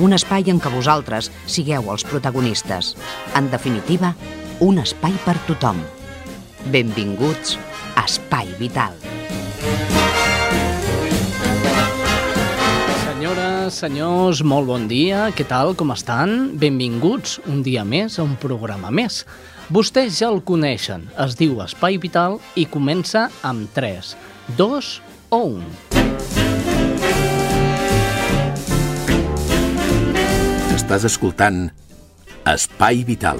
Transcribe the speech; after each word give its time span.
un 0.00 0.16
espai 0.16 0.48
en 0.48 0.58
què 0.60 0.72
vosaltres 0.72 1.28
sigueu 1.44 1.90
els 1.92 2.04
protagonistes. 2.08 2.94
En 3.36 3.50
definitiva, 3.52 4.14
un 4.64 4.80
espai 4.80 5.14
per 5.26 5.36
tothom. 5.48 5.80
Benvinguts 6.72 7.58
a 7.96 8.06
Espai 8.08 8.48
Vital. 8.60 8.96
Senyores, 13.04 13.76
senyors, 13.76 14.42
molt 14.42 14.68
bon 14.72 14.88
dia. 14.88 15.28
Què 15.36 15.44
tal, 15.48 15.76
com 15.76 15.92
estan? 15.92 16.56
Benvinguts 16.60 17.38
un 17.46 17.62
dia 17.66 17.84
més 17.84 18.18
a 18.18 18.24
un 18.24 18.36
programa 18.40 18.92
més. 18.92 19.22
Vostès 19.70 20.18
ja 20.18 20.32
el 20.32 20.40
coneixen. 20.42 21.06
Es 21.20 21.36
diu 21.38 21.60
Espai 21.62 22.00
Vital 22.02 22.40
i 22.56 22.66
comença 22.66 23.28
amb 23.46 23.68
3, 23.76 24.16
2 24.58 24.94
o 25.30 25.44
1. 25.60 26.39
Estàs 30.90 31.04
escoltant 31.06 31.58
Espai 32.50 33.04
Vital. 33.06 33.38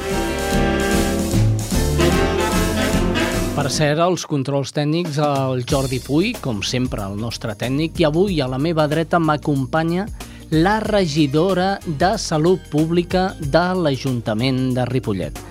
Per 3.57 3.65
cert, 3.75 3.99
els 4.05 4.23
controls 4.31 4.71
tècnics, 4.77 5.19
el 5.19 5.65
Jordi 5.67 5.99
Puy, 6.05 6.31
com 6.39 6.61
sempre, 6.63 7.03
el 7.03 7.19
nostre 7.19 7.57
tècnic, 7.59 7.99
i 7.99 8.07
avui 8.07 8.39
a 8.39 8.47
la 8.47 8.61
meva 8.63 8.87
dreta 8.87 9.19
m'acompanya 9.19 10.07
la 10.53 10.77
regidora 10.87 11.73
de 11.83 12.13
Salut 12.23 12.71
Pública 12.71 13.33
de 13.43 13.65
l'Ajuntament 13.83 14.69
de 14.79 14.87
Ripollet. 14.87 15.43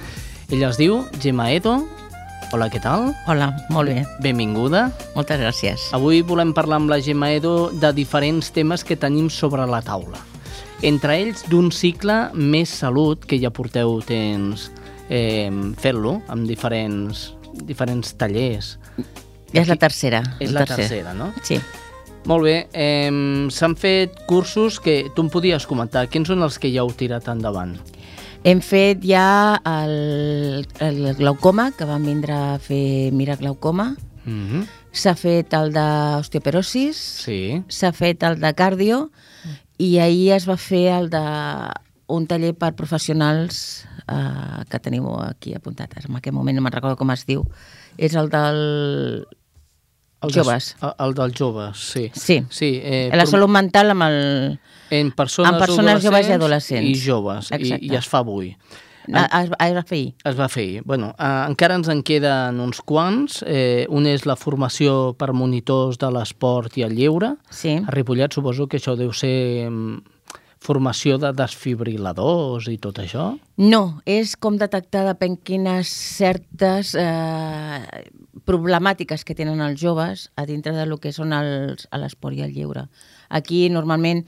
Ella 0.47 0.71
es 0.71 0.79
diu 0.79 1.01
Gemma 1.19 1.51
Edo. 1.51 1.81
Hola, 2.55 2.71
què 2.71 2.79
tal? 2.79 3.11
Hola, 3.27 3.51
molt 3.75 3.91
bé. 3.91 4.07
Benvinguda. 4.23 4.87
Moltes 5.19 5.43
gràcies. 5.43 5.91
Avui 5.99 6.23
volem 6.23 6.55
parlar 6.55 6.79
amb 6.79 6.95
la 6.95 7.03
Gemma 7.03 7.35
Edo 7.35 7.73
de 7.75 7.91
diferents 7.91 8.55
temes 8.55 8.87
que 8.87 8.95
tenim 8.95 9.27
sobre 9.27 9.67
la 9.67 9.83
taula 9.83 10.29
entre 10.81 11.17
ells 11.19 11.43
d'un 11.49 11.71
cicle 11.75 12.29
més 12.33 12.71
salut, 12.71 13.25
que 13.27 13.39
ja 13.41 13.51
porteu 13.51 13.99
temps 14.05 14.69
eh, 15.09 15.51
fent-lo, 15.81 16.19
amb 16.31 16.47
diferents, 16.47 17.29
diferents 17.67 18.15
tallers. 18.19 18.77
Ja 19.53 19.63
és 19.63 19.69
la 19.69 19.79
tercera. 19.81 20.23
És 20.39 20.53
la 20.55 20.65
tercera, 20.69 21.13
no? 21.17 21.31
Sí. 21.43 21.59
Molt 22.29 22.45
bé, 22.45 22.57
eh, 22.73 23.09
s'han 23.51 23.75
fet 23.79 24.19
cursos 24.27 24.79
que 24.79 25.07
tu 25.15 25.23
em 25.25 25.31
podies 25.31 25.65
comentar. 25.67 26.07
Quins 26.11 26.29
són 26.29 26.43
els 26.45 26.59
que 26.59 26.71
ja 26.71 26.83
heu 26.83 26.91
tirat 26.95 27.27
endavant? 27.31 27.77
Hem 28.47 28.61
fet 28.63 29.01
ja 29.03 29.59
el, 29.67 30.65
el 30.79 30.99
glaucoma, 31.17 31.71
que 31.75 31.87
van 31.87 32.05
vindre 32.07 32.35
a 32.35 32.59
fer 32.63 33.11
Mira 33.11 33.35
Glaucoma. 33.35 33.95
Mm 34.25 34.45
-hmm. 34.47 34.67
S'ha 34.91 35.15
fet 35.15 35.53
el 35.53 35.73
d'osteoporosis. 35.73 36.97
Sí. 37.25 37.63
S'ha 37.67 37.91
fet 37.91 38.23
el 38.23 38.39
de 38.39 38.53
cardio 38.53 39.09
i 39.79 39.97
ahir 40.03 40.33
es 40.35 40.45
va 40.49 40.57
fer 40.59 40.89
el 40.97 41.09
de 41.09 41.23
un 42.09 42.25
taller 42.27 42.51
per 42.57 42.73
professionals 42.75 43.85
eh, 44.09 44.63
que 44.69 44.79
teniu 44.83 45.07
aquí 45.23 45.53
apuntat. 45.55 45.93
En 46.01 46.17
aquest 46.19 46.35
moment 46.35 46.57
no 46.57 46.63
me'n 46.65 46.75
recordo 46.75 46.99
com 46.99 47.13
es 47.15 47.23
diu. 47.29 47.45
És 47.97 48.17
el 48.19 48.31
del... 48.33 48.59
El 50.19 50.33
joves. 50.35 50.73
Des, 50.81 50.95
el 51.05 51.15
dels 51.15 51.37
joves, 51.37 51.85
sí. 51.93 52.09
Sí. 52.11 52.41
sí 52.51 52.73
eh, 52.83 53.07
la 53.15 53.23
salut 53.29 53.51
mental 53.55 53.93
amb 53.93 54.03
el... 54.09 54.19
En 54.91 55.13
persones, 55.15 55.53
amb 55.53 55.63
persones 55.63 56.03
joves 56.03 56.27
i 56.27 56.35
adolescents. 56.35 56.89
I 56.89 56.99
joves, 56.99 57.53
i, 57.55 57.77
i 57.87 57.95
es 57.95 58.09
fa 58.09 58.19
avui. 58.25 58.51
En... 59.07 59.15
Es, 59.15 59.49
es 59.49 59.75
va 59.75 59.83
fer 59.87 59.97
ahir. 59.97 60.13
Es 60.25 60.37
va 60.39 60.49
fer 60.51 60.63
ahir. 60.65 60.83
Bueno, 60.85 61.13
eh, 61.17 61.31
encara 61.47 61.79
ens 61.79 61.89
en 61.89 62.03
queden 62.03 62.59
uns 62.63 62.81
quants. 62.81 63.41
Eh, 63.47 63.87
un 63.89 64.07
és 64.09 64.27
la 64.29 64.37
formació 64.39 65.15
per 65.17 65.31
monitors 65.33 65.99
de 66.01 66.11
l'esport 66.13 66.77
i 66.77 66.85
el 66.87 66.95
lleure. 66.97 67.35
Sí. 67.49 67.79
A 67.79 67.95
Ripollet 67.95 68.35
suposo 68.35 68.67
que 68.67 68.81
això 68.81 68.97
deu 68.99 69.13
ser 69.15 69.35
formació 70.59 71.17
de 71.17 71.31
desfibriladors 71.33 72.67
i 72.67 72.77
tot 72.83 72.99
això? 72.99 73.31
No, 73.63 74.01
és 74.05 74.35
com 74.35 74.57
detectar 74.59 75.05
depèn 75.07 75.37
quines 75.47 75.87
certes 75.87 76.91
eh, 76.99 78.03
problemàtiques 78.47 79.23
que 79.25 79.37
tenen 79.37 79.63
els 79.63 79.79
joves 79.79 80.27
a 80.35 80.45
dintre 80.49 80.75
de 80.75 80.85
lo 80.85 80.99
que 80.99 81.13
són 81.15 81.33
els, 81.35 81.87
l'esport 81.95 82.35
i 82.35 82.43
el 82.45 82.53
lleure. 82.55 82.87
Aquí, 83.29 83.67
normalment, 83.71 84.25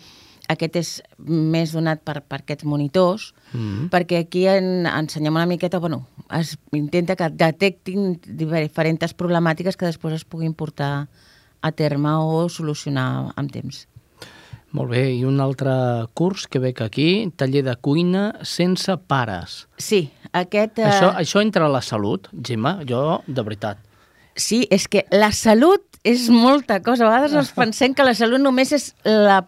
aquest 0.51 0.77
és 0.79 0.89
més 1.17 1.73
donat 1.75 2.01
per, 2.05 2.19
per 2.21 2.41
aquests 2.41 2.67
monitors, 2.67 3.31
mm 3.51 3.59
-hmm. 3.59 3.89
perquè 3.93 4.19
aquí 4.19 4.47
en, 4.47 4.85
ensenyem 4.85 5.35
una 5.35 5.45
miqueta, 5.45 5.79
bueno, 5.79 6.05
es 6.39 6.57
intenta 6.71 7.15
que 7.15 7.29
detectin 7.29 8.19
diferents 8.25 9.13
problemàtiques 9.13 9.77
que 9.77 9.85
després 9.85 10.13
es 10.13 10.25
puguin 10.25 10.53
portar 10.53 11.07
a 11.61 11.71
terme 11.71 12.09
o 12.09 12.49
solucionar 12.49 13.33
amb 13.35 13.51
temps. 13.51 13.87
Molt 14.71 14.89
bé, 14.89 15.03
i 15.11 15.25
un 15.27 15.41
altre 15.43 15.71
curs 16.15 16.47
que 16.47 16.59
veig 16.63 16.79
aquí, 16.81 17.29
taller 17.35 17.63
de 17.63 17.75
cuina 17.75 18.39
sense 18.47 18.95
pares. 19.07 19.67
Sí, 19.77 20.09
aquest... 20.31 20.79
Eh... 20.79 20.87
Això, 20.87 21.11
això 21.11 21.41
entra 21.41 21.65
a 21.65 21.71
la 21.71 21.81
salut, 21.81 22.29
Gemma, 22.31 22.79
jo, 22.87 23.21
de 23.27 23.43
veritat. 23.43 23.77
Sí, 24.39 24.63
és 24.71 24.87
que 24.87 25.03
la 25.11 25.33
salut 25.35 25.83
és 26.07 26.29
molta 26.31 26.79
cosa. 26.79 27.03
A 27.03 27.09
vegades 27.09 27.35
ens 27.35 27.51
pensem 27.59 27.93
que 27.93 28.07
la 28.07 28.15
salut 28.15 28.39
només 28.39 28.71
és 28.71 28.93
la 29.03 29.41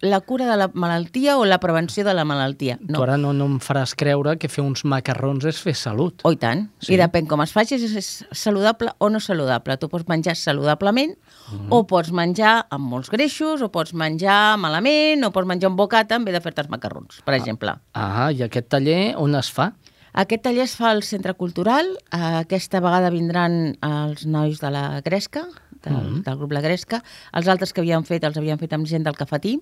la 0.00 0.20
cura 0.20 0.46
de 0.50 0.56
la 0.56 0.70
malaltia 0.74 1.38
o 1.38 1.44
la 1.44 1.58
prevenció 1.58 2.04
de 2.04 2.12
la 2.14 2.24
malaltia. 2.24 2.78
No. 2.82 2.98
Tu 2.98 3.02
ara 3.02 3.16
no, 3.16 3.32
no 3.32 3.46
em 3.48 3.56
faràs 3.64 3.94
creure 3.96 4.36
que 4.36 4.50
fer 4.52 4.64
uns 4.64 4.84
macarrons 4.84 5.46
és 5.48 5.60
fer 5.62 5.74
salut. 5.78 6.20
Oh, 6.28 6.32
i 6.34 6.40
tant. 6.40 6.66
Sí. 6.84 6.92
I 6.94 7.00
depèn 7.00 7.28
com 7.30 7.40
es 7.44 7.54
faci, 7.56 7.78
és, 7.78 7.96
és 7.96 8.10
saludable 8.36 8.92
o 8.98 9.08
no 9.12 9.20
saludable. 9.24 9.78
Tu 9.80 9.88
pots 9.92 10.04
menjar 10.08 10.36
saludablement 10.36 11.16
uh 11.16 11.54
-huh. 11.54 11.66
o 11.70 11.86
pots 11.86 12.12
menjar 12.12 12.66
amb 12.70 12.84
molts 12.84 13.10
greixos 13.10 13.62
o 13.62 13.70
pots 13.70 13.94
menjar 13.94 14.58
malament 14.58 15.24
o 15.24 15.32
pots 15.32 15.46
menjar 15.46 15.70
un 15.70 15.76
bocata 15.76 16.16
en 16.16 16.24
vez 16.24 16.34
de 16.34 16.40
fer-te 16.40 16.60
els 16.60 16.70
macarrons, 16.70 17.22
per 17.24 17.34
exemple. 17.34 17.74
Ah, 17.94 18.30
i 18.32 18.42
aquest 18.42 18.68
taller 18.68 19.14
on 19.16 19.34
es 19.34 19.50
fa? 19.50 19.72
Aquest 20.12 20.42
taller 20.42 20.62
es 20.62 20.76
fa 20.76 20.90
al 20.90 21.02
Centre 21.02 21.34
Cultural. 21.34 21.86
Aquesta 22.10 22.80
vegada 22.80 23.10
vindran 23.10 23.76
els 23.82 24.24
nois 24.26 24.60
de 24.60 24.70
la 24.70 25.02
Gresca, 25.04 25.46
del, 25.82 25.92
uh 25.92 26.00
-huh. 26.00 26.22
del 26.22 26.36
grup 26.36 26.52
La 26.52 26.60
Gresca. 26.60 27.02
Els 27.32 27.48
altres 27.48 27.72
que 27.72 27.80
havien 27.80 28.04
fet 28.04 28.24
els 28.24 28.36
havien 28.36 28.58
fet 28.58 28.72
amb 28.72 28.86
gent 28.86 29.04
del 29.04 29.16
Cafetí. 29.16 29.60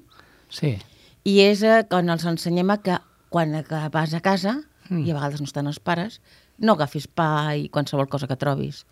Sí. 0.53 0.77
I 1.25 1.39
és 1.47 1.63
eh, 1.65 1.83
quan 1.89 2.11
els 2.13 2.27
ensenyem 2.29 2.73
a 2.75 2.81
que 2.85 2.99
quan 3.33 3.57
vas 3.93 4.15
a 4.15 4.23
casa, 4.23 4.59
mm. 4.89 5.05
i 5.07 5.11
a 5.11 5.17
vegades 5.17 5.41
no 5.41 5.49
estan 5.49 5.71
els 5.71 5.81
pares, 5.81 6.21
no 6.59 6.77
agafis 6.77 7.09
pa 7.09 7.55
i 7.59 7.71
qualsevol 7.73 8.11
cosa 8.11 8.29
que 8.31 8.39
trobis 8.39 8.85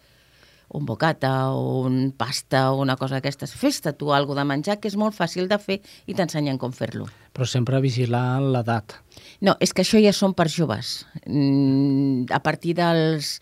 un 0.72 0.86
bocata 0.86 1.50
o 1.52 1.82
un 1.84 2.12
pasta 2.16 2.72
o 2.72 2.80
una 2.80 2.96
cosa 2.96 3.18
d'aquestes. 3.18 3.52
Fes-te 3.52 3.92
tu 3.92 4.12
alguna 4.12 4.42
de 4.42 4.48
menjar, 4.48 4.78
que 4.80 4.88
és 4.88 4.96
molt 4.96 5.14
fàcil 5.14 5.48
de 5.48 5.58
fer 5.60 5.78
i 6.08 6.16
t'ensenyen 6.16 6.58
com 6.58 6.72
fer-lo. 6.72 7.06
Però 7.36 7.46
sempre 7.48 7.80
vigilar 7.84 8.40
l'edat. 8.40 8.96
No, 9.44 9.56
és 9.60 9.76
que 9.76 9.84
això 9.84 10.00
ja 10.00 10.14
són 10.16 10.32
per 10.34 10.48
joves. 10.48 11.02
Mm, 11.26 12.32
a 12.32 12.40
partir 12.40 12.74
dels 12.80 13.36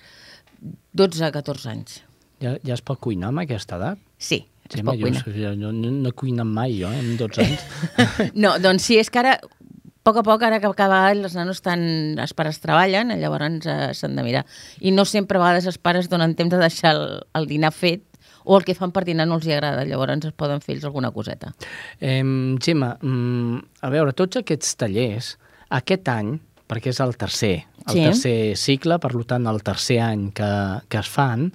12 0.98 1.28
a 1.28 1.32
14 1.34 1.70
anys. 1.70 2.00
Ja, 2.42 2.56
ja 2.66 2.74
es 2.74 2.82
pot 2.82 2.98
cuinar 2.98 3.30
amb 3.30 3.44
aquesta 3.44 3.78
edat? 3.78 4.00
Sí, 4.18 4.42
pot 4.86 4.94
jo, 4.98 5.06
cuinar. 5.08 5.56
no, 5.58 5.72
no, 5.72 5.90
no 5.90 6.08
he 6.08 6.12
cuinat 6.12 6.46
mai, 6.46 6.76
jo, 6.80 6.90
eh, 6.92 6.98
amb 7.02 7.18
12 7.22 7.42
anys. 7.46 8.32
No, 8.34 8.54
doncs 8.62 8.86
sí, 8.86 8.98
és 9.02 9.10
que 9.10 9.18
ara, 9.18 9.32
a 9.40 10.02
poc 10.06 10.16
a 10.16 10.22
poc, 10.26 10.42
ara 10.46 10.60
que 10.62 10.68
vegada 10.70 11.10
els 11.12 11.34
nanos 11.36 11.58
estan, 11.60 11.82
els 12.18 12.32
pares 12.34 12.60
treballen, 12.62 13.12
llavors 13.20 13.66
eh, 13.66 13.90
s'han 13.94 14.14
de 14.16 14.22
mirar. 14.26 14.44
I 14.80 14.92
no 14.94 15.04
sempre 15.04 15.38
a 15.38 15.42
vegades 15.42 15.66
els 15.66 15.78
pares 15.78 16.08
donen 16.08 16.34
temps 16.38 16.50
de 16.54 16.58
deixar 16.62 16.94
el, 16.96 17.02
el 17.34 17.46
dinar 17.50 17.72
fet 17.74 18.06
o 18.44 18.56
el 18.56 18.64
que 18.64 18.74
fan 18.74 18.90
per 18.90 19.04
dinar 19.04 19.26
no 19.28 19.36
els 19.36 19.44
hi 19.46 19.52
agrada, 19.52 19.84
llavors 19.84 20.24
es 20.24 20.32
poden 20.32 20.62
fer 20.64 20.74
ells 20.78 20.86
alguna 20.88 21.10
coseta. 21.12 21.52
Eh, 22.00 22.22
Gemma, 22.64 22.94
mm, 23.02 23.58
a 23.84 23.90
veure, 23.92 24.14
tots 24.16 24.40
aquests 24.40 24.78
tallers, 24.80 25.34
aquest 25.76 26.08
any, 26.08 26.38
perquè 26.70 26.88
és 26.94 27.00
el 27.04 27.16
tercer, 27.20 27.66
el 27.86 27.92
Sí. 27.92 28.02
tercer 28.06 28.56
cicle, 28.56 28.98
per 29.02 29.10
tant, 29.26 29.46
el 29.46 29.60
tercer 29.62 29.98
any 30.00 30.30
que, 30.32 30.48
que 30.88 30.98
es 31.02 31.08
fan, 31.10 31.50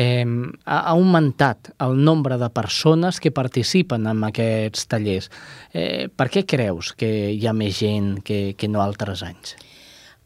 eh, 0.00 0.24
ha 0.64 0.80
augmentat 0.94 1.72
el 1.84 1.98
nombre 2.04 2.38
de 2.40 2.48
persones 2.50 3.20
que 3.20 3.30
participen 3.30 4.06
en 4.08 4.24
aquests 4.24 4.86
tallers. 4.88 5.28
Eh, 5.74 6.08
per 6.08 6.30
què 6.32 6.46
creus 6.48 6.94
que 6.96 7.10
hi 7.34 7.44
ha 7.46 7.52
més 7.56 7.76
gent 7.82 8.14
que, 8.24 8.54
que 8.56 8.68
no 8.68 8.80
altres 8.80 9.24
anys? 9.26 9.58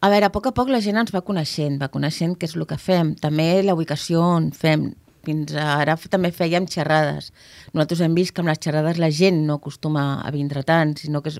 A 0.04 0.10
veure, 0.12 0.28
a 0.28 0.34
poc 0.34 0.46
a 0.50 0.52
poc 0.54 0.70
la 0.70 0.82
gent 0.84 1.00
ens 1.00 1.14
va 1.14 1.24
coneixent, 1.26 1.80
va 1.80 1.90
coneixent 1.90 2.36
què 2.38 2.46
és 2.46 2.54
el 2.54 2.66
que 2.70 2.78
fem, 2.78 3.14
també 3.18 3.64
la 3.64 3.74
ubicació 3.74 4.22
on 4.36 4.52
fem. 4.52 4.92
fins 5.24 5.54
ara 5.56 5.96
també 5.96 6.28
fèiem 6.36 6.66
xerrades. 6.68 7.30
Nosaltres 7.72 8.02
hem 8.04 8.14
vist 8.14 8.34
que 8.34 8.42
amb 8.42 8.50
les 8.50 8.60
xerrades 8.60 8.98
la 9.00 9.08
gent 9.08 9.46
no 9.46 9.54
acostuma 9.54 10.20
a 10.20 10.30
vindre 10.30 10.62
tant, 10.62 10.92
sinó 11.00 11.22
que 11.22 11.32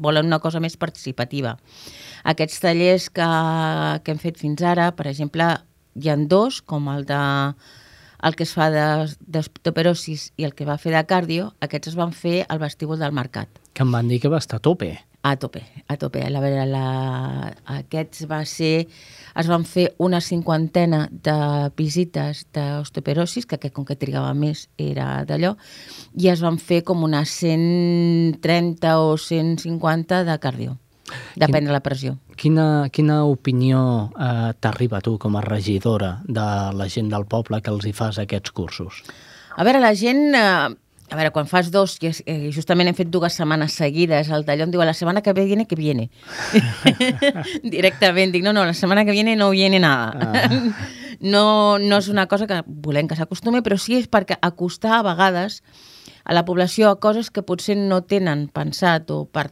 volen 0.00 0.26
una 0.26 0.40
cosa 0.40 0.58
més 0.58 0.76
participativa. 0.76 1.56
Aquests 2.24 2.58
tallers 2.60 3.08
que, 3.08 3.28
que 4.02 4.10
hem 4.10 4.18
fet 4.18 4.36
fins 4.42 4.62
ara, 4.66 4.90
per 4.90 5.06
exemple, 5.06 5.46
hi 6.00 6.10
han 6.12 6.26
dos, 6.28 6.62
com 6.62 6.88
el 6.92 7.06
de 7.08 7.20
el 8.22 8.36
que 8.36 8.44
es 8.44 8.52
fa 8.52 8.68
d'osteoporosis 8.70 10.30
i 10.36 10.44
el 10.44 10.52
que 10.56 10.66
va 10.68 10.78
fer 10.80 10.92
de 10.92 11.04
cardio, 11.08 11.54
aquests 11.64 11.94
es 11.94 11.96
van 11.96 12.12
fer 12.12 12.42
al 12.48 12.60
vestíbul 12.60 13.00
del 13.00 13.16
mercat. 13.16 13.48
Que 13.72 13.86
em 13.86 13.94
van 13.94 14.10
dir 14.12 14.20
que 14.20 14.28
va 14.32 14.40
estar 14.42 14.60
a 14.60 14.64
tope. 14.64 14.92
A 15.22 15.34
tope, 15.36 15.60
a 15.86 15.96
tope. 16.00 16.22
A 16.24 16.40
veure, 16.40 16.64
la... 16.68 17.52
aquests 17.80 18.24
va 18.28 18.40
ser... 18.48 18.88
Es 19.40 19.48
van 19.48 19.66
fer 19.68 19.90
una 20.00 20.20
cinquantena 20.24 21.06
de 21.12 21.36
visites 21.76 22.46
d'osteoporosis, 22.56 23.46
que 23.46 23.58
aquest 23.58 23.74
com 23.76 23.84
que 23.88 23.98
trigava 24.00 24.32
més 24.34 24.66
era 24.80 25.22
d'allò, 25.28 25.54
i 26.16 26.28
es 26.32 26.40
van 26.44 26.56
fer 26.58 26.82
com 26.88 27.04
unes 27.04 27.36
130 27.40 28.96
o 29.00 29.16
150 29.16 30.24
de 30.28 30.38
cardio. 30.40 30.78
Depèn 31.36 31.60
Quin, 31.60 31.70
de 31.70 31.74
la 31.74 31.82
pressió. 31.84 32.16
Quina, 32.36 32.66
quina 32.92 33.22
opinió 33.28 33.80
eh, 34.14 34.52
t'arriba 34.60 35.02
tu 35.04 35.16
com 35.18 35.36
a 35.36 35.44
regidora 35.44 36.18
de 36.26 36.46
la 36.76 36.88
gent 36.88 37.10
del 37.12 37.26
poble 37.30 37.62
que 37.62 37.72
els 37.72 37.88
hi 37.88 37.94
fas 37.96 38.20
aquests 38.22 38.54
cursos? 38.56 39.02
A 39.56 39.66
veure, 39.66 39.82
la 39.82 39.94
gent... 39.98 40.30
Eh, 40.34 40.70
a 41.10 41.16
veure, 41.18 41.32
quan 41.34 41.48
fas 41.50 41.72
dos, 41.74 41.96
i 41.98 42.06
eh, 42.06 42.50
justament 42.54 42.86
hem 42.86 42.94
fet 42.94 43.08
dues 43.10 43.34
setmanes 43.34 43.74
seguides, 43.74 44.28
el 44.30 44.44
talló 44.46 44.62
em 44.68 44.70
diu, 44.70 44.82
la 44.86 44.94
setmana 44.94 45.24
que 45.26 45.34
viene, 45.34 45.66
que 45.66 45.74
viene. 45.74 46.06
Directament, 47.74 48.30
dic, 48.30 48.44
no, 48.46 48.54
no, 48.54 48.64
la 48.64 48.76
setmana 48.78 49.04
que 49.04 49.16
viene 49.16 49.34
no 49.34 49.50
viene 49.50 49.80
nada. 49.82 50.14
Ah. 50.14 50.48
no, 51.20 51.78
no 51.82 51.98
és 51.98 52.08
una 52.08 52.28
cosa 52.30 52.46
que 52.46 52.62
volem 52.66 53.10
que 53.10 53.18
s'acostumi, 53.18 53.62
però 53.66 53.78
sí 53.78 53.98
és 53.98 54.06
perquè 54.06 54.38
acostar 54.40 55.00
a 55.00 55.06
vegades 55.10 55.60
a 56.24 56.36
la 56.36 56.44
població 56.46 56.90
a 56.90 57.00
coses 57.02 57.30
que 57.34 57.42
potser 57.42 57.76
no 57.76 58.02
tenen 58.06 58.46
pensat 58.54 59.10
o 59.10 59.24
per 59.26 59.50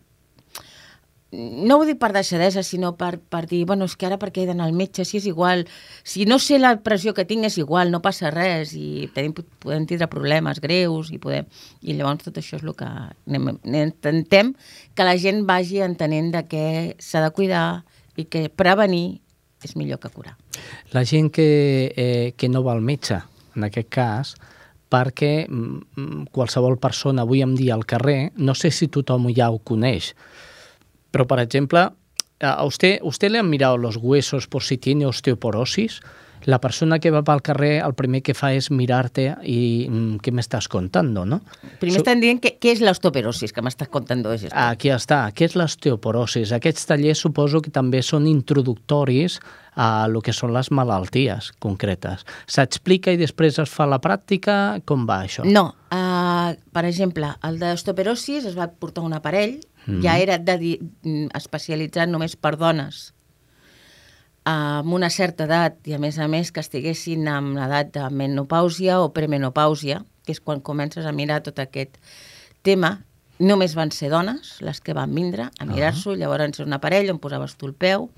no 1.31 1.77
ho 1.77 1.85
dic 1.85 1.99
per 2.01 2.11
deixadesa, 2.15 2.63
sinó 2.65 2.95
per, 2.97 3.19
per 3.21 3.45
dir, 3.51 3.65
bueno, 3.69 3.85
és 3.85 3.97
que 4.01 4.07
ara 4.09 4.17
per 4.21 4.31
què 4.33 4.43
he 4.43 4.49
d'anar 4.49 4.65
al 4.69 4.77
metge, 4.77 5.05
si 5.05 5.19
és 5.21 5.27
igual, 5.29 5.67
si 6.03 6.25
no 6.25 6.39
sé 6.41 6.57
la 6.59 6.73
pressió 6.81 7.13
que 7.15 7.27
tinc 7.29 7.45
és 7.51 7.59
igual, 7.61 7.93
no 7.93 8.01
passa 8.05 8.33
res, 8.33 8.73
i 8.73 9.11
tenim, 9.15 9.35
podem 9.61 9.85
tindre 9.91 10.09
problemes 10.09 10.63
greus, 10.65 11.13
i 11.13 11.21
podem... 11.21 11.49
I 11.85 11.99
llavors 11.99 12.25
tot 12.25 12.41
això 12.41 12.57
és 12.57 12.65
el 12.65 12.75
que 12.79 12.89
intentem 13.69 14.55
que 14.97 15.07
la 15.07 15.17
gent 15.21 15.45
vagi 15.49 15.83
entenent 15.85 16.33
de 16.33 16.45
què 16.49 16.67
s'ha 16.99 17.23
de 17.25 17.31
cuidar 17.37 17.85
i 18.17 18.25
que 18.25 18.49
prevenir 18.49 19.21
és 19.65 19.77
millor 19.77 20.01
que 20.01 20.11
curar. 20.15 20.37
La 20.95 21.05
gent 21.05 21.31
que, 21.35 21.93
eh, 21.95 22.33
que 22.37 22.49
no 22.49 22.65
va 22.65 22.73
al 22.73 22.81
metge, 22.81 23.21
en 23.55 23.69
aquest 23.69 23.89
cas, 23.93 24.35
perquè 24.89 25.45
mm, 25.45 26.31
qualsevol 26.33 26.79
persona 26.81 27.23
avui 27.23 27.43
en 27.45 27.55
dia 27.59 27.75
al 27.77 27.85
carrer, 27.87 28.33
no 28.37 28.55
sé 28.57 28.71
si 28.73 28.89
tothom 28.89 29.29
ja 29.37 29.51
ho 29.53 29.59
coneix, 29.61 30.15
Pero, 31.11 31.27
por 31.27 31.41
ejemplo, 31.41 31.93
a 32.41 32.65
usted, 32.65 33.01
usted 33.03 33.31
le 33.31 33.39
han 33.39 33.51
mirado 33.51 33.79
los 33.79 33.97
huesos 33.97 34.47
por 34.47 34.63
si 34.63 34.79
tiene 34.79 35.07
osteoporosis? 35.07 36.01
La 36.45 36.61
persona 36.61 37.01
que 37.01 37.11
va 37.11 37.25
pel 37.27 37.43
carrer 37.43 37.81
el 37.83 37.95
primer 37.99 38.21
que 38.23 38.33
fa 38.33 38.53
és 38.55 38.69
mirar-te 38.71 39.25
i 39.43 39.89
mm, 39.91 40.21
què 40.23 40.31
m'estàs 40.31 40.69
contant, 40.71 41.11
no? 41.11 41.41
Primer 41.81 41.99
so... 41.99 42.05
estan 42.05 42.23
dient 42.23 42.39
què, 42.39 42.55
què 42.63 42.77
és 42.77 42.83
l'osteoporosis 42.85 43.53
que 43.53 43.65
m'estàs 43.65 43.91
contant. 43.91 44.23
Aquí 44.53 44.93
està, 44.95 45.25
què 45.35 45.49
és 45.49 45.57
l'osteoporosis? 45.59 46.55
Aquests 46.55 46.87
tallers 46.89 47.25
suposo 47.27 47.61
que 47.65 47.75
també 47.75 48.05
són 48.07 48.29
introductoris 48.31 49.41
a 49.75 50.07
lo 50.11 50.23
que 50.23 50.35
són 50.35 50.55
les 50.55 50.71
malalties 50.71 51.51
concretes. 51.59 52.23
S'explica 52.47 53.11
i 53.15 53.19
després 53.19 53.59
es 53.59 53.71
fa 53.71 53.89
la 53.91 53.99
pràctica? 54.03 54.79
Com 54.87 55.11
va 55.11 55.25
això? 55.27 55.43
No, 55.47 55.73
uh, 55.91 56.55
per 56.55 56.87
exemple, 56.87 57.35
el 57.51 57.59
d'osteoporosis 57.59 58.47
es 58.47 58.59
va 58.59 58.71
portar 58.71 59.03
un 59.07 59.19
aparell 59.19 59.59
-hmm. 59.89 60.03
ja 60.03 60.19
era 60.19 60.39
de, 60.39 60.79
mm, 61.03 61.29
especialitzat 61.35 62.09
només 62.09 62.37
per 62.37 62.57
dones 62.57 63.13
amb 64.49 64.95
una 64.95 65.11
certa 65.11 65.45
edat 65.45 65.87
i 65.87 65.93
a 65.93 65.99
més 65.99 66.19
a 66.19 66.29
més 66.29 66.53
que 66.53 66.61
estiguessin 66.61 67.29
amb 67.29 67.57
l'edat 67.59 67.93
de 67.93 68.09
menopàusia 68.11 69.01
o 69.03 69.13
premenopàusia, 69.13 70.05
que 70.25 70.33
és 70.33 70.41
quan 70.41 70.61
comences 70.61 71.05
a 71.05 71.13
mirar 71.13 71.43
tot 71.43 71.59
aquest 71.59 71.99
tema, 72.63 73.03
només 73.39 73.75
van 73.77 73.93
ser 73.95 74.09
dones 74.11 74.57
les 74.65 74.81
que 74.81 74.95
van 74.97 75.15
vindre 75.15 75.51
a 75.59 75.65
mirar-s'ho, 75.65 76.11
uh 76.11 76.15
-huh. 76.15 76.19
llavors 76.19 76.59
era 76.59 76.67
un 76.67 76.73
aparell 76.73 77.11
on 77.11 77.19
posaves 77.19 77.57
tu 77.57 77.67
el 77.67 77.75
peu, 77.75 78.11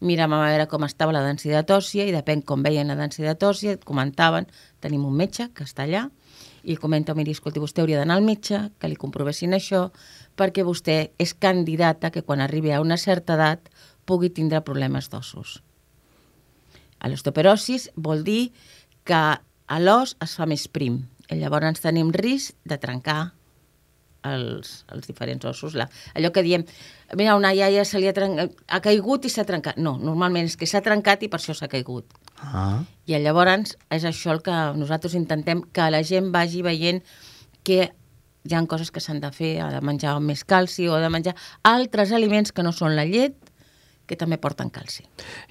miràvem 0.00 0.38
a 0.38 0.48
veure 0.48 0.66
com 0.68 0.84
estava 0.84 1.12
la 1.12 1.22
densitat 1.22 1.70
òssia 1.70 2.06
i 2.06 2.12
depèn 2.12 2.42
com 2.44 2.62
veien 2.62 2.88
la 2.88 2.96
densitat 2.96 3.42
òssia, 3.42 3.72
et 3.72 3.84
comentaven, 3.84 4.46
tenim 4.80 5.04
un 5.04 5.14
metge 5.14 5.50
que 5.54 5.64
està 5.64 5.82
allà, 5.82 6.10
i 6.62 6.76
comenta, 6.76 7.14
miri, 7.14 7.32
escolti, 7.32 7.60
vostè 7.60 7.82
hauria 7.82 7.98
d'anar 7.98 8.16
al 8.16 8.22
metge, 8.22 8.70
que 8.78 8.88
li 8.88 8.96
comprovessin 8.96 9.52
això, 9.52 9.90
perquè 10.36 10.64
vostè 10.64 11.12
és 11.20 11.34
candidata 11.34 12.10
que 12.10 12.22
quan 12.22 12.40
arribi 12.40 12.72
a 12.72 12.80
una 12.80 12.96
certa 12.96 13.36
edat 13.38 13.68
pugui 14.04 14.30
tindre 14.30 14.62
problemes 14.64 15.10
d'ossos. 15.12 15.60
A 17.02 17.10
l'osteoporosis 17.10 17.90
vol 17.96 18.24
dir 18.24 18.52
que 19.04 19.22
a 19.72 19.78
l'os 19.80 20.16
es 20.22 20.34
fa 20.38 20.46
més 20.46 20.68
prim 20.68 21.02
i 21.30 21.38
llavors 21.40 21.80
tenim 21.82 22.12
risc 22.14 22.54
de 22.68 22.78
trencar 22.78 23.32
els, 24.22 24.82
els 24.92 25.06
diferents 25.08 25.44
ossos. 25.48 25.74
La, 25.78 25.88
allò 26.14 26.30
que 26.34 26.44
diem, 26.46 26.64
mira, 27.18 27.36
una 27.38 27.52
iaia 27.54 27.84
se 27.88 28.00
li 28.00 28.08
ha, 28.08 28.14
trencat, 28.16 28.54
ha 28.68 28.80
caigut 28.84 29.26
i 29.26 29.32
s'ha 29.32 29.46
trencat. 29.48 29.80
No, 29.82 29.96
normalment 29.98 30.50
és 30.50 30.56
que 30.58 30.68
s'ha 30.68 30.82
trencat 30.84 31.24
i 31.26 31.30
per 31.32 31.40
això 31.40 31.56
s'ha 31.58 31.70
caigut. 31.72 32.06
Ah. 32.42 32.82
I 33.06 33.18
llavors 33.22 33.74
és 33.90 34.06
això 34.08 34.34
el 34.34 34.42
que 34.46 34.58
nosaltres 34.78 35.16
intentem, 35.18 35.64
que 35.74 35.90
la 35.90 36.02
gent 36.06 36.30
vagi 36.34 36.62
veient 36.62 37.02
que 37.66 37.90
hi 38.48 38.54
han 38.54 38.66
coses 38.66 38.90
que 38.90 39.00
s'han 39.00 39.20
de 39.22 39.30
fer, 39.34 39.54
ha 39.62 39.70
de 39.70 39.80
menjar 39.84 40.18
més 40.20 40.44
calci 40.44 40.88
o 40.88 40.96
ha 40.96 41.00
de 41.02 41.10
menjar 41.12 41.34
altres 41.68 42.12
aliments 42.12 42.52
que 42.52 42.64
no 42.66 42.72
són 42.74 42.96
la 42.98 43.06
llet, 43.06 43.36
que 44.06 44.18
també 44.18 44.38
porten 44.42 44.70
calci. 44.70 45.04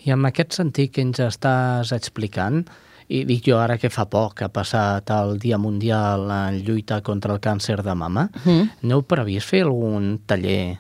I 0.05 0.11
en 0.13 0.27
aquest 0.27 0.57
sentit 0.59 0.91
que 0.95 1.03
ens 1.05 1.21
estàs 1.23 1.93
explicant, 1.95 2.65
i 3.11 3.23
dic 3.27 3.43
jo 3.47 3.57
ara 3.59 3.77
que 3.79 3.91
fa 3.91 4.05
poc 4.07 4.43
ha 4.43 4.51
passat 4.53 5.09
el 5.11 5.37
Dia 5.39 5.57
Mundial 5.59 6.29
en 6.31 6.61
lluita 6.63 7.01
contra 7.03 7.33
el 7.35 7.41
càncer 7.43 7.81
de 7.83 7.95
mama, 7.95 8.29
mm. 8.43 8.83
no 8.87 8.99
heu 8.99 9.07
previst 9.07 9.51
fer 9.51 9.65
algun 9.65 10.13
taller 10.27 10.77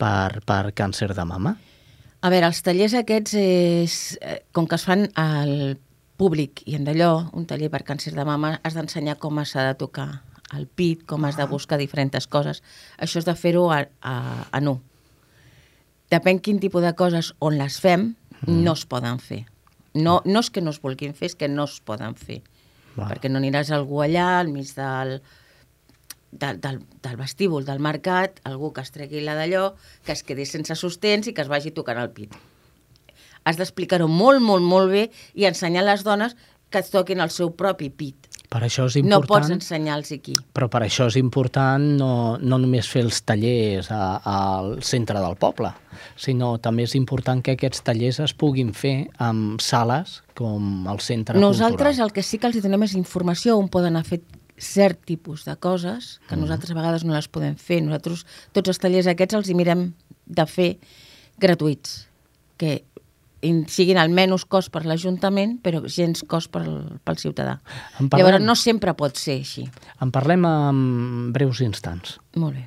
per, 0.00 0.40
per 0.46 0.72
càncer 0.76 1.12
de 1.16 1.24
mama? 1.28 1.56
A 2.24 2.30
veure, 2.32 2.48
els 2.48 2.62
tallers 2.64 2.94
aquests, 2.96 3.34
és, 3.36 3.96
eh, 4.20 4.40
com 4.56 4.68
que 4.68 4.78
es 4.78 4.86
fan 4.88 5.04
al 5.20 5.76
públic 6.16 6.62
i 6.64 6.78
en 6.78 6.86
d'allò, 6.88 7.28
un 7.36 7.44
taller 7.48 7.68
per 7.72 7.84
càncer 7.84 8.14
de 8.16 8.24
mama, 8.24 8.56
has 8.64 8.76
d'ensenyar 8.76 9.18
com 9.20 9.42
s'ha 9.44 9.68
de 9.68 9.76
tocar 9.76 10.08
el 10.54 10.66
pit, 10.66 11.02
com 11.06 11.24
has 11.26 11.38
de 11.38 11.46
buscar 11.50 11.78
diferents 11.80 12.28
coses. 12.30 12.62
Això 13.02 13.18
és 13.18 13.26
de 13.26 13.34
fer-ho 13.34 13.66
a, 13.74 13.82
a, 14.00 14.16
a 14.50 14.60
nu. 14.62 14.78
Depèn 16.12 16.38
quin 16.38 16.60
tipus 16.62 16.84
de 16.84 16.92
coses 16.94 17.32
on 17.42 17.56
les 17.58 17.80
fem, 17.82 18.12
mm. 18.44 18.60
no 18.62 18.76
es 18.78 18.84
poden 18.86 19.18
fer. 19.18 19.44
No, 19.96 20.20
no 20.24 20.44
és 20.44 20.52
que 20.52 20.62
no 20.62 20.70
es 20.74 20.78
vulguin 20.82 21.16
fer, 21.16 21.32
és 21.32 21.38
que 21.38 21.48
no 21.48 21.64
es 21.66 21.80
poden 21.80 22.14
fer. 22.20 22.42
Va. 22.96 23.08
Perquè 23.10 23.30
no 23.32 23.40
aniràs 23.40 23.72
algú 23.74 24.02
allà, 24.04 24.36
al 24.38 24.52
mig 24.52 24.70
del, 24.76 25.16
del, 26.30 26.60
del, 26.60 26.82
del 27.02 27.16
vestíbul 27.16 27.64
del 27.66 27.80
mercat, 27.82 28.40
algú 28.48 28.72
que 28.76 28.84
es 28.84 28.92
tregui 28.94 29.24
la 29.24 29.34
d'allò, 29.38 29.70
que 30.04 30.14
es 30.14 30.22
quedi 30.26 30.46
sense 30.46 30.76
sostens 30.78 31.26
i 31.26 31.34
que 31.34 31.44
es 31.44 31.50
vagi 31.50 31.72
tocant 31.74 32.00
el 32.00 32.12
pit. 32.14 32.36
Has 33.46 33.58
d'explicar-ho 33.58 34.08
molt, 34.10 34.42
molt, 34.42 34.64
molt 34.66 34.92
bé 34.92 35.08
i 35.34 35.46
ensenyar 35.48 35.84
a 35.84 35.90
les 35.92 36.04
dones 36.06 36.36
que 36.70 36.82
es 36.82 36.90
toquin 36.90 37.22
el 37.22 37.30
seu 37.30 37.52
propi 37.54 37.90
pit. 37.90 38.25
Per 38.50 38.60
això 38.62 38.86
és 38.86 38.98
important... 39.00 39.26
No 39.26 39.28
pots 39.28 39.50
ensenyar-los 39.50 40.12
aquí. 40.14 40.36
Però 40.54 40.68
per 40.72 40.84
això 40.86 41.08
és 41.10 41.18
important 41.18 41.82
no, 41.98 42.10
no 42.38 42.58
només 42.62 42.88
fer 42.90 43.02
els 43.06 43.20
tallers 43.26 43.90
a, 43.90 44.00
al 44.22 44.76
centre 44.86 45.18
del 45.22 45.36
poble, 45.40 45.72
sinó 46.20 46.54
també 46.62 46.86
és 46.86 46.94
important 46.98 47.42
que 47.42 47.56
aquests 47.56 47.82
tallers 47.86 48.20
es 48.24 48.36
puguin 48.38 48.72
fer 48.76 48.96
amb 49.22 49.62
sales 49.64 50.20
com 50.38 50.86
el 50.92 51.02
centre 51.04 51.40
Nosaltres 51.40 51.96
cultural. 51.96 52.10
el 52.10 52.16
que 52.16 52.26
sí 52.26 52.38
que 52.38 52.50
els 52.50 52.60
donem 52.62 52.86
és 52.86 52.96
informació 52.98 53.58
on 53.58 53.70
poden 53.72 53.96
anar 53.96 54.06
fet 54.06 54.24
cert 54.56 55.02
tipus 55.04 55.44
de 55.44 55.54
coses 55.60 56.16
que 56.28 56.36
mm. 56.36 56.40
nosaltres 56.46 56.72
a 56.72 56.78
vegades 56.78 57.04
no 57.04 57.14
les 57.16 57.28
podem 57.28 57.56
fer. 57.60 57.82
Nosaltres 57.84 58.24
tots 58.56 58.72
els 58.72 58.80
tallers 58.80 59.08
aquests 59.10 59.36
els 59.36 59.50
hi 59.50 59.56
mirem 59.58 59.90
de 60.26 60.46
fer 60.48 60.70
gratuïts, 61.40 62.06
que 62.56 62.80
siguin 63.68 63.98
al 63.98 64.12
menys 64.14 64.44
cost 64.44 64.72
per 64.74 64.84
l'Ajuntament, 64.86 65.58
però 65.62 65.82
gens 65.86 66.24
cost 66.28 66.50
pel, 66.54 66.70
pel 67.04 67.20
ciutadà. 67.20 67.58
Parlem... 67.98 68.20
Llavors, 68.20 68.44
no 68.44 68.56
sempre 68.58 68.94
pot 68.98 69.18
ser 69.20 69.40
així. 69.42 69.66
En 70.02 70.12
parlem 70.14 70.46
en 70.48 70.80
breus 71.34 71.62
instants. 71.64 72.18
Molt 72.36 72.56
bé. 72.56 72.66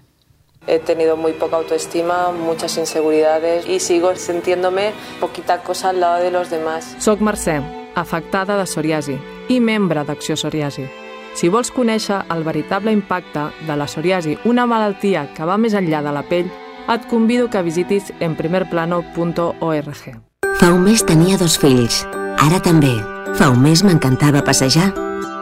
He 0.68 0.80
tenido 0.80 1.18
muy 1.18 1.34
poca 1.34 1.58
autoestima, 1.58 2.32
muchas 2.32 2.78
inseguridades 2.78 3.68
y 3.68 3.80
sigo 3.80 4.16
sintiéndome 4.16 4.92
poquita 5.20 5.64
cosa 5.64 5.90
al 5.90 6.00
lado 6.00 6.24
de 6.24 6.32
los 6.32 6.50
demás. 6.50 6.96
Soc 7.00 7.22
Mercè, 7.22 7.62
afectada 7.96 8.58
de 8.60 8.68
psoriasi 8.68 9.18
i 9.50 9.60
membre 9.60 10.04
d'Acció 10.06 10.36
Psoriasi. 10.38 10.86
Si 11.34 11.50
vols 11.50 11.72
conèixer 11.72 12.26
el 12.34 12.44
veritable 12.44 12.92
impacte 12.94 13.50
de 13.66 13.78
la 13.78 13.88
psoriasi, 13.88 14.38
una 14.46 14.66
malaltia 14.70 15.28
que 15.34 15.46
va 15.46 15.58
més 15.58 15.74
enllà 15.74 16.04
de 16.06 16.14
la 16.14 16.26
pell, 16.30 16.52
et 16.90 17.06
convido 17.10 17.50
que 17.50 17.66
visitis 17.66 18.14
enprimerplano.org. 18.20 20.29
Fa 20.60 20.74
un 20.74 20.82
mes 20.84 21.00
tenia 21.08 21.38
dos 21.40 21.54
fills. 21.56 22.02
Ara 22.44 22.58
també. 22.60 22.92
Fa 23.40 23.48
un 23.48 23.62
mes 23.64 23.80
m'encantava 23.80 24.42
passejar. 24.44 24.90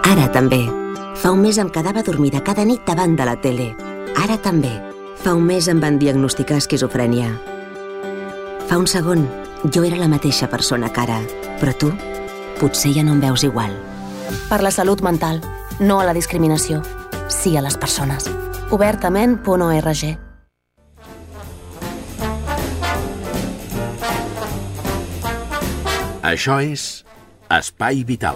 Ara 0.06 0.28
també. 0.30 0.60
Fa 1.18 1.32
un 1.34 1.42
mes 1.42 1.58
em 1.58 1.72
quedava 1.74 2.04
dormida 2.06 2.44
cada 2.46 2.62
nit 2.70 2.84
davant 2.86 3.16
de 3.18 3.26
la 3.26 3.34
tele. 3.42 3.72
Ara 4.14 4.38
també. 4.38 4.70
Fa 5.18 5.34
un 5.34 5.42
mes 5.48 5.72
em 5.74 5.82
van 5.82 5.98
diagnosticar 5.98 6.60
esquizofrènia. 6.62 7.32
Fa 8.70 8.78
un 8.78 8.86
segon, 8.86 9.26
jo 9.74 9.82
era 9.90 9.98
la 9.98 10.12
mateixa 10.12 10.52
persona 10.54 10.94
que 10.94 11.02
ara, 11.08 11.18
però 11.58 11.74
tu 11.74 11.90
potser 12.62 12.94
ja 12.94 13.02
no 13.02 13.18
em 13.18 13.26
veus 13.26 13.42
igual. 13.42 13.74
Per 14.52 14.62
la 14.62 14.70
salut 14.70 15.02
mental, 15.02 15.42
no 15.80 15.98
a 15.98 16.06
la 16.06 16.14
discriminació. 16.14 16.84
Sí 17.28 17.58
a 17.58 17.66
les 17.66 17.82
persones. 17.82 18.30
Obertament.org 18.70 20.27
Això 26.28 26.58
és 26.60 27.06
Espai 27.56 28.02
Vital. 28.04 28.36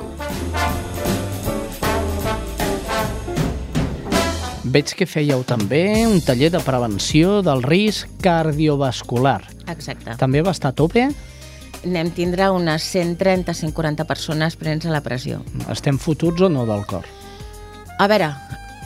Veig 4.71 4.93
que 4.95 5.03
fèieu 5.03 5.41
també 5.43 5.81
un 6.07 6.21
taller 6.24 6.53
de 6.53 6.62
prevenció 6.63 7.41
del 7.43 7.60
risc 7.65 8.07
cardiovascular. 8.24 9.41
Exacte. 9.74 10.15
També 10.21 10.39
va 10.39 10.53
estar 10.55 10.71
a 10.71 10.77
tope? 10.77 11.10
Anem 11.81 12.13
tindre 12.15 12.48
unes 12.55 12.86
130-140 12.93 14.07
persones 14.07 14.55
prens 14.55 14.88
a 14.88 14.95
la 14.95 15.03
pressió. 15.03 15.41
Estem 15.67 16.00
fotuts 16.00 16.48
o 16.48 16.51
no 16.53 16.63
del 16.69 16.88
cor? 16.88 17.03
A 18.00 18.07
veure, 18.07 18.31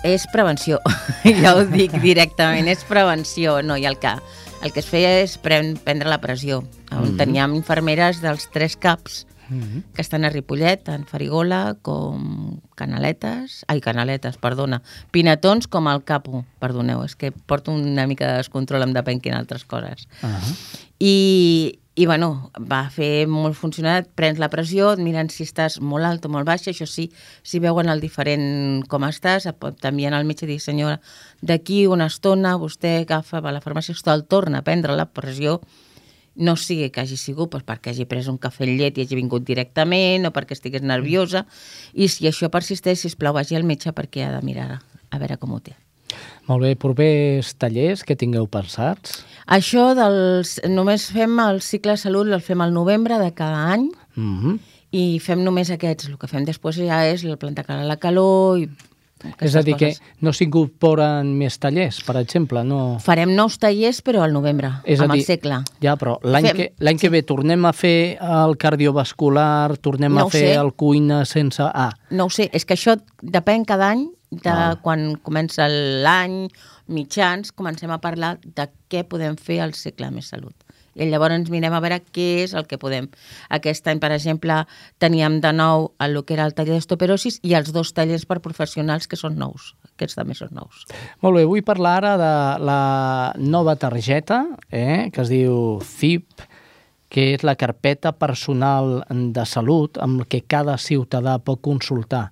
és 0.01 0.25
prevenció, 0.33 0.81
ja 1.43 1.53
ho 1.53 1.61
dic 1.69 1.93
directament, 2.01 2.73
és 2.73 2.81
prevenció, 2.89 3.59
no, 3.61 3.77
i 3.77 3.85
el 3.85 4.01
que, 4.01 4.17
el 4.65 4.73
que 4.73 4.81
es 4.81 4.89
feia 4.89 5.11
és 5.21 5.37
pren, 5.37 5.75
prendre 5.77 6.09
la 6.09 6.19
pressió, 6.21 6.63
on 6.89 6.97
mm 6.97 7.05
-hmm. 7.05 7.17
teníem 7.21 7.53
infermeres 7.53 8.21
dels 8.21 8.49
tres 8.49 8.75
caps, 8.75 9.27
mm 9.49 9.61
-hmm. 9.61 9.83
que 9.93 10.01
estan 10.01 10.25
a 10.25 10.29
Ripollet, 10.29 10.83
tant 10.83 11.05
Farigola 11.07 11.77
com 11.81 12.59
Canaletes, 12.75 13.63
ai, 13.67 13.79
Canaletes, 13.79 14.37
perdona, 14.37 14.81
Pinatons 15.11 15.67
com 15.67 15.87
el 15.87 16.03
Capo, 16.03 16.45
perdoneu, 16.59 17.03
és 17.03 17.15
que 17.15 17.31
porto 17.31 17.71
una 17.71 18.07
mica 18.07 18.27
de 18.27 18.37
descontrol, 18.37 18.81
em 18.81 18.93
depèn 18.93 19.21
quines 19.21 19.39
altres 19.39 19.65
coses. 19.65 20.07
Uh 20.23 20.29
-huh. 20.29 20.55
I, 20.99 21.79
i 21.95 22.05
bueno, 22.05 22.51
va 22.59 22.81
fer 22.91 23.23
molt 23.31 23.55
funcionat, 23.55 24.09
prens 24.19 24.39
la 24.41 24.49
pressió, 24.51 24.91
et 24.93 25.01
miren 25.03 25.29
si 25.31 25.45
estàs 25.47 25.77
molt 25.79 26.03
alt 26.03 26.25
o 26.27 26.31
molt 26.33 26.47
baix, 26.47 26.67
això 26.67 26.87
sí, 26.89 27.07
si 27.39 27.61
veuen 27.63 27.87
el 27.87 28.03
diferent 28.03 28.83
com 28.91 29.05
estàs, 29.07 29.47
pot 29.59 29.79
t'envien 29.79 30.13
al 30.13 30.27
metge 30.27 30.43
i 30.43 30.49
dir, 30.49 30.59
senyora, 30.59 30.99
d'aquí 31.39 31.85
una 31.87 32.09
estona 32.11 32.57
vostè 32.59 32.97
agafa, 33.05 33.39
a 33.39 33.55
la 33.55 33.63
farmàcia, 33.63 33.95
el 34.11 34.25
torna 34.27 34.59
a 34.59 34.67
prendre 34.67 34.95
la 34.99 35.07
pressió, 35.07 35.61
no 36.35 36.57
sigui 36.59 36.91
que 36.91 36.99
hagi 36.99 37.15
sigut 37.15 37.53
doncs, 37.53 37.63
perquè 37.63 37.93
hagi 37.93 38.03
pres 38.11 38.27
un 38.27 38.37
cafè 38.43 38.67
amb 38.67 38.75
llet 38.75 38.99
i 38.99 39.05
hagi 39.05 39.15
vingut 39.15 39.47
directament 39.47 40.27
o 40.27 40.33
perquè 40.35 40.59
estigués 40.59 40.83
nerviosa, 40.83 41.45
i 41.93 42.11
si 42.11 42.27
això 42.27 42.51
persisteix, 42.51 42.99
sisplau, 43.07 43.33
vagi 43.39 43.55
al 43.55 43.63
metge 43.63 43.95
perquè 43.95 44.27
ha 44.27 44.35
de 44.35 44.43
mirar 44.43 44.69
a 44.75 45.17
veure 45.17 45.39
com 45.39 45.55
ho 45.55 45.63
té. 45.63 45.84
Molt 46.47 46.61
bé, 46.61 46.75
propers 46.75 47.55
tallers 47.57 48.03
que 48.03 48.15
tingueu 48.15 48.47
pensats? 48.47 49.23
Això 49.47 49.93
dels... 49.97 50.59
Només 50.69 51.11
fem 51.11 51.39
el 51.39 51.61
cicle 51.61 51.91
de 51.91 51.97
salut, 51.97 52.27
el 52.27 52.41
fem 52.41 52.61
al 52.61 52.73
novembre 52.73 53.19
de 53.19 53.31
cada 53.33 53.71
any, 53.73 53.89
Mm 54.15 54.39
-hmm. 54.41 54.59
i 54.91 55.19
fem 55.19 55.43
només 55.43 55.69
aquests. 55.69 56.07
El 56.07 56.17
que 56.17 56.27
fem 56.27 56.45
després 56.45 56.75
ja 56.77 57.05
és 57.07 57.23
el 57.23 57.37
plantar 57.37 57.65
cara 57.65 57.81
a 57.81 57.85
la 57.85 57.97
calor 57.97 58.59
i 58.59 58.69
És 59.41 59.55
a 59.55 59.61
dir, 59.63 59.73
coses. 59.73 59.99
que 59.99 60.05
no 60.21 60.31
s'incorporen 60.33 61.37
més 61.37 61.57
tallers, 61.57 62.01
per 62.03 62.15
exemple? 62.17 62.63
No... 62.63 62.97
Farem 62.99 63.33
nous 63.35 63.57
tallers, 63.57 64.01
però 64.03 64.21
al 64.21 64.31
novembre, 64.33 64.71
És 64.83 64.99
a 64.99 65.03
amb 65.03 65.13
dir, 65.13 65.19
el 65.21 65.25
segle. 65.25 65.63
Ja, 65.81 65.95
però 65.95 66.19
l'any 66.23 66.45
Fem- 66.45 66.55
que, 66.55 66.73
l'any 66.79 66.97
que 66.99 67.09
ve 67.09 67.23
tornem 67.23 67.65
a 67.65 67.73
fer 67.73 68.17
el 68.21 68.55
cardiovascular, 68.57 69.77
tornem 69.79 70.13
No 70.13 70.25
a 70.27 70.29
fer 70.29 70.53
sé. 70.53 70.59
el 70.59 70.73
cuina 70.73 71.25
sense... 71.25 71.63
Ah, 71.63 71.91
No 72.09 72.25
ho 72.25 72.29
sé, 72.29 72.49
és 72.53 72.65
que 72.65 72.73
això 72.75 72.97
depèn 73.21 73.65
cada 73.65 73.89
any 73.91 74.07
de 74.43 74.51
Val. 74.51 74.77
quan 74.83 75.15
comença 75.23 75.67
l'any, 75.69 76.45
mitjans, 76.87 77.51
comencem 77.51 77.91
a 77.91 78.01
parlar 78.03 78.35
de 78.43 78.69
què 78.91 79.03
podem 79.07 79.37
fer 79.37 79.61
al 79.63 79.73
segle 79.73 80.11
més 80.11 80.29
salut. 80.33 80.55
I 80.95 81.09
llavors 81.11 81.35
ens 81.35 81.51
mirem 81.51 81.73
a 81.75 81.81
veure 81.83 81.99
què 82.15 82.27
és 82.45 82.53
el 82.55 82.67
que 82.69 82.79
podem. 82.79 83.09
Aquest 83.51 83.87
any, 83.91 83.99
per 83.99 84.13
exemple, 84.15 84.61
teníem 85.03 85.41
de 85.43 85.51
nou 85.51 85.89
el 85.99 86.21
que 86.23 86.37
era 86.37 86.45
el 86.47 86.55
taller 86.55 86.77
d'estoperosis 86.77 87.41
i 87.43 87.55
els 87.57 87.73
dos 87.75 87.91
tallers 87.93 88.23
per 88.25 88.39
professionals 88.39 89.09
que 89.11 89.19
són 89.19 89.35
nous. 89.39 89.73
Aquests 89.91 90.15
també 90.15 90.37
són 90.39 90.55
nous. 90.55 90.85
Molt 91.19 91.35
bé, 91.35 91.43
vull 91.43 91.65
parlar 91.67 91.97
ara 91.99 92.15
de 92.21 92.33
la 92.63 92.81
nova 93.37 93.75
targeta, 93.75 94.45
eh, 94.71 95.11
que 95.11 95.25
es 95.25 95.31
diu 95.31 95.81
CIP, 95.83 96.47
que 97.11 97.33
és 97.35 97.43
la 97.43 97.55
carpeta 97.59 98.15
personal 98.15 99.01
de 99.09 99.45
salut 99.47 99.99
amb 100.03 100.23
què 100.31 100.41
cada 100.47 100.77
ciutadà 100.81 101.37
pot 101.43 101.61
consultar 101.63 102.29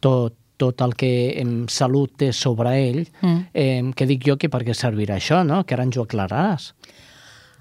tot, 0.00 0.34
tot 0.58 0.82
el 0.84 0.92
que 0.98 1.38
en 1.40 1.68
salut 1.72 2.12
té 2.20 2.32
sobre 2.34 2.74
ell, 2.90 3.06
Mm. 3.22 3.38
eh, 3.54 3.82
que 3.96 4.06
dic 4.10 4.26
jo 4.26 4.36
que 4.36 4.50
per 4.50 4.64
què 4.66 4.74
servirà 4.74 5.16
això, 5.16 5.44
no? 5.46 5.62
Que 5.64 5.74
ara 5.78 5.84
ens 5.88 5.96
ho 5.96 6.04
aclararàs. 6.04 6.72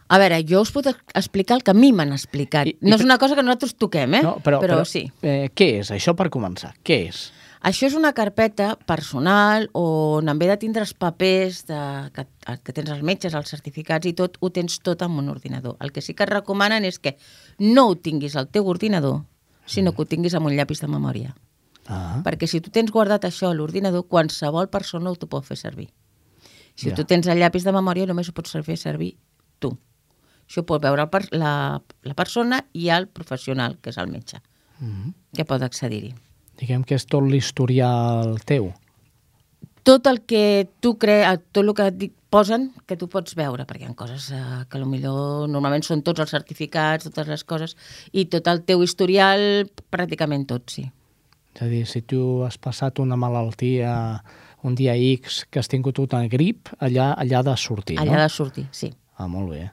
A 0.10 0.18
veure, 0.18 0.38
jo 0.48 0.62
us 0.64 0.72
puc 0.72 0.88
explicar 1.20 1.58
el 1.58 1.64
que 1.64 1.72
a 1.72 1.76
mi 1.76 1.92
m'han 1.92 2.14
explicat. 2.16 2.66
I- 2.68 2.78
i 2.82 2.90
no 2.90 2.96
és 2.96 3.04
una 3.04 3.18
cosa 3.18 3.36
que 3.36 3.44
nosaltres 3.44 3.76
toquem, 3.76 4.14
eh? 4.16 4.22
No, 4.24 4.38
però, 4.44 4.60
però 4.62 4.84
sí. 4.86 5.12
Eh, 5.22 5.50
què 5.54 5.80
és 5.82 5.92
això 5.92 6.16
per 6.16 6.30
començar? 6.30 6.74
Què 6.84 7.08
és? 7.10 7.32
Això 7.62 7.88
és 7.88 7.94
una 7.98 8.14
carpeta 8.14 8.78
personal 8.86 9.68
on 9.74 10.30
en 10.30 10.40
vez 10.40 10.48
de 10.48 10.58
tindre 10.58 10.82
els 10.86 10.94
papers 10.94 11.66
de, 11.68 12.10
que, 12.14 12.26
que 12.64 12.72
tens 12.74 12.90
els 12.94 13.02
metges, 13.04 13.34
els 13.34 13.50
certificats 13.50 14.06
i 14.08 14.14
tot, 14.14 14.38
ho 14.40 14.50
tens 14.50 14.80
tot 14.80 15.02
en 15.02 15.12
un 15.12 15.28
ordinador. 15.28 15.76
El 15.82 15.92
que 15.92 16.02
sí 16.02 16.14
que 16.14 16.24
et 16.24 16.30
recomanen 16.30 16.86
és 16.86 17.00
que 17.00 17.18
no 17.60 17.88
ho 17.90 17.96
tinguis 17.96 18.36
al 18.38 18.48
teu 18.48 18.66
ordinador, 18.68 19.24
sinó 19.66 19.92
que 19.94 20.04
ho 20.04 20.06
tinguis 20.06 20.36
amb 20.36 20.46
un 20.48 20.56
llapis 20.56 20.80
de 20.80 20.88
memòria. 20.88 21.36
Ah, 21.88 22.22
Perquè 22.24 22.48
si 22.48 22.60
tu 22.62 22.70
tens 22.70 22.92
guardat 22.92 23.24
això 23.24 23.50
a 23.50 23.54
l'ordinador, 23.56 24.08
qualsevol 24.08 24.68
persona 24.70 25.10
ho 25.10 25.16
t'ho 25.16 25.28
pot 25.28 25.46
fer 25.46 25.56
servir. 25.58 25.88
Si 26.76 26.90
Ja. 26.90 26.96
tu 26.96 27.06
tens 27.06 27.26
el 27.28 27.40
llapis 27.40 27.64
de 27.64 27.72
memòria, 27.72 28.06
només 28.06 28.28
ho 28.30 28.34
pots 28.34 28.52
fer 28.64 28.78
servir 28.78 29.16
tu. 29.60 29.78
Això 30.48 30.62
ho 30.62 30.66
pot 30.66 30.82
veure 30.82 31.02
el 31.02 31.10
per, 31.10 31.24
la, 31.32 31.82
la 32.04 32.14
persona 32.14 32.66
i 32.74 32.90
el 32.90 33.08
professional, 33.08 33.78
que 33.82 33.90
és 33.90 33.98
el 33.98 34.08
metge, 34.08 34.42
Mhm. 34.80 35.14
que 35.34 35.46
pot 35.46 35.62
accedir-hi. 35.62 36.14
diguem 36.60 36.84
que 36.84 36.96
és 36.96 37.06
tot 37.06 37.22
l'historial 37.24 38.40
teu. 38.46 38.74
tot 39.84 40.06
el 40.08 40.22
que 40.26 40.68
tu 40.82 40.98
creus, 40.98 41.40
tot 41.54 41.64
el 41.64 41.74
que 41.74 41.88
et 41.88 41.96
dic- 41.98 42.14
posen 42.30 42.74
que 42.86 42.98
tu 42.98 43.08
pots 43.08 43.34
veure, 43.36 43.66
perquè 43.66 43.82
hi 43.84 43.86
ha 43.86 43.94
coses 43.96 44.32
eh, 44.32 44.66
que 44.70 44.78
millor 44.86 45.48
normalment 45.48 45.82
són 45.84 46.02
tots 46.04 46.20
els 46.20 46.30
certificats, 46.30 47.06
totes 47.06 47.28
les 47.28 47.44
coses, 47.46 47.78
i 48.12 48.26
tot 48.26 48.46
el 48.48 48.64
teu 48.64 48.84
historial, 48.84 49.70
pràcticament 49.90 50.46
tot, 50.46 50.70
sí. 50.70 50.92
És 51.58 51.64
a 51.66 51.68
dir, 51.72 51.88
si 51.90 52.04
tu 52.06 52.44
has 52.46 52.54
passat 52.62 53.00
una 53.02 53.16
malaltia 53.18 54.22
un 54.62 54.76
dia 54.78 54.94
X, 54.94 55.40
que 55.50 55.58
has 55.58 55.70
tingut 55.72 55.98
una 56.04 56.28
grip, 56.30 56.70
allà, 56.78 57.16
allà 57.18 57.40
ha 57.40 57.46
de 57.48 57.56
sortir, 57.58 57.98
Allà 57.98 58.14
no? 58.14 58.22
de 58.22 58.30
sortir, 58.30 58.66
sí. 58.72 58.92
Ah, 59.18 59.26
molt 59.26 59.50
bé. 59.56 59.64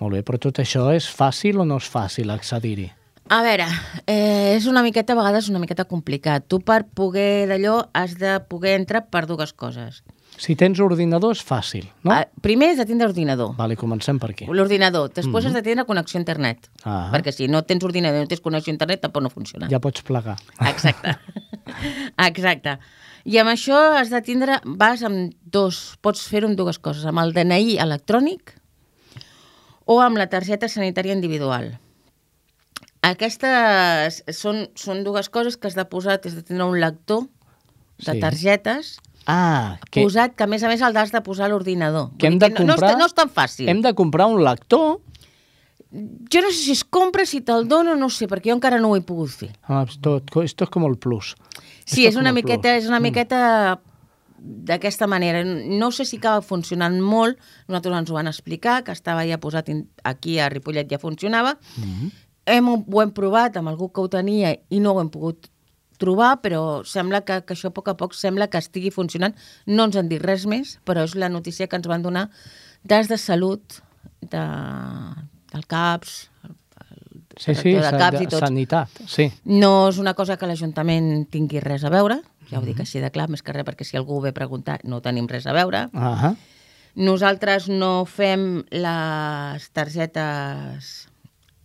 Molt 0.00 0.14
bé, 0.14 0.22
però 0.24 0.38
tot 0.40 0.60
això 0.62 0.86
és 0.94 1.04
fàcil 1.04 1.60
o 1.60 1.66
no 1.68 1.76
és 1.82 1.88
fàcil 1.92 2.32
accedir-hi? 2.32 2.86
A 3.28 3.42
veure, 3.44 3.66
eh, 4.06 4.54
és 4.54 4.64
una 4.70 4.80
miqueta, 4.80 5.12
a 5.12 5.18
vegades 5.18 5.50
una 5.52 5.60
miqueta 5.60 5.84
complicat. 5.84 6.46
Tu 6.48 6.62
per 6.64 6.86
poder 6.96 7.44
d'allò 7.50 7.82
has 7.92 8.16
de 8.16 8.38
poder 8.48 8.78
entrar 8.78 9.04
per 9.12 9.26
dues 9.28 9.52
coses. 9.52 10.00
Si 10.38 10.54
tens 10.54 10.78
ordinador 10.78 11.34
és 11.34 11.40
fàcil, 11.42 11.88
no? 12.06 12.12
Ah, 12.14 12.22
primer 12.44 12.68
has 12.72 12.78
de 12.78 12.86
tindre 12.86 13.08
ordinador. 13.10 13.56
Vale, 13.58 13.74
comencem 13.76 14.20
per 14.22 14.30
aquí. 14.30 14.46
L'ordinador. 14.46 15.08
Després 15.16 15.48
has 15.48 15.56
de 15.56 15.62
tindre 15.66 15.84
connexió 15.88 16.18
a 16.18 16.22
internet. 16.22 16.68
Ah. 16.84 17.08
Perquè 17.12 17.32
si 17.34 17.48
no 17.50 17.64
tens 17.66 17.82
ordinador 17.84 18.20
i 18.20 18.26
no 18.26 18.30
tens 18.30 18.42
connexió 18.44 18.70
a 18.70 18.76
internet, 18.76 19.02
tampoc 19.02 19.24
no 19.26 19.32
funciona. 19.34 19.66
Ja 19.72 19.80
pots 19.82 20.04
plegar. 20.06 20.36
Exacte. 20.70 21.16
Exacte. 22.28 22.76
I 23.28 23.40
amb 23.42 23.50
això 23.50 23.80
has 23.98 24.12
de 24.14 24.20
tindre, 24.24 24.60
vas 24.78 25.02
amb 25.04 25.34
dos, 25.42 25.98
pots 26.06 26.22
fer-ho 26.30 26.48
amb 26.48 26.56
dues 26.56 26.78
coses, 26.78 27.04
amb 27.10 27.18
el 27.20 27.34
DNI 27.36 27.74
electrònic 27.82 28.54
o 29.90 29.98
amb 30.04 30.20
la 30.20 30.28
targeta 30.30 30.68
sanitària 30.70 31.16
individual. 31.18 31.72
Aquestes 33.02 34.22
són, 34.36 34.66
són 34.78 35.04
dues 35.06 35.28
coses 35.34 35.56
que 35.56 35.68
has 35.70 35.76
de 35.78 35.84
posar, 35.88 36.18
has 36.22 36.34
de 36.38 36.42
tenir 36.46 36.64
un 36.66 36.78
lector 36.80 37.26
de 37.98 38.12
Sí. 38.14 38.20
targetes 38.20 38.98
Ah, 39.28 39.76
que, 39.92 40.00
posat, 40.06 40.32
que 40.34 40.46
a 40.46 40.48
més 40.48 40.62
a 40.64 40.70
més 40.72 40.80
el 40.80 40.96
has 40.96 41.12
de 41.12 41.20
posar 41.20 41.46
a 41.46 41.52
l'ordinador. 41.52 42.10
que 42.18 42.26
hem 42.30 42.38
de 42.40 42.48
no- 42.48 42.64
no, 42.64 42.72
comprar... 42.72 42.94
és, 42.94 42.98
no 42.98 43.06
és 43.06 43.14
tan 43.14 43.28
fàcil. 43.28 43.68
Hem 43.68 43.82
de 43.84 43.92
comprar 43.94 44.26
un 44.32 44.40
lector... 44.42 45.02
Jo 46.32 46.40
no 46.44 46.50
sé 46.52 46.58
si 46.66 46.72
es 46.72 46.82
compra, 46.84 47.24
si 47.24 47.40
te'l 47.40 47.64
dono, 47.68 47.94
no 47.96 48.10
sé, 48.12 48.26
perquè 48.28 48.50
jo 48.50 48.56
encara 48.58 48.76
no 48.80 48.90
ho 48.90 48.96
he 48.96 49.00
pogut 49.00 49.30
fer. 49.32 49.50
Ah, 49.64 49.86
esto, 49.88 50.18
esto 50.44 50.64
es 50.64 50.70
como 50.70 50.86
el 50.88 50.98
plus. 50.98 51.34
Sí, 51.86 52.04
Esto 52.04 52.08
és 52.10 52.16
una 52.20 52.32
miqueta, 52.36 52.74
plus. 52.74 52.82
és 52.84 52.88
una 52.88 53.00
miqueta 53.00 53.80
d'aquesta 54.38 55.06
manera. 55.06 55.40
No 55.44 55.90
sé 55.90 56.04
si 56.04 56.18
acaba 56.20 56.42
funcionant 56.42 57.00
molt, 57.00 57.38
nosaltres 57.68 57.96
ens 58.02 58.10
ho 58.12 58.18
van 58.18 58.28
explicar, 58.28 58.82
que 58.84 58.92
estava 58.92 59.24
ja 59.26 59.38
posat 59.40 59.70
aquí 60.04 60.38
a 60.38 60.48
Ripollet 60.52 60.90
ja 60.92 60.98
funcionava. 61.00 61.56
hem, 62.48 62.68
ho 62.68 63.00
hem 63.02 63.10
provat 63.12 63.56
amb 63.56 63.68
algú 63.68 63.90
que 63.92 64.00
ho 64.00 64.08
tenia 64.08 64.54
i 64.68 64.80
no 64.80 64.92
ho 64.92 65.00
hem 65.00 65.08
pogut 65.12 65.48
trobar, 65.98 66.38
però 66.42 66.84
sembla 66.86 67.20
que, 67.26 67.40
que 67.44 67.54
això 67.56 67.70
a 67.72 67.74
poc 67.74 67.90
a 67.92 67.96
poc 67.98 68.14
sembla 68.14 68.46
que 68.48 68.58
estigui 68.62 68.90
funcionant. 68.94 69.34
No 69.66 69.88
ens 69.88 69.98
han 69.98 70.08
dit 70.10 70.22
res 70.22 70.46
més, 70.46 70.76
però 70.88 71.04
és 71.06 71.14
la 71.18 71.28
notícia 71.28 71.66
que 71.68 71.76
ens 71.78 71.88
van 71.90 72.02
donar 72.06 72.28
des 72.88 73.08
de 73.10 73.18
salut 73.18 73.80
de, 74.22 74.44
del 75.52 75.66
CAPS, 75.66 76.30
el, 76.46 76.54
Sí, 77.38 77.54
sí, 77.54 77.70
de 77.78 77.90
caps 77.94 78.18
i 78.20 78.26
tots. 78.26 78.40
sanitat, 78.42 78.96
sí. 79.06 79.28
No 79.46 79.88
és 79.92 79.98
una 80.02 80.14
cosa 80.18 80.34
que 80.36 80.46
l'Ajuntament 80.50 81.28
tingui 81.30 81.60
res 81.62 81.84
a 81.86 81.90
veure, 81.94 82.16
ja 82.50 82.58
ho 82.58 82.64
dic 82.66 82.80
així 82.82 82.98
de 82.98 83.12
clar, 83.14 83.28
més 83.30 83.44
que 83.46 83.52
res, 83.54 83.62
perquè 83.68 83.86
si 83.86 83.94
algú 84.00 84.18
ve 84.24 84.32
a 84.32 84.34
preguntar 84.34 84.80
no 84.82 84.98
tenim 85.04 85.28
res 85.30 85.46
a 85.46 85.54
veure. 85.54 85.84
Ahà. 85.94 86.32
Nosaltres 86.98 87.68
no 87.70 88.02
fem 88.10 88.64
les 88.74 89.68
targetes 89.70 91.06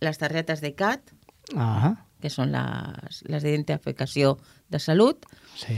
les 0.04 0.18
targetes 0.20 0.60
de 0.62 0.74
CAT, 0.78 1.10
Ahà. 1.56 1.94
Que 2.24 2.32
són 2.32 2.52
les, 2.56 3.20
les 3.28 3.44
d'identificació 3.44 4.38
de 4.72 4.80
salut, 4.80 5.26
Sí. 5.60 5.76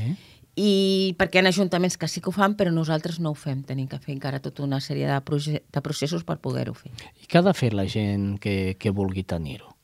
i 0.57 1.15
perquè 1.19 1.43
hi 1.43 1.45
ha 1.45 1.49
ajuntaments 1.51 1.99
que 2.01 2.09
sí 2.09 2.23
que 2.23 2.31
ho 2.31 2.33
fan, 2.33 2.55
però 2.57 2.71
nosaltres 2.73 3.19
no 3.21 3.35
ho 3.35 3.37
fem. 3.37 3.63
Tenim 3.67 3.89
que 3.91 3.99
fer 4.01 4.15
encara 4.15 4.39
tota 4.41 4.63
una 4.65 4.79
sèrie 4.81 5.07
de, 5.11 5.19
proce 5.27 5.63
de 5.73 5.81
processos 5.85 6.23
per 6.25 6.39
poder-ho 6.41 6.73
fer. 6.75 6.93
I 7.21 7.27
què 7.29 7.39
ha 7.43 7.43
de 7.45 7.53
fer 7.59 7.75
la 7.75 7.85
gent 7.91 8.39
que, 8.41 8.77
que 8.81 8.91
vulgui 8.95 9.23
tenir-ho? 9.29 9.75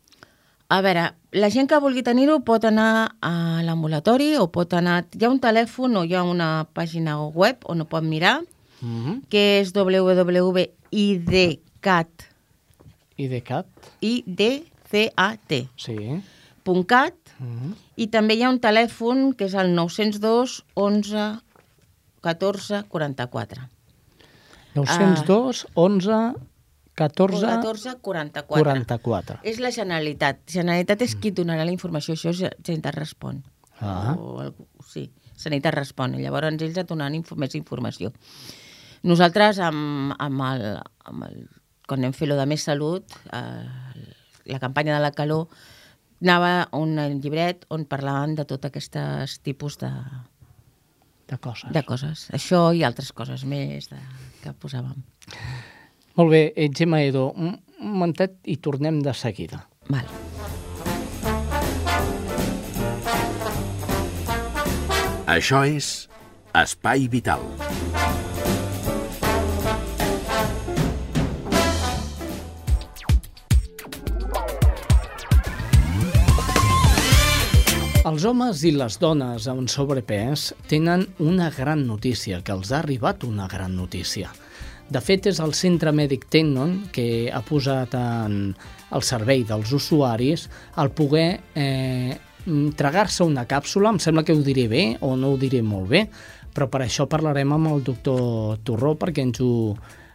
A 0.72 0.80
veure, 0.80 1.10
la 1.36 1.50
gent 1.52 1.68
que 1.68 1.76
vulgui 1.84 2.00
tenir-ho 2.06 2.38
pot 2.48 2.64
anar 2.64 3.18
a 3.20 3.60
l'ambulatori 3.66 4.30
o 4.40 4.46
pot 4.48 4.72
anar... 4.78 5.02
Hi 5.12 5.26
ha 5.26 5.28
un 5.28 5.40
telèfon 5.44 5.98
o 6.00 6.04
hi 6.08 6.14
ha 6.16 6.22
una 6.24 6.64
pàgina 6.72 7.18
web 7.28 7.66
on 7.68 7.82
ho 7.84 7.84
pot 7.90 8.04
mirar, 8.08 8.40
Mm 8.82 8.98
-hmm. 9.04 9.20
que 9.28 9.60
és 9.60 9.70
www.idcat, 10.92 12.08
IDCAT? 13.16 13.66
idcat, 14.00 15.52
Sí. 15.76 15.96
.cat, 16.64 17.14
Mm 17.38 17.46
-hmm. 17.46 17.74
i 17.96 18.06
també 18.06 18.34
hi 18.34 18.42
ha 18.42 18.50
un 18.50 18.60
telèfon 18.60 19.34
que 19.34 19.44
és 19.44 19.54
el 19.54 19.74
902 19.74 20.64
11 20.74 21.40
14 22.20 22.84
44. 22.88 23.68
902 24.74 25.66
11 25.74 26.34
14 26.94 27.46
14 27.46 27.96
44. 28.00 28.64
44. 28.64 29.38
És 29.42 29.58
la 29.58 29.70
Generalitat. 29.70 30.38
Generalitat 30.46 31.02
és 31.02 31.14
qui 31.14 31.32
donarà 31.32 31.64
la 31.64 31.72
informació, 31.72 32.14
això 32.14 32.30
és 32.30 32.38
Generalitat 32.38 32.94
respon. 32.94 33.42
Ah. 33.80 34.14
O 34.18 34.38
algú, 34.38 34.66
sí, 34.86 35.10
Sanitat 35.42 35.74
respon. 35.74 36.14
I 36.14 36.22
llavors 36.22 36.52
ells 36.52 36.78
et 36.78 36.88
donaran 36.88 37.16
info, 37.18 37.36
més 37.40 37.56
informació. 37.58 38.12
Nosaltres, 39.02 39.58
amb, 39.58 40.14
amb, 40.22 40.42
el, 40.46 40.66
amb 41.10 41.26
el, 41.26 41.38
quan 41.90 42.02
anem 42.02 42.14
fer 42.14 42.28
lo 42.30 42.36
de 42.38 42.46
Més 42.46 42.62
Salut, 42.68 43.16
eh, 43.34 44.04
la 44.52 44.60
campanya 44.62 44.94
de 44.94 45.02
la 45.02 45.10
calor, 45.16 45.48
anava 46.22 46.68
un 46.78 46.94
llibret 47.20 47.64
on 47.74 47.84
parlaven 47.90 48.36
de 48.38 48.44
tot 48.48 48.64
aquests 48.68 49.38
tipus 49.42 49.78
de, 49.80 49.90
De 51.28 51.38
coses. 51.38 51.70
de 51.72 51.82
coses. 51.82 52.28
Això 52.32 52.70
i 52.74 52.84
altres 52.86 53.12
coses 53.12 53.44
més 53.44 53.88
de, 53.90 53.98
que 54.42 54.52
posàvem. 54.54 55.02
Molt 56.16 56.30
bé, 56.30 56.52
eh, 56.56 56.68
Gemma 56.76 57.00
Edo, 57.02 57.30
un 57.36 57.56
momentet 57.80 58.36
i 58.44 58.56
tornem 58.58 59.00
de 59.02 59.14
seguida. 59.16 59.64
Val. 59.88 60.06
Això 65.26 65.62
és 65.64 66.08
Espai 66.52 67.06
Vital. 67.08 67.40
Els 78.12 78.26
homes 78.28 78.60
i 78.68 78.74
les 78.76 78.98
dones 79.00 79.46
amb 79.48 79.70
sobrepès 79.72 80.50
tenen 80.68 81.06
una 81.24 81.46
gran 81.54 81.86
notícia, 81.88 82.42
que 82.44 82.52
els 82.52 82.68
ha 82.68 82.82
arribat 82.82 83.22
una 83.24 83.46
gran 83.48 83.72
notícia. 83.72 84.28
De 84.92 85.00
fet, 85.00 85.30
és 85.30 85.38
el 85.40 85.54
Centre 85.56 85.94
Mèdic 85.96 86.26
Tecnon 86.28 86.74
que 86.92 87.30
ha 87.32 87.40
posat 87.46 87.96
en 87.96 88.34
el 88.92 89.06
servei 89.08 89.46
dels 89.48 89.72
usuaris 89.72 90.44
el 90.82 90.92
poder 90.92 91.40
eh, 91.56 92.18
tragar-se 92.76 93.24
una 93.24 93.46
càpsula, 93.48 93.94
em 93.94 94.02
sembla 94.04 94.26
que 94.28 94.36
ho 94.36 94.44
diré 94.44 94.66
bé 94.68 94.84
o 95.00 95.14
no 95.16 95.32
ho 95.32 95.40
diré 95.40 95.62
molt 95.64 95.88
bé, 95.94 96.04
però 96.52 96.68
per 96.68 96.82
això 96.84 97.08
parlarem 97.08 97.56
amb 97.56 97.72
el 97.72 97.80
doctor 97.86 98.60
Torró 98.60 98.92
perquè 99.00 99.24
ens 99.24 99.40
ho, 99.40 99.72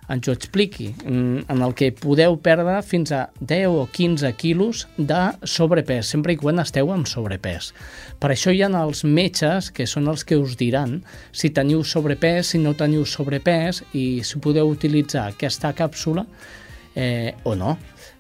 ens 0.10 0.28
ho 0.28 0.32
expliqui, 0.32 0.94
mm, 1.04 1.50
en 1.52 1.62
el 1.62 1.74
que 1.76 1.92
podeu 1.92 2.38
perdre 2.40 2.80
fins 2.82 3.12
a 3.12 3.30
10 3.40 3.68
o 3.68 3.88
15 3.92 4.32
quilos 4.40 4.88
de 4.98 5.34
sobrepès, 5.44 6.08
sempre 6.08 6.34
i 6.34 6.40
quan 6.40 6.60
esteu 6.64 6.92
amb 6.94 7.08
sobrepès. 7.08 7.74
Per 8.20 8.32
això 8.32 8.54
hi 8.54 8.64
ha 8.64 8.72
els 8.84 9.04
metges, 9.04 9.72
que 9.72 9.86
són 9.86 10.08
els 10.08 10.24
que 10.24 10.38
us 10.38 10.56
diran 10.58 11.04
si 11.32 11.50
teniu 11.50 11.84
sobrepès, 11.84 12.54
si 12.54 12.58
no 12.58 12.74
teniu 12.74 13.06
sobrepès 13.06 13.84
i 13.94 14.24
si 14.24 14.40
podeu 14.40 14.70
utilitzar 14.70 15.28
aquesta 15.28 15.74
càpsula 15.74 16.26
eh, 16.96 17.34
o 17.44 17.56
no. 17.56 17.78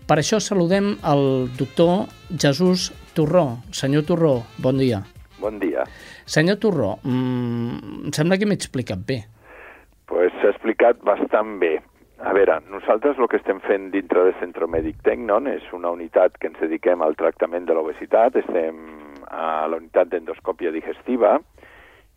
Per 0.08 0.18
això 0.20 0.40
saludem 0.40 0.98
el 1.04 1.50
doctor 1.58 2.08
Jesús 2.32 2.92
Torró. 3.14 3.60
Senyor 3.72 4.06
Torró, 4.08 4.44
bon 4.58 4.78
dia. 4.78 5.02
Bon 5.40 5.60
dia. 5.60 5.84
Senyor 6.26 6.58
Torró, 6.58 7.00
mm, 7.04 8.06
em 8.06 8.14
sembla 8.14 8.38
que 8.38 8.46
m'he 8.46 8.56
explicat 8.56 9.00
bé. 9.06 9.26
Pues 10.08 10.34
s'ha 10.42 10.54
explicat 10.54 11.00
bastant 11.06 11.58
bé. 11.62 11.78
A 12.18 12.34
veure, 12.34 12.58
nosaltres 12.72 13.20
el 13.22 13.28
que 13.30 13.38
estem 13.38 13.60
fent 13.62 13.92
dintre 13.94 14.24
del 14.26 14.38
Centre 14.40 14.66
Mèdic 14.66 15.04
Tecnon 15.06 15.46
és 15.52 15.66
una 15.78 15.92
unitat 15.94 16.40
que 16.42 16.50
ens 16.50 16.58
dediquem 16.64 17.04
al 17.06 17.14
tractament 17.20 17.68
de 17.68 17.76
l'obesitat, 17.78 18.40
estem 18.42 18.80
a 19.28 19.68
la 19.70 19.78
unitat 19.78 20.10
d'endoscòpia 20.10 20.72
digestiva 20.74 21.36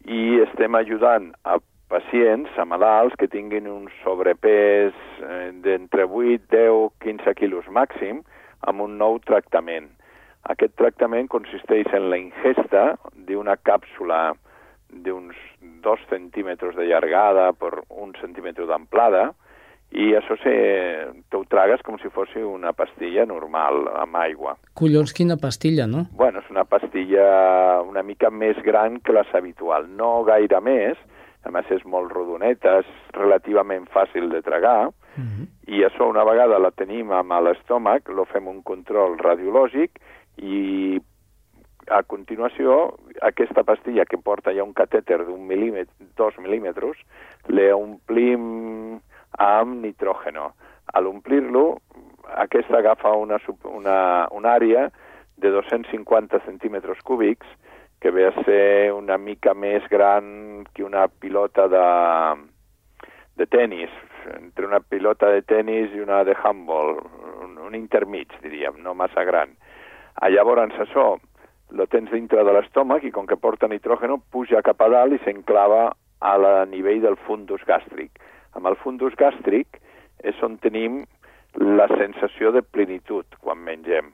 i 0.08 0.40
estem 0.46 0.78
ajudant 0.78 1.28
a 1.44 1.58
pacients, 1.90 2.48
a 2.56 2.64
malalts 2.64 3.18
que 3.20 3.28
tinguin 3.28 3.66
un 3.68 3.88
sobrepès 4.00 4.96
eh, 5.20 5.50
d'entre 5.64 6.06
8, 6.06 6.46
10, 6.54 6.94
15 7.04 7.34
quilos 7.36 7.68
màxim 7.68 8.22
amb 8.70 8.86
un 8.86 8.96
nou 9.00 9.18
tractament. 9.26 9.90
Aquest 10.48 10.78
tractament 10.80 11.28
consisteix 11.28 11.90
en 11.92 12.08
la 12.08 12.20
ingesta 12.22 12.94
d'una 13.28 13.58
càpsula 13.68 14.30
d'uns 14.92 15.36
2 15.84 16.08
centímetres 16.10 16.76
de 16.76 16.86
llargada 16.86 17.52
per 17.52 17.84
un 17.88 18.12
centímetre 18.20 18.66
d'amplada 18.66 19.30
i 19.90 20.12
això 20.14 20.36
se, 20.38 20.52
te 21.28 21.36
ho 21.36 21.42
tragues 21.50 21.82
com 21.82 21.96
si 21.98 22.10
fos 22.14 22.30
una 22.38 22.70
pastilla 22.72 23.24
normal, 23.26 23.88
amb 23.98 24.20
aigua. 24.22 24.54
Collons, 24.78 25.12
quina 25.16 25.36
pastilla, 25.36 25.88
no? 25.90 26.04
Bueno, 26.14 26.44
és 26.44 26.50
una 26.50 26.64
pastilla 26.64 27.80
una 27.82 28.04
mica 28.06 28.30
més 28.30 28.60
gran 28.62 29.00
que 29.02 29.16
les 29.16 29.34
habitual, 29.34 29.88
no 29.90 30.22
gaire 30.28 30.60
més, 30.62 31.00
a 31.42 31.50
més 31.50 31.66
és 31.74 31.82
molt 31.88 32.12
rodoneta, 32.12 32.78
és 32.84 32.94
relativament 33.16 33.88
fàcil 33.90 34.30
de 34.30 34.42
tragar, 34.46 34.92
Mm 35.16 35.26
-hmm. 35.26 35.46
i 35.66 35.82
això 35.84 36.08
una 36.08 36.24
vegada 36.24 36.58
la 36.58 36.70
tenim 36.70 37.10
amb 37.12 37.32
l'estómac, 37.42 38.08
lo 38.08 38.24
fem 38.24 38.46
un 38.46 38.62
control 38.62 39.18
radiològic 39.18 39.90
i 40.36 41.00
a 41.90 42.02
continuació 42.06 42.96
aquesta 43.26 43.64
pastilla 43.66 44.06
que 44.06 44.18
porta 44.18 44.54
ja 44.54 44.64
un 44.64 44.74
catèter 44.76 45.18
d'un 45.26 45.42
mil·límetre, 45.48 45.92
dos 46.16 46.36
mil·límetres, 46.38 46.98
l'omplim 47.50 49.00
amb 49.38 49.80
nitrógeno. 49.82 50.52
A 50.94 51.02
l'omplir-lo, 51.02 51.80
aquesta 52.44 52.78
agafa 52.78 53.12
una, 53.18 53.40
una, 53.64 54.28
una 54.30 54.54
àrea 54.54 54.88
de 55.40 55.50
250 55.50 56.40
centímetres 56.46 57.02
cúbics, 57.02 57.46
que 58.00 58.10
ve 58.10 58.28
a 58.28 58.44
ser 58.44 58.92
una 58.96 59.18
mica 59.18 59.52
més 59.52 59.84
gran 59.90 60.64
que 60.72 60.84
una 60.84 61.08
pilota 61.08 61.66
de, 61.68 61.86
de 63.36 63.46
tennis, 63.46 63.90
entre 64.38 64.66
una 64.66 64.80
pilota 64.80 65.28
de 65.34 65.42
tennis 65.42 65.92
i 65.94 66.00
una 66.00 66.22
de 66.24 66.36
handball, 66.42 66.96
un, 67.44 67.58
un 67.58 67.74
intermig, 67.76 68.32
diríem, 68.44 68.80
no 68.80 68.94
massa 68.94 69.24
gran. 69.28 69.52
A 70.20 70.30
llavors 70.32 70.78
això 70.80 71.12
lo 71.70 71.86
tens 71.86 72.10
dintre 72.10 72.44
de 72.44 72.52
l'estómac 72.54 73.04
i 73.04 73.12
com 73.14 73.26
que 73.26 73.38
porta 73.38 73.68
nitrógeno 73.68 74.18
puja 74.32 74.62
cap 74.66 74.82
a 74.82 74.88
dalt 74.92 75.16
i 75.16 75.22
s'enclava 75.24 75.90
a 76.20 76.34
la 76.36 76.64
nivell 76.68 77.00
del 77.04 77.16
fundus 77.26 77.62
gàstric. 77.68 78.20
Amb 78.56 78.66
el 78.70 78.76
fundus 78.82 79.14
gàstric 79.18 79.80
és 80.26 80.42
on 80.42 80.58
tenim 80.60 81.04
la 81.56 81.88
sensació 81.96 82.52
de 82.52 82.62
plenitud 82.62 83.26
quan 83.40 83.62
mengem. 83.64 84.12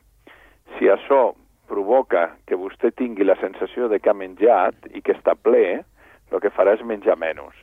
Si 0.76 0.88
això 0.92 1.34
provoca 1.68 2.36
que 2.46 2.58
vostè 2.58 2.92
tingui 2.94 3.26
la 3.26 3.36
sensació 3.40 3.88
de 3.90 3.98
que 4.00 4.10
ha 4.10 4.16
menjat 4.16 4.88
i 4.94 5.02
que 5.02 5.16
està 5.16 5.34
ple, 5.34 5.82
el 6.30 6.42
que 6.42 6.52
farà 6.54 6.76
és 6.76 6.84
menjar 6.86 7.18
menys. 7.18 7.56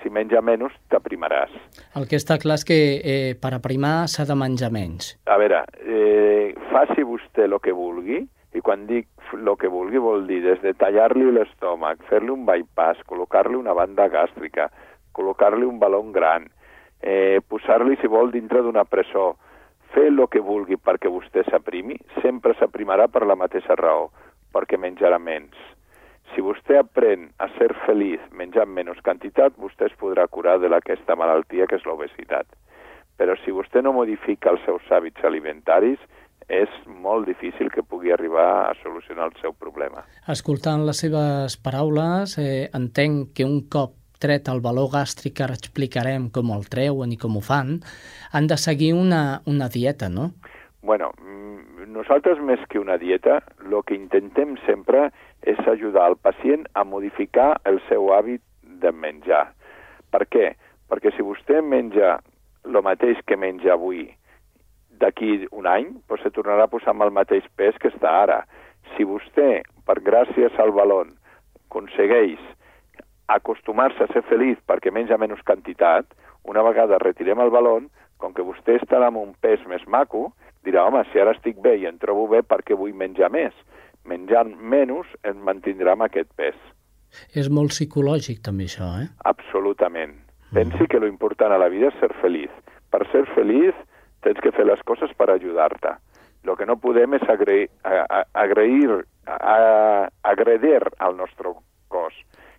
Si 0.00 0.08
menja 0.08 0.40
menys, 0.40 0.72
t'aprimaràs. 0.88 1.52
El 1.98 2.06
que 2.08 2.16
està 2.16 2.38
clar 2.40 2.56
és 2.56 2.64
que 2.64 2.78
eh, 2.96 3.32
per 3.36 3.52
aprimar 3.52 4.08
s'ha 4.08 4.24
de 4.24 4.36
menjar 4.38 4.70
menys. 4.72 5.12
A 5.28 5.36
veure, 5.40 5.64
eh, 5.84 6.54
faci 6.70 7.04
vostè 7.04 7.44
el 7.44 7.58
que 7.60 7.74
vulgui, 7.76 8.22
i 8.60 8.64
quan 8.64 8.84
dic 8.86 9.08
el 9.32 9.50
que 9.56 9.72
vulgui 9.72 10.00
vol 10.02 10.26
dir 10.28 10.42
des 10.44 10.60
de 10.60 10.74
tallar-li 10.76 11.30
l'estómac, 11.32 12.02
fer-li 12.10 12.32
un 12.34 12.44
bypass, 12.48 13.00
col·locar-li 13.08 13.56
una 13.56 13.74
banda 13.76 14.08
gàstrica, 14.12 14.68
col·locar-li 15.16 15.64
un 15.64 15.78
baló 15.80 16.02
gran, 16.12 16.48
eh, 17.00 17.40
posar-li, 17.48 17.96
si 18.00 18.06
vol, 18.06 18.30
dintre 18.30 18.62
d'una 18.62 18.84
presó, 18.84 19.36
fer 19.94 20.08
el 20.10 20.20
que 20.30 20.42
vulgui 20.44 20.76
perquè 20.76 21.10
vostè 21.10 21.44
s'aprimi, 21.48 21.96
sempre 22.20 22.54
s'aprimarà 22.58 23.08
per 23.08 23.24
la 23.26 23.38
mateixa 23.38 23.74
raó, 23.80 24.10
perquè 24.52 24.78
menjarà 24.78 25.18
menys. 25.18 25.56
Si 26.34 26.44
vostè 26.44 26.76
aprèn 26.78 27.30
a 27.42 27.48
ser 27.56 27.72
feliç 27.86 28.20
menjant 28.30 28.70
menys 28.70 29.00
quantitat, 29.02 29.56
vostè 29.58 29.88
es 29.88 29.96
podrà 29.98 30.28
curar 30.28 30.58
de 30.60 30.70
aquesta 30.76 31.16
malaltia 31.16 31.66
que 31.66 31.80
és 31.80 31.86
l'obesitat. 31.86 32.46
Però 33.18 33.34
si 33.42 33.50
vostè 33.50 33.82
no 33.82 33.92
modifica 33.92 34.52
els 34.52 34.62
seus 34.64 34.86
hàbits 34.90 35.24
alimentaris, 35.24 35.98
és 36.50 36.70
molt 36.90 37.28
difícil 37.30 37.70
que 37.70 37.86
pugui 37.86 38.10
arribar 38.12 38.48
a 38.66 38.74
solucionar 38.82 39.30
el 39.30 39.36
seu 39.40 39.54
problema. 39.54 40.02
Escoltant 40.28 40.82
les 40.86 40.98
seves 40.98 41.56
paraules, 41.62 42.36
eh, 42.42 42.68
entenc 42.74 43.30
que 43.36 43.46
un 43.46 43.62
cop 43.70 43.94
tret 44.20 44.50
el 44.52 44.60
valor 44.60 44.90
gàstric, 44.92 45.36
que 45.38 45.46
ara 45.46 45.56
explicarem 45.56 46.28
com 46.34 46.50
el 46.52 46.66
treuen 46.68 47.14
i 47.14 47.16
com 47.16 47.38
ho 47.38 47.40
fan, 47.40 47.78
han 48.32 48.50
de 48.50 48.58
seguir 48.60 48.92
una, 48.94 49.40
una 49.46 49.70
dieta, 49.72 50.10
no? 50.10 50.32
Bueno, 50.82 51.12
mm, 51.16 51.88
nosaltres 51.94 52.42
més 52.44 52.60
que 52.68 52.82
una 52.82 52.98
dieta, 52.98 53.40
el 53.64 53.78
que 53.86 53.96
intentem 53.96 54.56
sempre 54.66 55.08
és 55.42 55.58
ajudar 55.66 56.10
el 56.10 56.16
pacient 56.16 56.66
a 56.74 56.84
modificar 56.84 57.54
el 57.64 57.80
seu 57.88 58.12
hàbit 58.12 58.42
de 58.82 58.92
menjar. 58.92 59.46
Per 60.10 60.26
què? 60.26 60.54
Perquè 60.90 61.14
si 61.16 61.24
vostè 61.24 61.62
menja 61.62 62.18
el 62.66 62.82
mateix 62.84 63.20
que 63.24 63.38
menja 63.40 63.72
avui 63.72 64.08
d'aquí 65.00 65.46
un 65.56 65.66
any, 65.66 65.90
doncs 66.08 66.24
se 66.26 66.32
tornarà 66.34 66.68
a 66.68 66.72
posar 66.72 66.94
amb 66.94 67.06
el 67.06 67.14
mateix 67.16 67.46
pes 67.56 67.76
que 67.80 67.90
està 67.92 68.12
ara. 68.22 68.42
Si 68.94 69.06
vostè, 69.06 69.62
per 69.86 70.00
gràcies 70.04 70.56
al 70.60 70.72
balon, 70.76 71.14
aconsegueix 71.66 72.40
acostumar-se 73.30 74.04
a 74.04 74.10
ser 74.10 74.24
feliç 74.26 74.58
perquè 74.66 74.90
menja 74.90 75.18
menys 75.20 75.42
quantitat, 75.46 76.08
una 76.50 76.64
vegada 76.66 76.98
retirem 76.98 77.40
el 77.40 77.52
balon, 77.54 77.88
com 78.20 78.34
que 78.36 78.44
vostè 78.44 78.76
estarà 78.80 79.08
amb 79.08 79.20
un 79.20 79.34
pes 79.40 79.62
més 79.70 79.84
maco, 79.86 80.30
dirà, 80.66 80.84
home, 80.88 81.04
si 81.12 81.20
ara 81.20 81.34
estic 81.36 81.60
bé 81.62 81.76
i 81.80 81.86
em 81.88 81.98
trobo 82.02 82.26
bé, 82.32 82.42
per 82.42 82.60
què 82.66 82.76
vull 82.76 82.96
menjar 82.96 83.30
més? 83.32 83.54
Menjant 84.04 84.52
menys 84.58 85.08
em 85.28 85.38
mantindrà 85.46 85.94
amb 85.94 86.08
aquest 86.08 86.28
pes. 86.36 86.58
És 87.36 87.48
molt 87.50 87.74
psicològic 87.74 88.42
també 88.46 88.66
això, 88.68 88.90
eh? 89.02 89.08
Absolutament. 89.30 90.18
Pensi 90.54 90.86
que 90.90 90.98
lo 90.98 91.06
important 91.06 91.54
a 91.54 91.60
la 91.62 91.70
vida 91.70 91.90
és 91.90 91.98
ser 92.02 92.10
feliç. 92.20 92.50
Per 92.90 93.04
ser 93.12 93.22
feliç 93.36 93.76
tens 94.24 94.40
que 94.40 94.52
fer 94.52 94.66
les 94.68 94.80
coses 94.88 95.12
per 95.16 95.30
ajudar-te. 95.30 95.96
Lo 96.44 96.56
que 96.56 96.66
no 96.66 96.78
podem 96.80 97.14
és 97.18 97.24
agrair, 97.28 97.68
agrair, 98.32 99.02
agredir 100.22 100.80
al 100.98 101.16
nostre 101.16 101.52
cos. 101.92 102.16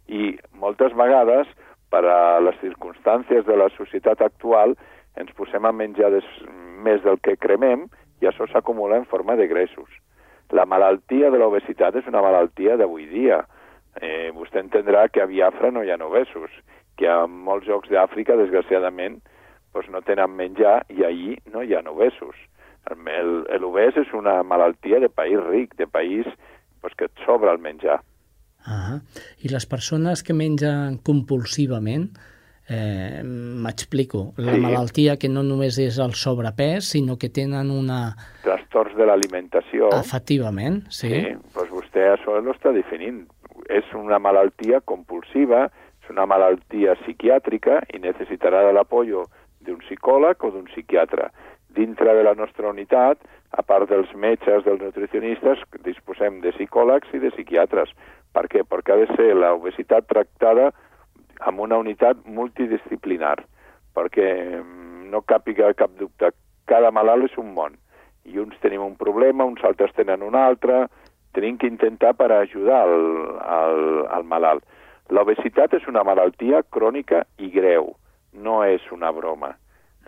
I 0.07 0.35
moltes 0.53 0.93
vegades, 0.97 1.49
per 1.91 2.03
a 2.07 2.39
les 2.39 2.57
circumstàncies 2.61 3.45
de 3.47 3.57
la 3.57 3.69
societat 3.77 4.21
actual, 4.21 4.75
ens 5.19 5.33
posem 5.35 5.65
a 5.65 5.73
menjar 5.75 6.11
des, 6.13 6.27
més 6.85 7.01
del 7.03 7.19
que 7.25 7.35
cremem 7.37 7.87
i 8.21 8.29
això 8.29 8.47
s'acumula 8.47 9.01
en 9.01 9.09
forma 9.09 9.35
de 9.35 9.47
greixos. 9.49 9.89
La 10.51 10.65
malaltia 10.67 11.31
de 11.31 11.39
l'obesitat 11.39 11.95
és 11.95 12.07
una 12.07 12.21
malaltia 12.23 12.77
d'avui 12.77 13.07
dia. 13.11 13.41
Eh, 14.01 14.31
vostè 14.35 14.61
entendrà 14.61 15.07
que 15.09 15.23
a 15.23 15.27
Biafra 15.27 15.71
no 15.71 15.83
hi 15.83 15.91
ha 15.91 15.99
obesos, 16.05 16.51
que 16.97 17.09
a 17.09 17.25
molts 17.27 17.67
llocs 17.67 17.89
d'Àfrica, 17.91 18.37
desgraciadament, 18.39 19.19
doncs 19.73 19.91
no 19.91 20.01
tenen 20.05 20.35
menjar 20.35 20.81
i 20.89 21.05
ahir 21.07 21.37
no 21.53 21.63
hi 21.63 21.75
ha 21.75 21.83
obesos. 21.89 22.35
L'obès 22.91 23.97
és 23.97 24.13
una 24.17 24.41
malaltia 24.43 24.99
de 24.99 25.09
país 25.09 25.39
ric, 25.47 25.75
de 25.77 25.87
país 25.87 26.25
doncs, 26.81 26.95
que 26.97 27.05
et 27.05 27.25
sobra 27.25 27.53
el 27.53 27.61
menjar. 27.61 28.01
Ah, 28.65 28.99
I 29.41 29.49
les 29.49 29.65
persones 29.65 30.21
que 30.23 30.33
mengen 30.37 30.99
compulsivament, 31.05 32.09
eh, 32.69 33.21
m'explico, 33.23 34.33
la 34.37 34.53
sí. 34.53 34.61
malaltia 34.61 35.17
que 35.17 35.29
no 35.29 35.43
només 35.43 35.79
és 35.81 35.97
el 35.99 36.13
sobrepès, 36.13 36.91
sinó 36.93 37.17
que 37.17 37.29
tenen 37.29 37.71
una... 37.73 38.15
Trastorns 38.45 38.95
de 38.97 39.07
l'alimentació. 39.09 39.89
Efectivament, 39.97 40.83
sí. 40.89 41.09
Sí, 41.09 41.35
doncs 41.55 41.73
vostè 41.73 42.11
això 42.13 42.37
ho 42.37 42.53
està 42.53 42.73
definint. 42.75 43.23
És 43.69 43.87
una 43.97 44.19
malaltia 44.19 44.81
compulsiva, 44.85 45.67
és 46.01 46.09
una 46.13 46.25
malaltia 46.29 46.97
psiquiàtrica 47.01 47.81
i 47.93 48.01
necessitarà 48.03 48.65
de 48.67 48.73
l'apoyo 48.75 49.27
d'un 49.65 49.81
psicòleg 49.83 50.43
o 50.43 50.51
d'un 50.51 50.67
psiquiatre. 50.69 51.29
Dintre 51.75 52.15
de 52.17 52.23
la 52.27 52.33
nostra 52.35 52.69
unitat, 52.69 53.21
a 53.51 53.63
part 53.63 53.89
dels 53.89 54.11
metges, 54.15 54.63
dels 54.65 54.81
nutricionistes, 54.81 55.63
disposem 55.85 56.39
de 56.43 56.53
psicòlegs 56.55 57.11
i 57.15 57.19
de 57.23 57.31
psiquiatres. 57.35 57.91
Per 58.31 58.45
què? 58.51 58.63
Perquè 58.67 58.95
ha 58.95 59.01
de 59.01 59.09
ser 59.15 59.33
l'obesitat 59.35 60.07
tractada 60.07 60.71
amb 61.47 61.59
una 61.59 61.79
unitat 61.81 62.21
multidisciplinar, 62.25 63.37
perquè 63.95 64.27
mm, 64.61 65.09
no 65.11 65.23
càpiga 65.27 65.73
cap 65.75 65.95
dubte, 65.99 66.31
cada 66.69 66.91
malalt 66.95 67.27
és 67.27 67.37
un 67.41 67.51
món, 67.55 67.75
i 68.23 68.39
uns 68.39 68.55
tenim 68.63 68.83
un 68.85 68.95
problema, 68.99 69.47
uns 69.47 69.63
altres 69.67 69.91
tenen 69.97 70.23
un 70.23 70.37
altre, 70.37 70.85
tenim 71.35 71.57
que 71.57 71.67
intentar 71.67 72.13
per 72.19 72.31
ajudar 72.35 72.83
el, 72.87 73.01
el, 73.57 73.81
el 74.17 74.27
malalt. 74.27 74.63
L'obesitat 75.11 75.73
és 75.75 75.87
una 75.91 76.05
malaltia 76.07 76.61
crònica 76.71 77.25
i 77.39 77.49
greu, 77.51 77.91
no 78.33 78.63
és 78.65 78.81
una 78.91 79.11
broma. 79.11 79.55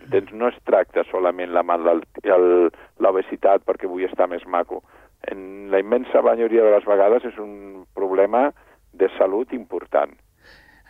Entens? 0.02 0.34
No 0.34 0.50
es 0.50 0.58
tracta 0.68 1.06
solament 1.12 1.54
l'obesitat 1.54 3.64
perquè 3.68 3.88
vull 3.88 4.08
estar 4.08 4.28
més 4.28 4.46
maco. 4.46 4.84
En 5.32 5.70
la 5.72 5.80
immensa 5.80 6.22
majoria 6.26 6.66
de 6.66 6.76
les 6.76 6.86
vegades 6.86 7.26
és 7.30 7.38
un 7.40 7.86
problema 7.96 8.50
de 8.94 9.08
salut 9.18 9.54
important. 9.54 10.12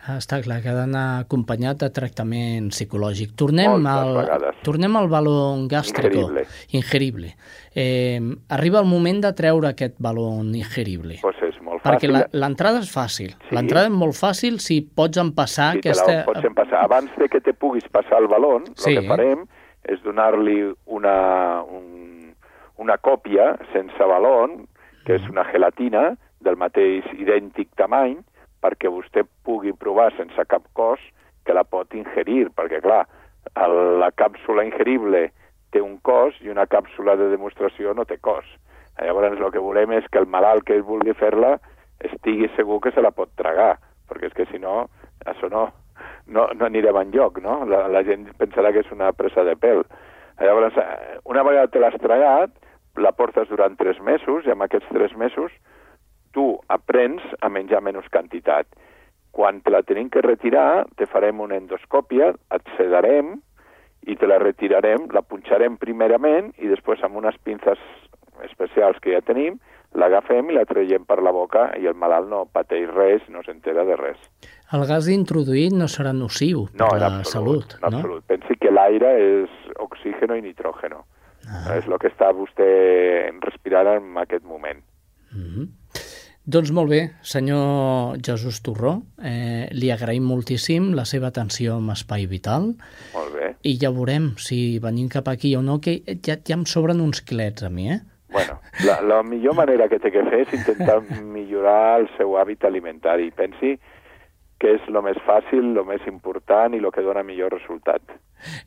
Està 0.04 0.42
clar 0.44 0.58
que 0.60 0.68
ha 0.68 0.74
d'anar 0.76 1.22
acompanyat 1.22 1.78
de 1.80 1.88
tractament 1.96 2.66
psicològic. 2.74 3.30
Tornem, 3.40 3.86
al, 3.88 4.18
vegades. 4.18 4.58
tornem 4.66 4.98
al 5.00 5.08
balon 5.08 5.64
gàstrico. 5.70 6.26
Ingerible. 6.26 6.42
Ingerible. 6.76 7.30
Eh, 7.72 8.20
arriba 8.52 8.82
el 8.84 8.90
moment 8.90 9.22
de 9.24 9.30
treure 9.32 9.70
aquest 9.70 9.96
balon 10.04 10.52
ingerible. 10.58 11.16
Pues 11.22 11.40
molt 11.74 11.84
Perquè 11.84 12.08
fàcil. 12.10 12.40
l'entrada 12.40 12.80
és 12.84 12.90
fàcil. 12.94 13.34
Sí. 13.48 13.54
L'entrada 13.58 13.90
és 13.90 13.96
molt 13.98 14.16
fàcil 14.18 14.58
si 14.62 14.80
pots 14.82 15.18
empassar 15.20 15.72
Sí, 15.74 15.82
aquesta... 15.84 16.12
la 16.20 16.24
pots 16.28 16.44
empassar. 16.50 16.82
Abans 16.84 17.10
de 17.18 17.28
que 17.28 17.40
te 17.40 17.52
puguis 17.54 17.86
passar 17.90 18.22
el 18.22 18.28
balon, 18.30 18.64
Sí. 18.76 18.94
el 18.96 19.02
que 19.02 19.08
farem 19.08 19.44
és 19.84 20.00
donar-li 20.02 20.72
una, 20.86 21.62
un, 21.62 22.34
una 22.78 22.96
còpia 22.98 23.56
sense 23.72 24.06
balon, 24.08 24.62
que 25.04 25.16
és 25.18 25.26
una 25.28 25.44
gelatina 25.52 26.14
del 26.40 26.56
mateix 26.56 27.04
idèntic 27.18 27.68
tamany, 27.76 28.16
perquè 28.64 28.88
vostè 28.88 29.26
pugui 29.44 29.72
provar 29.76 30.10
sense 30.16 30.40
cap 30.48 30.62
cos 30.72 31.00
que 31.44 31.52
la 31.52 31.64
pot 31.64 31.92
ingerir, 31.94 32.48
perquè, 32.56 32.80
clar, 32.80 33.02
el, 33.60 33.74
la 34.00 34.08
càpsula 34.16 34.64
ingerible 34.64 35.26
té 35.70 35.82
un 35.84 35.98
cos 36.00 36.32
i 36.40 36.48
una 36.48 36.64
càpsula 36.66 37.16
de 37.20 37.28
demostració 37.28 37.92
no 37.92 38.04
té 38.08 38.16
cos. 38.16 38.46
Llavors, 39.00 39.40
el 39.40 39.50
que 39.52 39.62
volem 39.62 39.92
és 39.96 40.06
que 40.10 40.20
el 40.22 40.28
malalt 40.30 40.66
que 40.68 40.80
vulgui 40.86 41.14
fer-la 41.18 41.56
estigui 42.04 42.50
segur 42.54 42.80
que 42.84 42.92
se 42.94 43.02
la 43.02 43.14
pot 43.14 43.32
tragar, 43.38 43.74
perquè 44.08 44.30
és 44.30 44.36
que 44.36 44.46
si 44.50 44.60
no, 44.62 44.84
això 45.26 45.50
no, 45.50 45.66
no, 46.26 46.48
no 46.54 46.66
anirem 46.66 47.00
enlloc, 47.00 47.40
no? 47.42 47.62
La, 47.70 47.86
la 47.90 48.04
gent 48.06 48.28
pensarà 48.38 48.72
que 48.72 48.84
és 48.84 48.92
una 48.94 49.12
presa 49.16 49.44
de 49.46 49.56
pèl. 49.58 49.84
Llavors, 50.40 50.78
eh, 50.78 51.18
una 51.30 51.44
vegada 51.46 51.70
te 51.72 51.82
l'has 51.82 51.96
tragat, 52.02 52.54
la 52.96 53.12
portes 53.12 53.48
durant 53.50 53.76
tres 53.78 54.00
mesos, 54.00 54.46
i 54.46 54.54
amb 54.54 54.66
aquests 54.66 54.90
tres 54.94 55.14
mesos 55.18 55.54
tu 56.34 56.48
aprens 56.68 57.22
a 57.40 57.50
menjar 57.50 57.82
menys 57.82 58.10
quantitat. 58.10 58.66
Quan 59.34 59.60
te 59.62 59.70
la 59.70 59.82
tenim 59.86 60.10
que 60.10 60.22
retirar, 60.22 60.86
te 60.98 61.06
farem 61.10 61.40
una 61.42 61.58
endoscòpia, 61.58 62.32
et 62.54 62.74
sedarem 62.78 63.36
i 64.06 64.16
te 64.18 64.28
la 64.28 64.38
retirarem, 64.42 65.08
la 65.14 65.22
punxarem 65.22 65.78
primerament 65.80 66.52
i 66.60 66.68
després 66.70 67.02
amb 67.06 67.16
unes 67.22 67.38
pinces 67.46 67.80
especials 68.42 68.98
que 69.00 69.14
ja 69.14 69.20
tenim, 69.24 69.58
l'agafem 69.94 70.50
i 70.50 70.56
la 70.56 70.64
traiem 70.66 71.04
per 71.06 71.20
la 71.22 71.30
boca 71.34 71.68
i 71.78 71.86
el 71.86 71.94
malalt 71.94 72.28
no 72.28 72.44
pateix 72.50 72.88
res, 72.90 73.22
no 73.30 73.42
s'entera 73.46 73.84
de 73.86 73.96
res. 74.00 74.18
El 74.74 74.86
gas 74.90 75.06
introduït 75.12 75.74
no 75.76 75.86
serà 75.86 76.12
nociu 76.12 76.66
per 76.72 76.80
No, 76.80 76.88
en 76.96 77.00
la 77.04 77.12
absolut, 77.20 77.76
salut, 77.76 77.78
no? 77.82 77.98
absolut. 77.98 78.24
Pensi 78.26 78.56
que 78.58 78.72
l'aire 78.74 79.12
és 79.22 79.60
oxígeno 79.78 80.34
i 80.34 80.42
nitrógeno. 80.42 81.04
Ah. 81.46 81.76
És 81.76 81.86
el 81.86 81.98
que 82.00 82.08
està 82.08 82.32
vostè 82.34 82.66
respirant 83.44 83.92
en 83.98 84.18
aquest 84.24 84.44
moment. 84.48 84.80
Mhm. 85.34 85.68
Doncs 86.44 86.74
molt 86.76 86.90
bé, 86.90 86.98
senyor 87.24 88.18
Jesús 88.20 88.58
Torró, 88.60 88.98
eh, 89.24 89.66
li 89.72 89.88
agraïm 89.88 90.26
moltíssim 90.28 90.90
la 90.92 91.06
seva 91.08 91.30
atenció 91.30 91.78
amb 91.78 91.94
Espai 91.94 92.26
Vital 92.28 92.74
Molt 93.14 93.32
bé. 93.32 93.46
i 93.62 93.78
ja 93.80 93.88
veurem 93.90 94.34
si 94.36 94.78
venim 94.78 95.08
cap 95.08 95.28
aquí 95.28 95.54
o 95.56 95.62
no, 95.62 95.78
que 95.80 96.02
ja, 96.20 96.36
ja 96.36 96.58
em 96.58 96.66
sobren 96.66 97.00
uns 97.00 97.22
quilets 97.22 97.64
a 97.64 97.70
mi, 97.70 97.88
eh? 97.92 98.00
Bueno, 98.34 98.58
la, 98.84 99.00
la 99.00 99.22
millor 99.22 99.54
manera 99.54 99.86
que 99.88 100.00
té 100.02 100.10
que 100.10 100.24
fer 100.26 100.40
és 100.42 100.54
intentar 100.56 100.98
millorar 101.22 102.00
el 102.00 102.08
seu 102.16 102.34
hàbit 102.34 102.66
alimentari. 102.66 103.28
Pensi 103.30 103.76
que 104.58 104.72
és 104.74 104.88
el 104.90 104.98
més 105.06 105.20
fàcil, 105.22 105.70
el 105.70 105.86
més 105.86 106.02
important 106.10 106.74
i 106.74 106.82
el 106.82 106.90
que 106.90 107.04
dona 107.06 107.22
millor 107.22 107.54
resultat. 107.54 108.02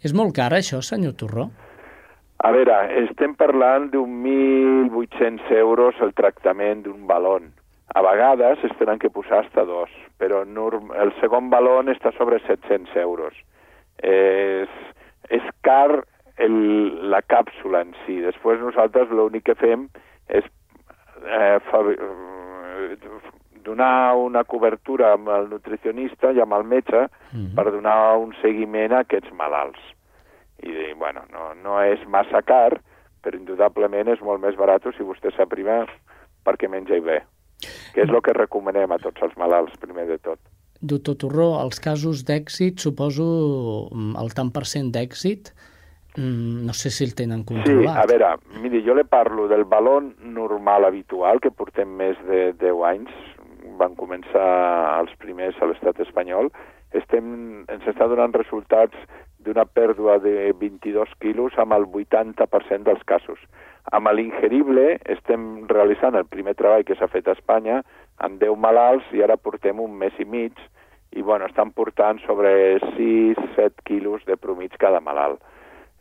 És 0.08 0.16
molt 0.16 0.32
car, 0.38 0.54
això, 0.56 0.80
senyor 0.80 1.18
Torró? 1.20 1.50
A 2.48 2.52
veure, 2.56 2.80
estem 3.04 3.34
parlant 3.36 3.90
d'un 3.92 4.22
1.800 4.24 5.52
euros 5.60 6.00
el 6.06 6.16
tractament 6.16 6.86
d'un 6.86 7.04
balon. 7.10 7.52
A 7.92 8.04
vegades 8.06 8.64
es 8.64 8.76
tenen 8.80 9.00
que 9.04 9.12
posar 9.12 9.44
hasta 9.44 9.66
dos, 9.68 9.92
però 10.22 10.46
el 10.48 11.14
segon 11.20 11.50
balon 11.50 11.92
està 11.92 12.14
sobre 12.16 12.40
700 12.46 12.96
euros. 13.04 13.36
És, 14.00 14.72
és 15.34 15.44
car 15.66 16.06
el, 16.38 17.10
la 17.12 17.22
càpsula 17.22 17.82
en 17.86 17.94
si. 18.06 18.20
Després 18.22 18.62
nosaltres 18.62 19.10
l'únic 19.10 19.48
que 19.50 19.56
fem 19.56 19.88
és 20.30 20.46
eh, 21.26 21.58
fa, 21.70 21.82
eh, 21.92 22.96
donar 23.68 24.16
una 24.16 24.44
cobertura 24.48 25.14
amb 25.14 25.30
el 25.34 25.50
nutricionista 25.52 26.32
i 26.32 26.40
amb 26.40 26.54
el 26.54 26.64
metge 26.64 27.08
Mhm. 27.34 27.56
per 27.56 27.72
donar 27.72 28.18
un 28.18 28.34
seguiment 28.42 28.94
a 28.94 29.00
aquests 29.00 29.32
malalts. 29.34 29.80
I, 30.64 30.94
bueno, 30.98 31.22
no, 31.32 31.54
no 31.54 31.82
és 31.82 32.00
massa 32.08 32.42
car, 32.42 32.80
però 33.22 33.38
indudablement 33.38 34.08
és 34.08 34.22
molt 34.22 34.42
més 34.42 34.56
barat 34.56 34.84
si 34.84 35.04
vostè 35.04 35.34
s'aprima 35.36 35.86
perquè 36.46 36.70
menja 36.70 36.96
i 36.96 37.02
bé, 37.02 37.22
que 37.94 38.02
és 38.02 38.10
el 38.10 38.22
que 38.22 38.34
recomanem 38.34 38.92
a 38.92 38.98
tots 38.98 39.22
els 39.22 39.36
malalts, 39.38 39.78
primer 39.78 40.08
de 40.08 40.18
tot. 40.18 40.40
Doctor 40.82 41.16
Torró, 41.16 41.60
els 41.62 41.80
casos 41.80 42.24
d'èxit, 42.24 42.80
suposo 42.80 43.90
mm, 43.92 44.16
el 44.22 44.34
tant 44.34 44.52
per 44.54 44.66
cent 44.66 44.92
d'èxit, 44.94 45.52
mm, 45.52 45.77
no 46.18 46.74
sé 46.74 46.90
si 46.90 47.06
el 47.06 47.14
tenen 47.16 47.44
controlat. 47.46 47.94
Sí, 47.94 48.02
a 48.02 48.06
veure, 48.10 48.32
miri, 48.62 48.82
jo 48.86 48.96
le 48.98 49.06
parlo 49.06 49.48
del 49.48 49.66
balon 49.66 50.16
normal 50.34 50.86
habitual, 50.86 51.42
que 51.42 51.54
portem 51.54 51.94
més 52.00 52.18
de 52.30 52.52
10 52.58 52.84
anys, 52.90 53.14
van 53.78 53.94
començar 53.96 54.48
els 54.98 55.14
primers 55.22 55.60
a 55.62 55.70
l'estat 55.70 56.00
espanyol, 56.02 56.50
estem, 56.98 57.64
ens 57.70 57.88
està 57.90 58.08
donant 58.10 58.34
resultats 58.34 58.98
d'una 59.46 59.66
pèrdua 59.66 60.18
de 60.20 60.52
22 60.60 61.12
quilos 61.22 61.56
amb 61.62 61.76
el 61.78 61.86
80% 61.86 62.88
dels 62.88 63.04
casos. 63.06 63.40
Amb 63.96 64.10
l'ingerible 64.12 64.98
estem 65.08 65.68
realitzant 65.70 66.18
el 66.20 66.26
primer 66.28 66.56
treball 66.60 66.84
que 66.88 66.98
s'ha 67.00 67.08
fet 67.12 67.28
a 67.28 67.36
Espanya 67.38 67.84
amb 68.26 68.42
10 68.42 68.58
malalts 68.60 69.14
i 69.16 69.24
ara 69.24 69.38
portem 69.38 69.80
un 69.80 69.94
mes 70.02 70.18
i 70.20 70.26
mig 70.26 70.58
i 71.16 71.22
bueno, 71.22 71.46
estan 71.48 71.72
portant 71.72 72.20
sobre 72.26 72.80
6-7 72.98 73.86
quilos 73.88 74.26
de 74.28 74.36
promig 74.36 74.76
cada 74.82 75.00
malalt. 75.00 75.40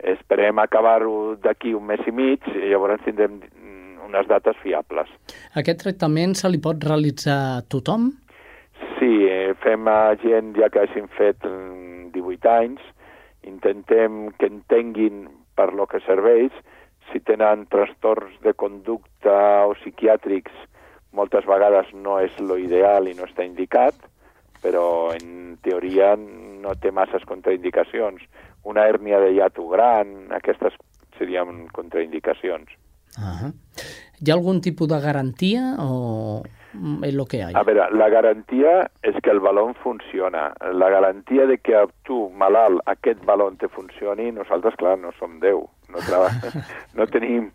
Esperem 0.03 0.59
acabar-ho 0.61 1.37
d'aquí 1.41 1.73
un 1.75 1.87
mes 1.89 2.03
i 2.07 2.13
mig 2.13 2.45
i 2.53 2.69
llavors 2.71 3.03
tindrem 3.05 3.41
unes 4.07 4.29
dates 4.29 4.57
fiables. 4.63 5.09
Aquest 5.59 5.83
tractament 5.83 6.37
se 6.39 6.51
li 6.53 6.61
pot 6.63 6.85
realitzar 6.85 7.39
a 7.57 7.65
tothom? 7.69 8.11
Sí, 8.99 9.27
eh, 9.29 9.55
fem 9.65 9.89
a 9.89 10.15
gent 10.23 10.55
ja 10.57 10.69
que 10.73 10.85
hagin 10.85 11.09
fet 11.17 11.43
18 11.43 12.13
mm, 12.13 12.53
anys, 12.53 12.81
intentem 13.47 14.31
que 14.39 14.51
entenguin 14.51 15.27
per 15.57 15.73
lo 15.73 15.87
que 15.87 16.03
serveix, 16.05 16.53
si 17.11 17.21
tenen 17.25 17.67
trastorns 17.71 18.35
de 18.45 18.53
conducta 18.53 19.65
o 19.67 19.75
psiquiàtrics, 19.79 20.53
moltes 21.17 21.47
vegades 21.49 21.93
no 21.95 22.19
és 22.21 22.35
lo 22.43 22.59
ideal 22.61 23.09
i 23.09 23.15
no 23.17 23.25
està 23.29 23.47
indicat, 23.47 23.97
però 24.63 25.15
en 25.15 25.57
teoria 25.63 26.15
no 26.19 26.75
té 26.83 26.91
masses 26.91 27.25
contraindicacions. 27.29 28.25
Una 28.67 28.89
hèrnia 28.91 29.21
de 29.23 29.33
hiato 29.37 29.69
gran, 29.71 30.33
aquestes 30.35 30.75
serien 31.19 31.69
contraindicacions. 31.73 32.67
Uh 33.17 33.23
-huh. 33.23 33.53
Hi 34.21 34.31
ha 34.31 34.35
algun 34.35 34.61
tipus 34.61 34.89
de 34.89 35.01
garantia 35.01 35.77
o 35.79 36.43
és 37.03 37.15
el 37.15 37.25
que 37.29 37.39
hi 37.39 37.43
ha? 37.45 37.51
A 37.55 37.65
veure, 37.65 37.87
la 37.97 38.09
garantia 38.13 38.73
és 39.03 39.17
que 39.23 39.31
el 39.31 39.41
balon 39.41 39.75
funciona. 39.83 40.53
La 40.73 40.89
garantia 40.91 41.47
de 41.47 41.59
que 41.59 41.87
tu, 42.05 42.29
malalt, 42.31 42.83
aquest 42.87 43.25
balon 43.25 43.57
te 43.57 43.69
funcioni, 43.69 44.31
nosaltres, 44.33 44.77
clar, 44.81 44.97
no 44.99 45.13
som 45.19 45.39
Déu. 45.41 45.67
No, 45.93 46.03
no 46.99 47.07
tenim 47.07 47.51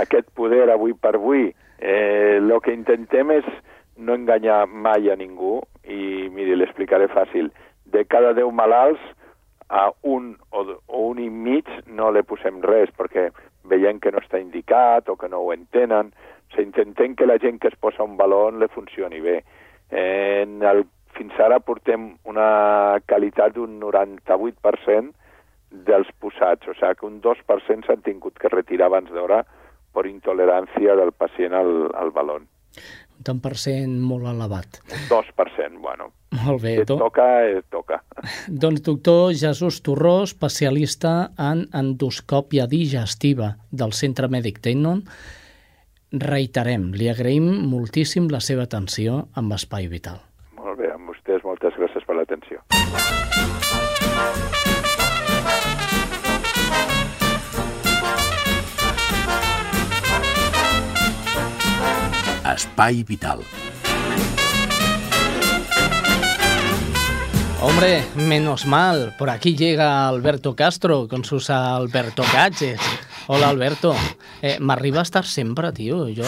aquest 0.00 0.30
poder 0.38 0.68
avui 0.70 0.94
per 0.94 1.16
avui. 1.16 1.50
Eh, 1.78 2.38
el 2.38 2.52
que 2.62 2.74
intentem 2.74 3.32
és 3.34 3.48
no 3.96 4.14
enganyar 4.14 4.66
mai 4.66 5.10
a 5.10 5.16
ningú 5.18 5.60
i, 5.84 6.28
miri, 6.32 6.56
l'explicaré 6.56 7.10
fàcil. 7.12 7.50
De 7.92 8.04
cada 8.08 8.32
10 8.38 8.52
malalts, 8.56 9.02
a 9.72 9.90
un 10.02 10.36
o, 10.50 10.62
o 10.86 10.98
un 11.08 11.18
i 11.18 11.30
mig 11.32 11.68
no 11.86 12.10
le 12.12 12.22
posem 12.28 12.60
res, 12.60 12.92
perquè 12.92 13.30
veient 13.72 14.02
que 14.04 14.12
no 14.12 14.20
està 14.20 14.40
indicat 14.40 15.08
o 15.08 15.16
que 15.16 15.30
no 15.32 15.40
ho 15.40 15.52
entenen. 15.54 16.12
O 16.12 16.52
sigui, 16.52 16.68
intentem 16.68 17.16
que 17.16 17.26
la 17.26 17.38
gent 17.40 17.58
que 17.58 17.72
es 17.72 17.78
posa 17.80 18.04
un 18.04 18.18
balon 18.20 18.60
le 18.60 18.68
funcioni 18.68 19.22
bé. 19.24 19.40
En 19.88 20.60
el, 20.68 20.84
fins 21.16 21.40
ara 21.40 21.60
portem 21.64 22.10
una 22.28 23.00
qualitat 23.08 23.56
d'un 23.56 23.80
98% 23.80 25.12
dels 25.88 26.12
posats, 26.20 26.68
o 26.68 26.76
sigui 26.76 26.98
que 27.00 27.08
un 27.08 27.20
2% 27.24 27.88
s'han 27.88 28.04
tingut 28.04 28.36
que 28.38 28.52
retirar 28.52 28.90
abans 28.92 29.08
d'hora 29.10 29.40
per 29.92 30.04
intolerància 30.08 30.96
del 31.00 31.16
pacient 31.16 31.56
al, 31.56 31.72
al 31.96 32.12
balon. 32.12 32.44
Un 33.22 33.26
tant 33.28 33.38
per 33.38 33.54
cent 33.54 33.92
molt 34.02 34.26
elevat. 34.26 34.80
2%, 35.06 35.78
bueno. 35.78 36.08
Molt 36.42 36.62
bé. 36.64 36.72
Si 36.74 36.82
et 36.82 36.90
toca, 36.90 37.26
et 37.46 37.68
toca. 37.76 38.00
Doncs 38.48 38.82
doctor 38.82 39.30
Jesús 39.38 39.78
Torró, 39.86 40.24
especialista 40.26 41.30
en 41.38 41.68
endoscòpia 41.70 42.66
digestiva 42.66 43.52
del 43.70 43.94
Centre 43.94 44.26
Mèdic 44.32 44.58
Tenon, 44.66 45.04
reiterem, 46.12 46.90
li 46.98 47.06
agraïm 47.12 47.46
moltíssim 47.70 48.26
la 48.32 48.42
seva 48.42 48.66
atenció 48.66 49.28
amb 49.38 49.54
Espai 49.54 49.86
Vital. 49.92 50.18
Molt 50.58 50.82
bé, 50.82 50.90
amb 50.90 51.14
vostès 51.14 51.46
moltes 51.46 51.78
gràcies 51.78 52.08
per 52.08 52.18
l'atenció. 52.18 52.58
Espai 62.54 63.02
Vital. 63.02 63.40
Hombre, 67.62 68.02
menos 68.16 68.66
mal, 68.66 69.14
por 69.16 69.30
aquí 69.30 69.54
llega 69.54 70.08
Alberto 70.08 70.56
Castro 70.56 71.06
con 71.06 71.24
sus 71.24 71.48
Alberto 71.48 72.24
Caches. 72.32 72.80
Hola, 73.28 73.50
Alberto. 73.50 73.94
Eh, 74.42 74.58
M'arriba 74.58 74.98
a 74.98 75.02
estar 75.02 75.24
sempre, 75.24 75.70
tio. 75.72 76.08
Jo, 76.10 76.26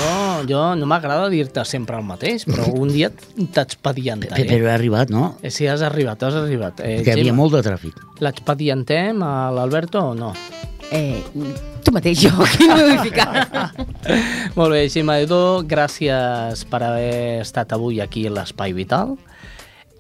jo 0.49 0.61
no 0.79 0.87
m'agrada 0.87 1.27
dir-te 1.29 1.65
sempre 1.67 1.99
el 1.99 2.07
mateix, 2.07 2.47
però 2.47 2.69
un 2.79 2.93
dia 2.95 3.11
t'expedientem. 3.11 4.31
Però 4.47 4.69
he 4.71 4.75
arribat, 4.77 5.11
no? 5.11 5.35
Eh, 5.43 5.51
sí, 5.51 5.67
has 5.67 5.83
arribat, 5.83 6.23
has 6.23 6.39
arribat. 6.39 6.79
Eh, 6.87 7.01
que 7.03 7.11
hi 7.11 7.25
havia 7.27 7.35
molt 7.35 7.59
de 7.59 7.65
tràfic. 7.67 7.99
L'expedientem 8.23 9.19
a 9.27 9.51
l'Alberto 9.51 10.05
o 10.13 10.15
no? 10.15 10.31
Eh, 10.93 11.23
tu 11.85 11.93
mateix, 11.95 12.21
jo, 12.27 12.33
aquí 12.47 12.69
no 12.69 12.77
vull 12.81 13.01
ficar. 13.07 13.47
molt 14.59 14.75
bé, 14.75 14.85
Xima 14.93 15.19
Edo, 15.23 15.63
gràcies 15.69 16.67
per 16.71 16.83
haver 16.87 17.41
estat 17.45 17.73
avui 17.77 18.03
aquí 18.05 18.27
a 18.29 18.35
l'Espai 18.35 18.77
Vital. 18.77 19.17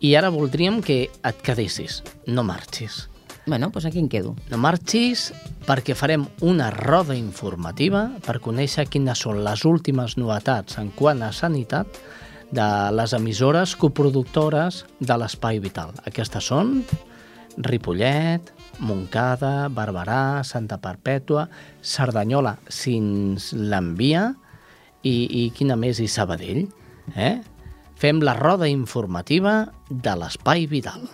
I 0.04 0.14
ara 0.18 0.28
voldríem 0.34 0.82
que 0.84 1.06
et 1.08 1.42
quedessis, 1.44 2.02
no 2.26 2.44
marxis. 2.44 3.04
Bueno, 3.46 3.68
doncs 3.68 3.84
aquí 3.84 4.00
em 4.00 4.08
quedo. 4.08 4.34
No 4.48 4.56
marxis 4.60 5.28
perquè 5.68 5.96
farem 5.96 6.24
una 6.44 6.70
roda 6.72 7.16
informativa 7.16 8.06
per 8.24 8.40
conèixer 8.44 8.86
quines 8.88 9.20
són 9.26 9.42
les 9.44 9.64
últimes 9.68 10.16
novetats 10.16 10.78
en 10.80 10.88
quant 10.96 11.20
a 11.24 11.32
sanitat 11.32 12.00
de 12.54 12.68
les 12.96 13.12
emissores 13.12 13.74
coproductores 13.76 14.84
de 15.00 15.16
l'Espai 15.20 15.60
Vital. 15.60 15.92
Aquestes 16.08 16.48
són 16.52 16.78
Ripollet, 17.58 18.52
Montcada, 18.78 19.68
Barberà, 19.68 20.42
Santa 20.44 20.78
Perpètua, 20.82 21.48
Cerdanyola, 21.82 22.56
si 22.68 22.96
ens 22.98 23.52
l'envia, 23.54 24.32
i, 25.04 25.44
i 25.44 25.50
quina 25.54 25.76
més, 25.76 26.00
i 26.00 26.08
Sabadell. 26.08 26.64
Eh? 27.14 27.36
Fem 28.00 28.22
la 28.24 28.34
roda 28.38 28.68
informativa 28.70 29.68
de 29.90 30.16
l'Espai 30.18 30.66
Vital. 30.70 31.06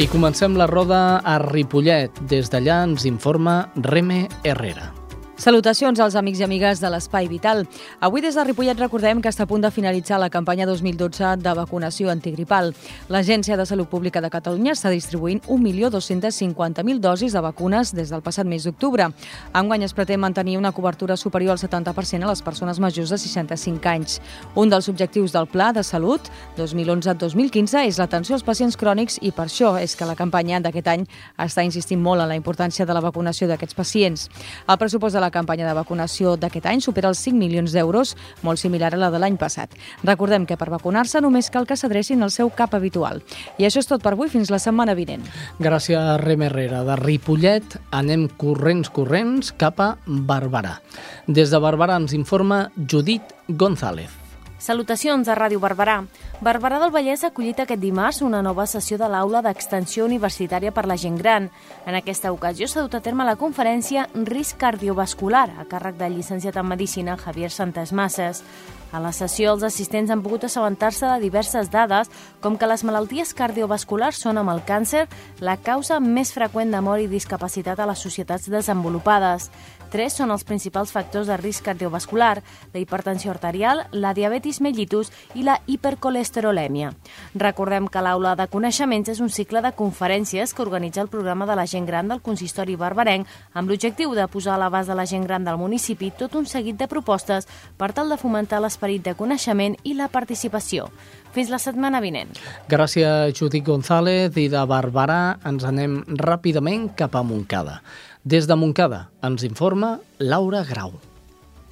I 0.00 0.08
comencem 0.08 0.56
la 0.56 0.66
roda 0.66 1.20
a 1.20 1.36
Ripollet. 1.42 2.24
Des 2.30 2.48
d'allà 2.50 2.80
ens 2.88 3.04
informa 3.06 3.68
Reme 3.76 4.24
Herrera. 4.42 5.01
Salutacions 5.42 5.98
als 5.98 6.14
amics 6.14 6.38
i 6.38 6.44
amigues 6.46 6.78
de 6.78 6.86
l'Espai 6.86 7.26
Vital. 7.26 7.64
Avui 7.98 8.22
des 8.22 8.36
de 8.38 8.42
Ripollet 8.46 8.78
recordem 8.78 9.18
que 9.18 9.26
està 9.26 9.42
a 9.42 9.48
punt 9.50 9.64
de 9.64 9.72
finalitzar 9.74 10.20
la 10.22 10.28
campanya 10.30 10.68
2012 10.68 11.32
de 11.42 11.54
vacunació 11.58 12.12
antigripal. 12.12 12.68
L'Agència 13.10 13.56
de 13.58 13.66
Salut 13.66 13.90
Pública 13.90 14.20
de 14.22 14.30
Catalunya 14.30 14.76
està 14.76 14.92
distribuint 14.94 15.40
1.250.000 15.48 17.00
dosis 17.02 17.34
de 17.34 17.42
vacunes 17.42 17.90
des 17.90 18.12
del 18.14 18.22
passat 18.22 18.46
mes 18.46 18.62
d'octubre. 18.62 19.08
Enguany 19.50 19.82
es 19.82 19.96
pretén 19.98 20.20
mantenir 20.22 20.60
una 20.60 20.70
cobertura 20.70 21.16
superior 21.16 21.56
al 21.56 21.58
70% 21.58 22.22
a 22.22 22.30
les 22.30 22.42
persones 22.46 22.78
majors 22.78 23.10
de 23.10 23.18
65 23.18 23.90
anys. 23.90 24.20
Un 24.54 24.70
dels 24.70 24.88
objectius 24.94 25.34
del 25.34 25.50
Pla 25.50 25.72
de 25.72 25.82
Salut 25.82 26.30
2011-2015 26.56 27.82
és 27.88 27.98
l'atenció 27.98 28.38
als 28.38 28.46
pacients 28.46 28.78
crònics 28.78 29.18
i 29.18 29.34
per 29.34 29.48
això 29.50 29.74
és 29.82 29.98
que 29.98 30.06
la 30.06 30.14
campanya 30.14 30.62
d'aquest 30.62 30.94
any 30.94 31.10
està 31.34 31.66
insistint 31.66 31.98
molt 31.98 32.22
en 32.22 32.30
la 32.30 32.38
importància 32.38 32.86
de 32.86 32.94
la 32.94 33.02
vacunació 33.02 33.50
d'aquests 33.50 33.74
pacients. 33.82 34.30
El 34.68 34.78
pressupost 34.78 35.18
de 35.18 35.26
la 35.26 35.31
campanya 35.32 35.66
de 35.66 35.74
vacunació 35.74 36.36
d'aquest 36.36 36.68
any 36.70 36.82
supera 36.84 37.10
els 37.10 37.22
5 37.24 37.38
milions 37.38 37.74
d'euros, 37.74 38.14
molt 38.46 38.60
similar 38.62 38.92
a 38.94 39.00
la 39.00 39.10
de 39.10 39.18
l'any 39.22 39.38
passat. 39.40 39.74
Recordem 40.04 40.46
que 40.46 40.58
per 40.60 40.70
vacunar-se 40.70 41.20
només 41.24 41.50
cal 41.50 41.66
que 41.66 41.76
s'adrecin 41.76 42.22
al 42.22 42.30
seu 42.30 42.52
cap 42.54 42.76
habitual. 42.78 43.22
I 43.58 43.66
això 43.66 43.82
és 43.82 43.90
tot 43.90 44.04
per 44.04 44.14
avui, 44.14 44.30
fins 44.32 44.52
la 44.52 44.60
setmana 44.62 44.94
vinent. 44.98 45.26
Gràcies, 45.58 45.98
Rem 46.22 46.46
Herrera. 46.46 46.84
De 46.86 46.96
Ripollet 47.02 47.78
anem 47.90 48.28
corrents, 48.38 48.92
corrents 48.92 49.52
cap 49.58 49.80
a 49.82 49.92
Barberà. 50.06 50.78
Des 51.26 51.50
de 51.50 51.62
Barberà 51.62 51.98
ens 52.02 52.14
informa 52.16 52.66
Judit 52.86 53.34
González. 53.48 54.21
Salutacions 54.62 55.26
a 55.26 55.34
Ràdio 55.34 55.58
Barberà. 55.58 56.04
Barberà 56.38 56.76
del 56.78 56.92
Vallès 56.94 57.24
ha 57.24 57.32
acollit 57.32 57.58
aquest 57.58 57.80
dimarts 57.82 58.20
una 58.22 58.44
nova 58.46 58.62
sessió 58.70 58.94
de 58.94 59.08
l'aula 59.10 59.40
d'extensió 59.42 60.04
universitària 60.06 60.70
per 60.70 60.84
la 60.86 60.94
gent 60.94 61.16
gran. 61.18 61.48
En 61.82 61.98
aquesta 61.98 62.30
ocasió 62.30 62.68
s'ha 62.70 62.84
dut 62.84 62.94
a 62.94 63.00
terme 63.02 63.26
la 63.26 63.34
conferència 63.40 64.06
Risc 64.14 64.60
cardiovascular, 64.62 65.48
a 65.58 65.66
càrrec 65.66 65.98
del 65.98 66.14
llicenciat 66.14 66.60
en 66.62 66.70
Medicina 66.70 67.18
Javier 67.18 67.50
Santes 67.50 67.90
Masses. 67.90 68.44
A 68.92 69.00
la 69.00 69.10
sessió, 69.10 69.54
els 69.56 69.64
assistents 69.66 70.12
han 70.12 70.22
pogut 70.22 70.44
assabentar-se 70.44 71.08
de 71.08 71.18
diverses 71.18 71.70
dades, 71.72 72.10
com 72.44 72.54
que 72.54 72.68
les 72.68 72.84
malalties 72.84 73.34
cardiovasculars 73.34 74.20
són 74.20 74.38
amb 74.38 74.52
el 74.52 74.62
càncer 74.68 75.08
la 75.40 75.56
causa 75.56 75.98
més 75.98 76.30
freqüent 76.30 76.70
de 76.70 76.82
mort 76.84 77.02
i 77.02 77.10
discapacitat 77.10 77.80
a 77.80 77.88
les 77.88 78.04
societats 78.04 78.50
desenvolupades. 78.52 79.50
Tres 79.92 80.14
són 80.16 80.30
els 80.32 80.46
principals 80.48 80.88
factors 80.88 81.28
de 81.28 81.36
risc 81.36 81.66
cardiovascular, 81.66 82.38
la 82.72 82.80
hipertensió 82.80 83.28
arterial, 83.30 83.82
la 83.92 84.14
diabetis 84.16 84.62
mellitus 84.64 85.10
i 85.36 85.44
la 85.44 85.58
hipercolesterolèmia. 85.68 86.94
Recordem 87.36 87.90
que 87.92 88.00
l'aula 88.00 88.32
de 88.38 88.46
coneixements 88.48 89.12
és 89.12 89.20
un 89.20 89.28
cicle 89.28 89.60
de 89.60 89.74
conferències 89.76 90.54
que 90.56 90.64
organitza 90.64 91.02
el 91.04 91.10
programa 91.12 91.44
de 91.44 91.58
la 91.60 91.66
gent 91.68 91.84
gran 91.84 92.08
del 92.08 92.22
consistori 92.24 92.78
barbarenc 92.80 93.28
amb 93.52 93.68
l'objectiu 93.68 94.14
de 94.16 94.24
posar 94.32 94.54
a 94.54 94.62
l'abast 94.62 94.88
de 94.88 94.96
la 94.96 95.04
gent 95.04 95.26
gran 95.28 95.44
del 95.44 95.60
municipi 95.60 96.08
tot 96.16 96.38
un 96.40 96.48
seguit 96.48 96.80
de 96.80 96.88
propostes 96.88 97.44
per 97.76 97.92
tal 97.92 98.08
de 98.08 98.16
fomentar 98.16 98.62
l'esperit 98.64 99.04
de 99.04 99.12
coneixement 99.12 99.76
i 99.84 99.92
la 99.92 100.08
participació. 100.08 100.88
Fins 101.32 101.48
la 101.48 101.60
setmana 101.60 102.00
vinent. 102.04 102.32
Gràcies, 102.68 103.32
Judit 103.36 103.64
González. 103.64 104.36
I 104.36 104.48
de 104.52 104.64
Barberà 104.68 105.38
ens 105.48 105.64
anem 105.64 106.02
ràpidament 106.20 106.90
cap 106.96 107.16
a 107.16 107.22
Montcada. 107.24 107.78
Des 108.24 108.46
de 108.46 108.54
Montcada 108.54 109.00
ens 109.26 109.42
informa 109.42 109.96
Laura 110.22 110.62
Grau. 110.68 111.00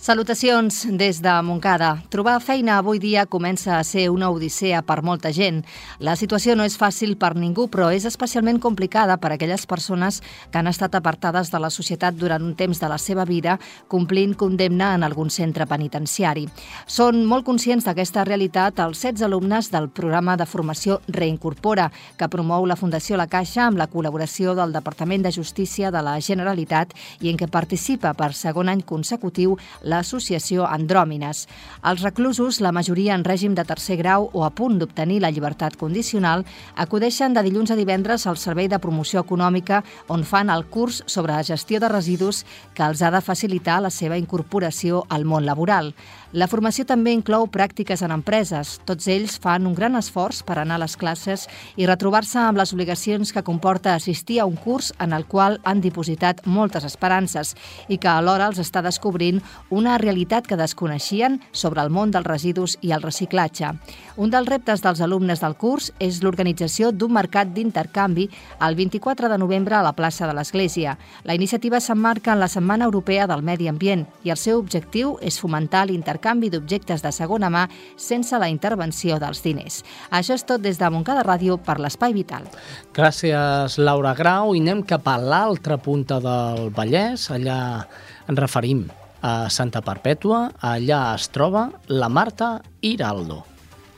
Salutacions 0.01 0.87
des 0.97 1.19
de 1.21 1.33
Montcada. 1.45 1.91
Trobar 2.09 2.39
feina 2.41 2.79
avui 2.79 2.97
dia 2.99 3.27
comença 3.29 3.75
a 3.77 3.85
ser 3.85 4.07
una 4.09 4.31
odissea 4.33 4.79
per 4.81 5.03
molta 5.05 5.29
gent. 5.29 5.59
La 6.01 6.15
situació 6.17 6.55
no 6.57 6.65
és 6.65 6.79
fàcil 6.81 7.19
per 7.21 7.35
ningú, 7.37 7.67
però 7.69 7.91
és 7.93 8.07
especialment 8.09 8.57
complicada 8.65 9.19
per 9.21 9.29
a 9.29 9.37
aquelles 9.37 9.67
persones 9.69 10.23
que 10.51 10.57
han 10.57 10.71
estat 10.73 10.97
apartades 10.97 11.51
de 11.53 11.61
la 11.61 11.69
societat 11.69 12.17
durant 12.17 12.41
un 12.41 12.55
temps 12.57 12.81
de 12.81 12.89
la 12.89 12.97
seva 12.97 13.27
vida, 13.29 13.59
complint 13.89 14.33
condemna 14.41 14.95
en 14.95 15.05
algun 15.05 15.29
centre 15.29 15.67
penitenciari. 15.69 16.47
Són 16.87 17.27
molt 17.29 17.45
conscients 17.45 17.85
d'aquesta 17.85 18.25
realitat 18.25 18.81
els 18.81 19.05
16 19.05 19.29
alumnes 19.29 19.69
del 19.69 19.91
programa 19.91 20.39
de 20.41 20.49
formació 20.49 21.03
Reincorpora, 21.09 21.91
que 22.17 22.31
promou 22.33 22.65
la 22.65 22.81
Fundació 22.81 23.21
La 23.21 23.29
Caixa 23.29 23.67
amb 23.67 23.77
la 23.77 23.91
col·laboració 23.93 24.57
del 24.57 24.73
Departament 24.73 25.29
de 25.29 25.37
Justícia 25.37 25.93
de 25.93 26.01
la 26.01 26.17
Generalitat 26.25 26.97
i 27.21 27.29
en 27.29 27.37
què 27.37 27.53
participa 27.53 28.17
per 28.17 28.33
segon 28.33 28.73
any 28.73 28.81
consecutiu 28.81 29.59
l'associació 29.91 30.65
Andròmines. 30.65 31.45
Els 31.85 32.05
reclusos, 32.07 32.61
la 32.65 32.73
majoria 32.73 33.17
en 33.19 33.25
règim 33.27 33.57
de 33.59 33.65
tercer 33.67 33.99
grau 34.01 34.31
o 34.33 34.45
a 34.47 34.53
punt 34.55 34.79
d'obtenir 34.79 35.21
la 35.21 35.33
llibertat 35.35 35.77
condicional, 35.77 36.47
acudeixen 36.77 37.35
de 37.35 37.43
dilluns 37.43 37.75
a 37.75 37.79
divendres 37.79 38.27
al 38.27 38.39
Servei 38.39 38.71
de 38.71 38.79
Promoció 38.79 39.25
Econòmica 39.27 39.83
on 40.09 40.25
fan 40.25 40.51
el 40.55 40.65
curs 40.71 41.03
sobre 41.07 41.35
la 41.35 41.45
gestió 41.45 41.81
de 41.81 41.91
residus 41.91 42.45
que 42.75 42.87
els 42.87 43.03
ha 43.03 43.11
de 43.11 43.21
facilitar 43.21 43.81
la 43.83 43.91
seva 43.91 44.19
incorporació 44.19 45.05
al 45.09 45.27
món 45.27 45.45
laboral. 45.47 45.93
La 46.31 46.47
formació 46.47 46.85
també 46.87 47.11
inclou 47.11 47.49
pràctiques 47.51 48.05
en 48.07 48.13
empreses. 48.15 48.77
Tots 48.87 49.09
ells 49.11 49.33
fan 49.43 49.65
un 49.67 49.73
gran 49.75 49.99
esforç 49.99 50.45
per 50.47 50.61
anar 50.61 50.77
a 50.79 50.83
les 50.85 50.93
classes 50.95 51.49
i 51.75 51.89
retrobar-se 51.91 52.39
amb 52.39 52.61
les 52.61 52.71
obligacions 52.71 53.33
que 53.35 53.43
comporta 53.43 53.97
assistir 53.97 54.39
a 54.39 54.45
un 54.47 54.55
curs 54.55 54.93
en 55.03 55.11
el 55.13 55.25
qual 55.27 55.59
han 55.67 55.81
dipositat 55.83 56.45
moltes 56.47 56.87
esperances 56.87 57.57
i 57.89 57.99
que 57.99 58.07
alhora 58.13 58.47
els 58.47 58.61
està 58.63 58.79
descobrint 58.79 59.41
una 59.71 59.97
realitat 59.99 60.47
que 60.47 60.59
desconeixien 60.61 61.41
sobre 61.51 61.83
el 61.83 61.91
món 61.91 62.15
dels 62.15 62.29
residus 62.31 62.77
i 62.81 62.95
el 62.95 63.03
reciclatge. 63.03 63.73
Un 64.15 64.31
dels 64.31 64.47
reptes 64.47 64.87
dels 64.87 65.03
alumnes 65.03 65.43
del 65.43 65.59
curs 65.59 65.91
és 65.99 66.23
l'organització 66.23 66.93
d'un 66.93 67.11
mercat 67.19 67.51
d'intercanvi 67.51 68.29
el 68.69 68.79
24 68.79 69.33
de 69.35 69.41
novembre 69.43 69.81
a 69.81 69.83
la 69.83 69.97
plaça 69.99 70.31
de 70.31 70.39
l'Església. 70.39 70.95
La 71.25 71.35
iniciativa 71.35 71.83
s'emmarca 71.83 72.39
en 72.39 72.45
la 72.47 72.53
Setmana 72.55 72.87
Europea 72.87 73.27
del 73.27 73.43
Medi 73.43 73.67
Ambient 73.67 74.07
i 74.23 74.31
el 74.31 74.39
seu 74.39 74.63
objectiu 74.63 75.17
és 75.27 75.43
fomentar 75.43 75.89
l'intercanvi 75.91 76.20
d'objectes 76.51 77.03
de 77.03 77.13
segona 77.13 77.51
mà 77.51 77.67
sense 77.97 78.39
la 78.39 78.49
intervenció 78.49 79.19
dels 79.19 79.43
diners. 79.43 79.83
Això 80.11 80.35
és 80.35 80.45
tot 80.45 80.61
des 80.61 80.79
de 80.79 80.91
Montcada 80.91 81.25
Ràdio 81.25 81.59
per 81.59 81.79
l'Espai 81.81 82.13
Vital. 82.13 82.47
Gràcies, 82.95 83.79
Laura 83.79 84.15
Grau. 84.15 84.55
I 84.55 84.61
anem 84.61 84.83
cap 84.83 85.07
a 85.09 85.19
l'altra 85.19 85.79
punta 85.79 86.21
del 86.21 86.71
Vallès. 86.71 87.31
Allà 87.31 87.87
ens 88.29 88.39
referim 88.39 88.87
a 89.23 89.49
Santa 89.51 89.83
Perpètua. 89.85 90.51
Allà 90.61 91.15
es 91.15 91.29
troba 91.29 91.71
la 91.89 92.09
Marta 92.09 92.61
Hiraldo. 92.81 93.50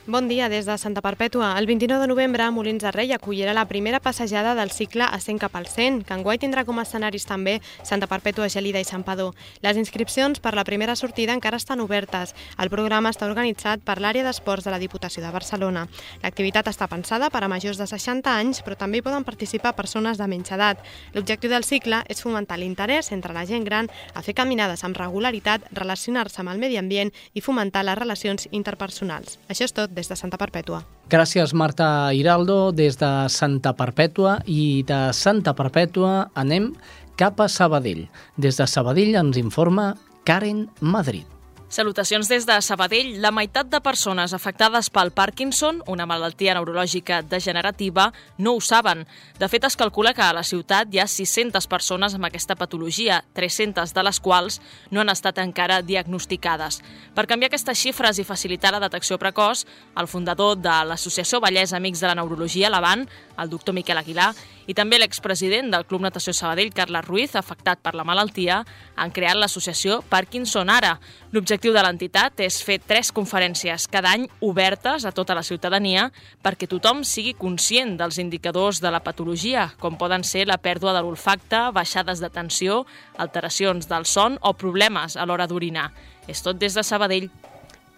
Bon 0.05 0.27
dia 0.27 0.49
des 0.49 0.65
de 0.65 0.77
Santa 0.77 0.99
Perpètua. 0.99 1.57
El 1.57 1.65
29 1.65 2.01
de 2.01 2.07
novembre, 2.09 2.49
Molins 2.51 2.83
de 2.83 2.91
Rei 2.91 3.13
acollirà 3.15 3.53
la 3.55 3.69
primera 3.69 4.01
passejada 4.03 4.51
del 4.53 4.69
cicle 4.69 5.05
Ascent 5.05 5.37
cap 5.39 5.55
al 5.55 5.63
100, 5.65 6.01
que 6.03 6.11
enguany 6.11 6.41
tindrà 6.41 6.65
com 6.67 6.75
a 6.75 6.83
escenaris 6.83 7.23
també 7.23 7.61
Santa 7.87 8.09
Perpètua, 8.11 8.49
Gelida 8.51 8.81
i 8.83 8.83
Sant 8.83 9.05
Padó. 9.07 9.29
Les 9.63 9.79
inscripcions 9.79 10.41
per 10.43 10.57
la 10.59 10.65
primera 10.67 10.97
sortida 10.99 11.31
encara 11.31 11.55
estan 11.55 11.79
obertes. 11.79 12.35
El 12.59 12.67
programa 12.67 13.13
està 13.15 13.29
organitzat 13.31 13.79
per 13.79 13.95
l'àrea 14.03 14.25
d'esports 14.27 14.67
de 14.67 14.73
la 14.75 14.81
Diputació 14.81 15.23
de 15.23 15.31
Barcelona. 15.31 15.85
L'activitat 16.19 16.67
està 16.67 16.89
pensada 16.91 17.31
per 17.31 17.45
a 17.45 17.47
majors 17.47 17.79
de 17.79 17.87
60 17.87 18.27
anys, 18.27 18.59
però 18.59 18.75
també 18.75 18.99
hi 18.99 19.05
poden 19.07 19.23
participar 19.23 19.71
persones 19.71 20.19
de 20.19 20.27
menys 20.27 20.51
edat. 20.51 20.83
L'objectiu 21.15 21.47
del 21.47 21.63
cicle 21.63 22.01
és 22.09 22.19
fomentar 22.19 22.59
l'interès 22.59 23.13
entre 23.15 23.31
la 23.31 23.45
gent 23.47 23.63
gran 23.63 23.87
a 24.13 24.21
fer 24.21 24.35
caminades 24.35 24.83
amb 24.83 24.99
regularitat, 24.99 25.71
relacionar-se 25.71 26.43
amb 26.43 26.51
el 26.51 26.59
medi 26.59 26.75
ambient 26.75 27.15
i 27.31 27.39
fomentar 27.39 27.87
les 27.87 27.97
relacions 28.03 28.51
interpersonals. 28.51 29.39
Això 29.47 29.63
és 29.63 29.71
tot 29.71 29.92
des 29.93 30.09
de 30.09 30.17
Santa 30.19 30.37
Perpètua. 30.41 30.83
Gràcies, 31.09 31.53
Marta 31.53 32.13
Hiraldo, 32.13 32.71
des 32.71 32.97
de 32.99 33.11
Santa 33.29 33.75
Perpètua. 33.77 34.39
I 34.45 34.83
de 34.87 35.01
Santa 35.13 35.53
Perpètua 35.57 36.31
anem 36.35 36.73
cap 37.17 37.39
a 37.39 37.47
Sabadell. 37.47 38.07
Des 38.37 38.57
de 38.57 38.67
Sabadell 38.67 39.15
ens 39.21 39.37
informa 39.37 39.93
Karen 40.25 40.67
Madrid. 40.81 41.32
Salutacions 41.73 42.27
des 42.29 42.45
de 42.45 42.53
Sabadell. 42.61 43.15
La 43.17 43.31
meitat 43.33 43.65
de 43.65 43.79
persones 43.81 44.35
afectades 44.37 44.91
pel 44.93 45.09
Parkinson, 45.09 45.79
una 45.89 46.05
malaltia 46.05 46.53
neurològica 46.53 47.23
degenerativa, 47.25 48.11
no 48.37 48.53
ho 48.53 48.61
saben. 48.61 49.01
De 49.39 49.49
fet, 49.49 49.65
es 49.65 49.73
calcula 49.81 50.13
que 50.13 50.21
a 50.21 50.35
la 50.37 50.43
ciutat 50.45 50.93
hi 50.93 51.01
ha 51.01 51.07
600 51.09 51.65
persones 51.65 52.13
amb 52.13 52.29
aquesta 52.29 52.53
patologia, 52.53 53.23
300 53.33 53.89
de 53.89 54.05
les 54.05 54.21
quals 54.21 54.59
no 54.91 55.01
han 55.01 55.09
estat 55.09 55.41
encara 55.41 55.81
diagnosticades. 55.81 56.83
Per 57.17 57.25
canviar 57.25 57.49
aquestes 57.49 57.81
xifres 57.81 58.21
i 58.21 58.29
facilitar 58.29 58.75
la 58.77 58.83
detecció 58.85 59.17
precoç, 59.17 59.65
el 59.97 60.05
fundador 60.05 60.59
de 60.61 60.77
l'Associació 60.91 61.41
Vallès 61.41 61.73
Amics 61.73 62.05
de 62.05 62.11
la 62.11 62.19
Neurologia, 62.21 62.69
l'Avant, 62.69 63.07
el 63.41 63.49
doctor 63.49 63.73
Miquel 63.73 63.97
Aguilar, 63.97 64.35
i 64.67 64.73
també 64.77 64.99
l'expresident 64.99 65.71
del 65.73 65.85
Club 65.89 66.03
Natació 66.05 66.33
Sabadell, 66.35 66.73
Carles 66.75 67.05
Ruiz, 67.05 67.35
afectat 67.35 67.81
per 67.83 67.93
la 67.97 68.05
malaltia, 68.07 68.61
han 68.95 69.11
creat 69.11 69.37
l'associació 69.39 70.01
Parkinson 70.09 70.71
Ara. 70.71 70.95
L'objectiu 71.33 71.73
de 71.75 71.83
l'entitat 71.83 72.39
és 72.45 72.61
fer 72.63 72.79
tres 72.79 73.11
conferències 73.15 73.87
cada 73.91 74.13
any 74.15 74.27
obertes 74.41 75.05
a 75.05 75.11
tota 75.11 75.35
la 75.35 75.43
ciutadania 75.43 76.09
perquè 76.43 76.69
tothom 76.69 77.03
sigui 77.07 77.35
conscient 77.39 77.97
dels 77.99 78.19
indicadors 78.21 78.79
de 78.83 78.91
la 78.93 79.03
patologia, 79.03 79.69
com 79.79 79.97
poden 79.99 80.23
ser 80.23 80.45
la 80.47 80.59
pèrdua 80.61 80.93
de 80.95 81.03
l'olfacte, 81.03 81.69
baixades 81.75 82.21
de 82.23 82.31
tensió, 82.31 82.83
alteracions 83.17 83.89
del 83.89 84.05
son 84.05 84.39
o 84.41 84.53
problemes 84.53 85.17
a 85.17 85.25
l'hora 85.25 85.47
d'orinar. 85.47 85.91
És 86.27 86.43
tot 86.43 86.59
des 86.59 86.75
de 86.75 86.83
Sabadell. 86.83 87.29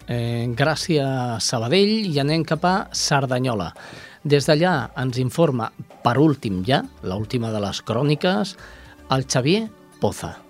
Eh, 0.06 0.46
gràcies, 0.54 1.42
Sabadell, 1.42 2.06
i 2.06 2.20
anem 2.22 2.44
cap 2.46 2.64
a 2.64 2.76
Cerdanyola. 2.94 3.72
Des 4.26 4.48
d'allà 4.48 4.70
ens 4.98 5.20
informa, 5.22 5.68
per 6.02 6.16
últim 6.18 6.64
ja, 6.66 6.80
l'última 7.06 7.52
de 7.54 7.60
les 7.62 7.78
cròniques, 7.86 8.56
el 9.14 9.22
Xavier 9.30 9.68
Poza. 10.02 10.45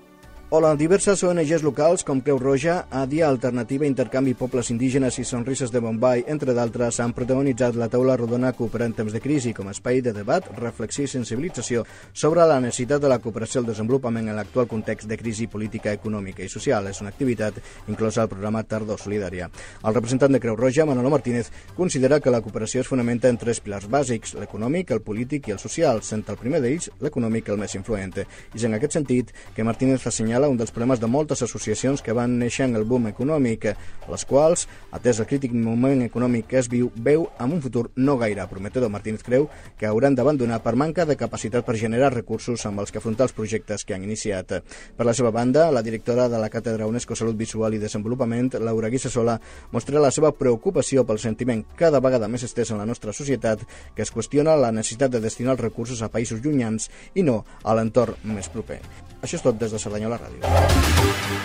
Hola, 0.48 0.76
diverses 0.78 1.24
ONGs 1.26 1.64
locals 1.66 2.04
com 2.06 2.20
Creu 2.22 2.36
Roja, 2.38 2.84
Àdia, 2.94 3.26
Alternativa, 3.26 3.82
Intercanvi 3.82 4.36
Pobles 4.38 4.68
Indígenes 4.70 5.16
i 5.18 5.24
Sonrises 5.26 5.72
de 5.74 5.80
Bombay, 5.82 6.22
entre 6.30 6.52
d'altres, 6.54 7.00
han 7.02 7.10
protagonitzat 7.16 7.74
la 7.74 7.88
taula 7.90 8.14
rodona 8.14 8.52
Cooperar 8.54 8.86
en 8.86 8.94
temps 8.94 9.10
de 9.10 9.18
crisi 9.18 9.50
com 9.50 9.66
a 9.66 9.74
espai 9.74 9.98
de 10.06 10.12
debat, 10.14 10.46
reflexió 10.54 11.02
i 11.02 11.10
sensibilització 11.10 11.82
sobre 12.12 12.46
la 12.46 12.60
necessitat 12.62 13.02
de 13.02 13.10
la 13.10 13.18
cooperació 13.18 13.64
al 13.64 13.66
desenvolupament 13.72 14.28
en 14.30 14.38
l'actual 14.38 14.68
context 14.70 15.10
de 15.10 15.18
crisi 15.18 15.48
política, 15.50 15.90
econòmica 15.90 16.46
i 16.46 16.48
social. 16.48 16.86
És 16.86 17.02
una 17.02 17.10
activitat 17.10 17.58
inclosa 17.90 18.22
al 18.22 18.30
programa 18.30 18.62
Tardor 18.62 19.02
Solidària. 19.02 19.50
El 19.82 19.98
representant 19.98 20.30
de 20.30 20.38
Creu 20.38 20.54
Roja, 20.54 20.86
Manolo 20.86 21.10
Martínez, 21.10 21.50
considera 21.74 22.20
que 22.20 22.30
la 22.30 22.40
cooperació 22.40 22.84
es 22.84 22.92
fonamenta 22.94 23.26
en 23.26 23.42
tres 23.42 23.58
pilars 23.58 23.90
bàsics, 23.90 24.38
l'econòmic, 24.38 24.94
el 24.94 25.02
polític 25.02 25.50
i 25.50 25.58
el 25.58 25.58
social, 25.58 26.04
sent 26.06 26.22
el 26.30 26.38
primer 26.38 26.62
d'ells 26.62 26.92
l'econòmic 27.02 27.50
el 27.50 27.58
més 27.58 27.74
influent. 27.74 28.22
I 28.22 28.62
és 28.62 28.70
en 28.70 28.78
aquest 28.78 28.94
sentit 29.00 29.34
que 29.56 29.66
Martínez 29.66 30.06
assenyala 30.06 30.35
assenyala 30.36 30.52
un 30.52 30.58
dels 30.58 30.70
problemes 30.70 31.00
de 31.00 31.08
moltes 31.08 31.40
associacions 31.42 32.02
que 32.04 32.12
van 32.12 32.34
néixer 32.38 32.66
en 32.66 32.76
el 32.76 32.84
boom 32.84 33.06
econòmic, 33.08 33.70
les 34.10 34.24
quals, 34.28 34.66
atès 34.92 35.20
el 35.22 35.26
crític 35.26 35.52
moment 35.56 36.02
econòmic 36.04 36.46
que 36.50 36.58
es 36.60 36.68
viu, 36.68 36.90
veu 36.96 37.24
amb 37.38 37.54
un 37.56 37.62
futur 37.62 37.86
no 37.96 38.18
gaire 38.20 38.44
prometedor. 38.50 38.90
Martínez 38.92 39.22
creu 39.24 39.48
que 39.78 39.86
hauran 39.88 40.14
d'abandonar 40.14 40.60
per 40.62 40.74
manca 40.76 41.06
de 41.06 41.16
capacitat 41.16 41.64
per 41.64 41.76
generar 41.80 42.12
recursos 42.12 42.66
amb 42.66 42.80
els 42.80 42.92
que 42.92 42.98
afrontar 42.98 43.24
els 43.30 43.32
projectes 43.32 43.84
que 43.84 43.94
han 43.94 44.04
iniciat. 44.04 44.60
Per 44.96 45.06
la 45.06 45.14
seva 45.14 45.32
banda, 45.32 45.70
la 45.70 45.82
directora 45.82 46.28
de 46.28 46.38
la 46.38 46.50
Càtedra 46.52 46.86
UNESCO 46.86 47.16
Salut 47.16 47.36
Visual 47.36 47.72
i 47.72 47.80
Desenvolupament, 47.80 48.52
Laura 48.60 48.92
Guissasola, 48.92 49.38
mostra 49.72 50.04
la 50.04 50.12
seva 50.12 50.34
preocupació 50.36 51.06
pel 51.06 51.22
sentiment 51.22 51.64
cada 51.76 52.02
vegada 52.04 52.28
més 52.28 52.44
estès 52.44 52.74
en 52.74 52.82
la 52.82 52.86
nostra 52.86 53.16
societat 53.16 53.64
que 53.96 54.04
es 54.04 54.12
qüestiona 54.12 54.58
la 54.60 54.72
necessitat 54.72 55.16
de 55.16 55.24
destinar 55.24 55.56
els 55.56 55.64
recursos 55.64 56.02
a 56.02 56.12
països 56.12 56.44
llunyans 56.44 56.90
i 57.14 57.24
no 57.24 57.40
a 57.64 57.72
l'entorn 57.72 58.20
més 58.36 58.52
proper. 58.52 58.82
Això 59.22 59.40
és 59.40 59.42
tot 59.42 59.56
des 59.58 59.72
de 59.72 59.80
Cerdanyola 59.80 60.20
Ràdio. 60.26 61.40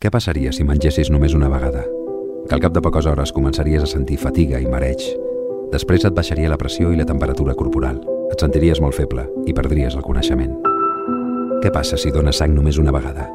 Què 0.00 0.10
passaria 0.12 0.52
si 0.52 0.64
mengessis 0.64 1.10
només 1.10 1.34
una 1.36 1.48
vegada? 1.52 1.86
que 2.50 2.56
al 2.56 2.60
cap 2.60 2.72
de 2.74 2.80
poques 2.82 3.06
hores 3.06 3.30
començaries 3.30 3.84
a 3.84 3.86
sentir 3.86 4.16
fatiga 4.18 4.58
i 4.58 4.66
mareig. 4.66 5.02
Després 5.70 6.02
et 6.02 6.16
baixaria 6.16 6.50
la 6.50 6.58
pressió 6.58 6.90
i 6.90 6.96
la 6.98 7.06
temperatura 7.06 7.54
corporal. 7.54 8.00
Et 8.32 8.42
sentiries 8.42 8.80
molt 8.82 8.96
feble 8.96 9.22
i 9.46 9.54
perdries 9.54 9.94
el 9.94 10.02
coneixement. 10.02 10.56
Què 11.62 11.70
passa 11.70 11.94
si 11.94 12.10
dones 12.10 12.42
sang 12.42 12.56
només 12.56 12.80
una 12.82 12.90
vegada? 12.90 13.28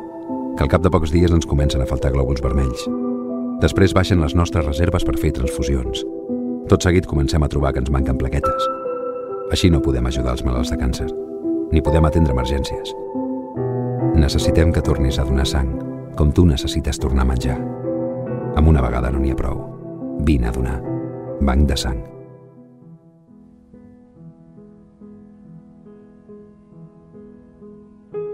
Que 0.57 0.67
al 0.67 0.71
cap 0.71 0.83
de 0.83 0.91
pocs 0.91 1.15
dies 1.15 1.31
ens 1.31 1.47
comencen 1.47 1.79
a 1.79 1.87
faltar 1.87 2.11
glòbuls 2.11 2.43
vermells. 2.43 2.83
Després 3.63 3.95
baixen 3.95 4.19
les 4.19 4.35
nostres 4.35 4.67
reserves 4.67 5.07
per 5.07 5.15
fer 5.21 5.31
transfusions. 5.39 6.03
Tot 6.67 6.83
seguit 6.83 7.07
comencem 7.07 7.43
a 7.43 7.51
trobar 7.51 7.71
que 7.71 7.85
ens 7.85 7.91
manquen 7.95 8.19
plaquetes. 8.19 8.67
Així 9.55 9.71
no 9.71 9.79
podem 9.79 10.11
ajudar 10.11 10.35
els 10.35 10.43
malalts 10.43 10.75
de 10.75 10.81
càncer, 10.81 11.07
ni 11.71 11.83
podem 11.85 12.11
atendre 12.11 12.35
emergències. 12.35 12.91
Necessitem 14.15 14.71
que 14.71 14.81
tornis 14.81 15.19
a 15.19 15.25
donar 15.27 15.45
sang, 15.47 15.71
com 16.15 16.31
tu 16.31 16.45
necessites 16.47 16.99
tornar 16.99 17.25
a 17.25 17.29
menjar. 17.29 17.57
Amb 18.55 18.69
una 18.71 18.81
vegada 18.83 19.11
no 19.11 19.19
n'hi 19.19 19.33
ha 19.33 19.39
prou. 19.39 19.61
Vine 20.27 20.47
a 20.49 20.53
donar. 20.55 20.79
Banc 21.41 21.67
de 21.69 21.77
sang. 21.77 22.03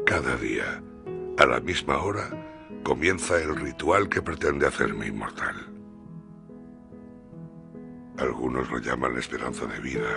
Cada 0.06 0.36
día, 0.38 0.82
a 1.40 1.46
la 1.46 1.60
misma 1.60 1.98
hora, 2.04 2.30
comienza 2.84 3.42
el 3.42 3.56
ritual 3.56 4.10
que 4.10 4.22
pretende 4.22 4.68
hacerme 4.68 5.08
inmortal. 5.08 5.56
Algunos 8.18 8.70
lo 8.70 8.78
llaman 8.78 9.14
la 9.14 9.20
esperanza 9.20 9.66
de 9.66 9.80
vida, 9.80 10.12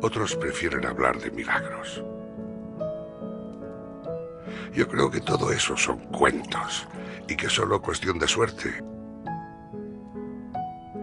otros 0.00 0.34
prefieren 0.34 0.86
hablar 0.86 1.20
de 1.20 1.30
milagros. 1.30 2.02
Yo 4.72 4.88
creo 4.88 5.10
que 5.10 5.20
todo 5.20 5.50
eso 5.52 5.76
son 5.76 5.98
cuentos 6.10 6.86
y 7.28 7.36
que 7.36 7.48
solo 7.48 7.82
cuestión 7.82 8.18
de 8.18 8.28
suerte. 8.28 8.82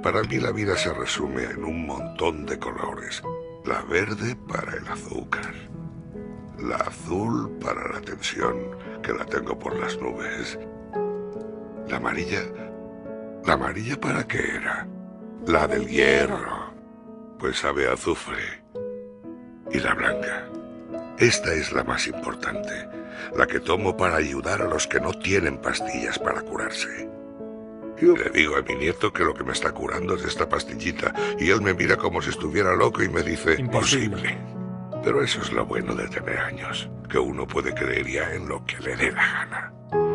Para 0.01 0.23
mí 0.23 0.37
la 0.37 0.51
vida 0.51 0.77
se 0.77 0.93
resume 0.93 1.43
en 1.43 1.63
un 1.63 1.85
montón 1.85 2.45
de 2.45 2.57
colores. 2.57 3.21
La 3.65 3.81
verde 3.81 4.37
para 4.47 4.73
el 4.77 4.87
azúcar, 4.87 5.53
la 6.59 6.77
azul 6.77 7.57
para 7.59 7.91
la 7.91 7.99
tensión, 7.99 8.55
que 9.03 9.11
la 9.11 9.25
tengo 9.25 9.57
por 9.59 9.75
las 9.75 9.97
nubes. 9.97 10.57
La 11.87 11.97
amarilla... 11.97 12.41
¿La 13.45 13.53
amarilla 13.53 13.99
para 13.99 14.27
qué 14.27 14.39
era? 14.55 14.87
La 15.45 15.67
del 15.67 15.87
hierro. 15.87 16.73
Pues 17.39 17.59
sabe 17.59 17.89
azufre. 17.89 18.63
Y 19.71 19.79
la 19.79 19.93
blanca. 19.93 20.49
Esta 21.17 21.53
es 21.53 21.71
la 21.71 21.83
más 21.83 22.07
importante, 22.07 22.87
la 23.35 23.47
que 23.47 23.59
tomo 23.59 23.95
para 23.95 24.17
ayudar 24.17 24.61
a 24.61 24.67
los 24.67 24.87
que 24.87 24.99
no 24.99 25.11
tienen 25.13 25.57
pastillas 25.57 26.19
para 26.19 26.41
curarse. 26.41 27.09
Yo 27.99 28.15
le 28.15 28.29
digo 28.29 28.55
a 28.55 28.61
mi 28.61 28.75
nieto 28.75 29.11
que 29.11 29.23
lo 29.23 29.33
que 29.33 29.43
me 29.43 29.53
está 29.53 29.71
curando 29.71 30.15
es 30.15 30.23
esta 30.23 30.47
pastillita 30.47 31.13
y 31.39 31.49
él 31.49 31.61
me 31.61 31.73
mira 31.73 31.95
como 31.95 32.21
si 32.21 32.29
estuviera 32.29 32.75
loco 32.75 33.01
y 33.01 33.09
me 33.09 33.23
dice, 33.23 33.55
imposible. 33.59 34.37
Pero 35.03 35.23
eso 35.23 35.41
es 35.41 35.51
lo 35.51 35.65
bueno 35.65 35.95
de 35.95 36.07
tener 36.07 36.37
años, 36.37 36.89
que 37.09 37.17
uno 37.17 37.47
puede 37.47 37.73
creer 37.73 38.07
ya 38.07 38.33
en 38.33 38.47
lo 38.47 38.63
que 38.65 38.77
le 38.79 38.95
dé 38.95 39.11
la 39.11 39.31
gana. 39.31 40.06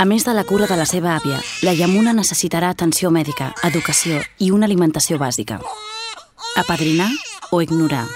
A 0.00 0.06
més 0.06 0.24
de 0.24 0.32
la 0.32 0.46
cura 0.48 0.64
de 0.64 0.76
la 0.80 0.86
seva 0.88 1.10
àvia, 1.12 1.36
la 1.60 1.74
Yamuna 1.76 2.14
necessitarà 2.16 2.70
atenció 2.72 3.10
mèdica, 3.12 3.50
educació 3.68 4.22
i 4.40 4.46
una 4.48 4.64
alimentació 4.64 5.18
bàsica. 5.20 5.58
Apadrinar 6.56 7.10
o 7.52 7.60
ignorar. 7.60 8.06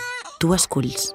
Tu 0.40 0.54
esculls. 0.56 1.10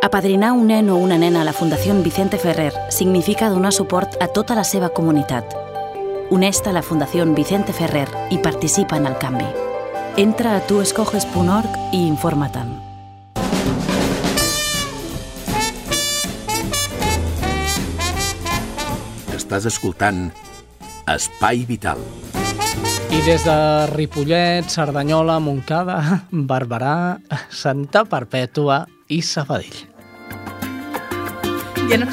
Apadrinar 0.00 0.54
un 0.56 0.70
nen 0.72 0.88
o 0.88 0.96
una 0.96 1.18
nena 1.20 1.42
a 1.42 1.44
la 1.44 1.52
Fundació 1.52 1.92
Vicente 2.00 2.40
Ferrer 2.40 2.72
significa 2.88 3.50
donar 3.50 3.74
suport 3.76 4.16
a 4.22 4.30
tota 4.32 4.56
la 4.56 4.64
seva 4.64 4.88
comunitat. 4.88 5.52
Uneix-te 6.32 6.72
a 6.72 6.78
la 6.78 6.82
Fundació 6.82 7.28
Vicente 7.34 7.76
Ferrer 7.76 8.08
i 8.30 8.38
participa 8.38 8.96
en 8.96 9.04
el 9.04 9.18
canvi. 9.20 9.50
Entra 10.16 10.56
a 10.56 10.64
tuescoges.org 10.64 11.92
i 11.92 12.06
informa-te'n. 12.06 12.73
Estàs 19.54 19.68
escoltant 19.70 20.32
Espai 21.06 21.60
Vital. 21.68 22.00
I 23.14 23.20
des 23.22 23.44
de 23.46 23.54
Ripollet, 23.92 24.66
Cerdanyola, 24.66 25.36
Montcada, 25.38 26.00
Barberà, 26.50 27.20
Santa 27.54 28.02
Perpètua 28.02 28.80
i 29.14 29.20
Sabadell. 29.22 29.78
Ja 31.86 32.00
no 32.02 32.10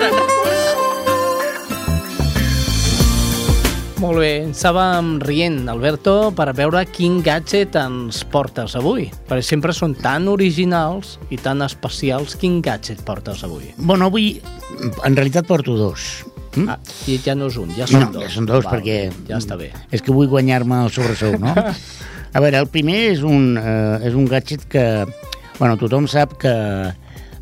Molt 4.01 4.17
bé, 4.21 4.29
estàvem 4.51 5.15
rient, 5.25 5.63
Alberto, 5.69 6.29
per 6.37 6.51
veure 6.57 6.83
quin 6.93 7.23
gadget 7.25 7.73
ens 7.81 8.21
portes 8.21 8.77
avui. 8.77 9.07
Perquè 9.29 9.45
sempre 9.45 9.73
són 9.73 9.97
tan 9.97 10.29
originals 10.29 11.17
i 11.33 11.41
tan 11.41 11.65
especials. 11.65 12.37
Quin 12.37 12.61
gadget 12.61 13.01
portes 13.05 13.41
avui? 13.49 13.73
Bueno, 13.77 14.13
avui 14.13 14.35
en 15.01 15.17
realitat 15.17 15.49
porto 15.49 15.77
dos. 15.77 16.30
Mm? 16.55 16.67
Ah, 16.67 16.77
I 17.07 17.17
ja 17.23 17.35
no 17.37 17.47
és 17.51 17.57
un, 17.61 17.71
ja 17.77 17.87
són 17.87 18.07
no, 18.07 18.11
dos. 18.17 18.25
ja 18.25 18.31
són 18.33 18.47
dos 18.49 18.65
Val, 18.65 18.73
perquè... 18.75 18.97
Ja 19.29 19.39
està 19.39 19.57
bé. 19.59 19.71
És 19.91 20.03
que 20.03 20.13
vull 20.15 20.29
guanyar-me 20.31 20.83
el 20.85 20.91
sobresou, 20.93 21.37
no? 21.39 21.53
A 22.35 22.39
veure, 22.39 22.61
el 22.63 22.69
primer 22.71 22.97
és 23.11 23.23
un, 23.27 23.57
eh, 23.59 24.07
és 24.07 24.15
un 24.15 24.27
gadget 24.29 24.63
que... 24.71 24.85
Bueno, 25.57 25.75
tothom 25.77 26.07
sap 26.09 26.37
que 26.41 26.53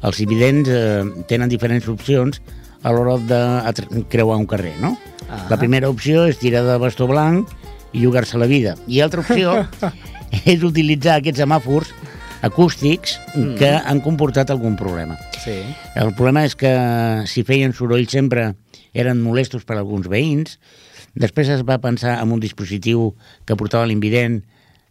els 0.06 0.22
invidents 0.24 0.70
eh, 0.74 1.04
tenen 1.30 1.52
diferents 1.52 1.88
opcions 1.92 2.42
a 2.84 2.94
l'hora 2.96 3.18
de 3.30 4.04
creuar 4.12 4.40
un 4.40 4.48
carrer, 4.50 4.74
no? 4.82 4.96
Ah. 5.30 5.46
La 5.52 5.60
primera 5.62 5.90
opció 5.92 6.26
és 6.30 6.40
tirar 6.42 6.64
de 6.66 6.78
bastó 6.82 7.08
blanc 7.08 7.50
i 7.94 8.04
jugar-se 8.04 8.40
la 8.42 8.48
vida. 8.50 8.76
I 8.88 9.02
altra 9.06 9.22
opció 9.22 9.56
és 10.54 10.66
utilitzar 10.66 11.20
aquests 11.20 11.44
semàfors 11.44 11.94
acústics 12.42 13.20
Mm. 13.36 13.56
que 13.58 13.70
han 13.70 14.02
comportat 14.02 14.50
algun 14.50 14.76
problema. 14.76 15.18
Sí. 15.44 15.62
El 15.96 16.14
problema 16.16 16.46
és 16.46 16.56
que 16.56 16.72
si 17.28 17.44
feien 17.44 17.74
soroll 17.74 18.08
sempre 18.08 18.56
eren 18.94 19.22
molestos 19.22 19.66
per 19.66 19.78
alguns 19.78 20.08
veïns. 20.08 20.60
Després 21.16 21.50
es 21.50 21.64
va 21.64 21.80
pensar 21.82 22.20
en 22.22 22.32
un 22.32 22.40
dispositiu 22.40 23.16
que 23.46 23.56
portava 23.56 23.86
l'invident 23.88 24.44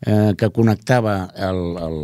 eh, 0.07 0.35
que 0.39 0.51
connectava 0.51 1.31
el, 1.35 1.61
el, 1.79 1.99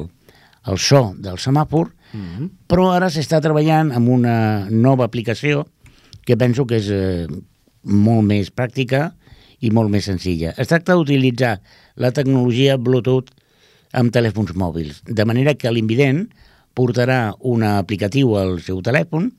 el 0.66 0.78
so 0.78 1.14
del 1.18 1.38
semàfor, 1.38 1.92
Mm 2.14 2.20
-hmm. 2.20 2.50
però 2.68 2.92
ara 2.94 3.08
s'està 3.10 3.40
treballant 3.42 3.90
amb 3.90 4.08
una 4.08 4.68
nova 4.70 5.04
aplicació 5.04 5.66
que 6.24 6.36
penso 6.36 6.64
que 6.64 6.76
és 6.76 6.88
eh, 6.88 7.26
molt 7.82 8.22
més 8.22 8.52
pràctica 8.54 9.14
i 9.58 9.70
molt 9.70 9.90
més 9.90 10.04
senzilla. 10.04 10.54
Es 10.56 10.68
tracta 10.68 10.94
d'utilitzar 10.94 11.60
la 11.96 12.12
tecnologia 12.12 12.76
Bluetooth 12.76 13.30
amb 13.94 14.12
telèfons 14.14 14.54
mòbils, 14.58 15.02
de 15.06 15.24
manera 15.24 15.54
que 15.54 15.72
l'invident 15.72 16.26
portarà 16.74 17.34
un 17.46 17.62
aplicatiu 17.66 18.34
al 18.36 18.58
seu 18.62 18.82
telèfon, 18.82 19.30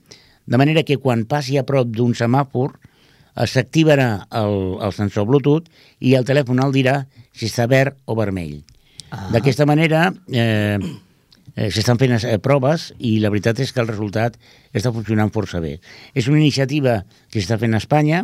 de 0.45 0.57
manera 0.61 0.85
que 0.87 0.97
quan 1.01 1.25
passi 1.27 1.57
a 1.59 1.65
prop 1.67 1.89
d'un 1.91 2.13
semàfor 2.15 2.75
eh, 2.75 3.47
s'activarà 3.49 4.09
el, 4.39 4.55
el 4.85 4.93
sensor 4.95 5.27
Bluetooth 5.27 5.67
i 5.99 6.15
el 6.15 6.27
telèfon 6.27 6.61
el 6.63 6.75
dirà 6.75 7.01
si 7.35 7.49
està 7.49 7.67
verd 7.67 7.97
o 8.05 8.15
vermell. 8.17 8.61
Ah. 9.09 9.27
D'aquesta 9.33 9.67
manera 9.67 10.07
eh, 10.31 10.77
eh, 11.55 11.69
s'estan 11.73 11.99
fent 12.01 12.15
eh, 12.21 12.37
proves 12.39 12.91
i 12.99 13.17
la 13.23 13.33
veritat 13.33 13.59
és 13.65 13.73
que 13.73 13.83
el 13.83 13.91
resultat 13.91 14.39
està 14.73 14.93
funcionant 14.95 15.33
força 15.33 15.59
bé. 15.63 15.77
És 16.13 16.29
una 16.31 16.39
iniciativa 16.39 17.01
que 17.31 17.41
s'està 17.41 17.59
fent 17.61 17.75
a 17.75 17.81
Espanya, 17.83 18.23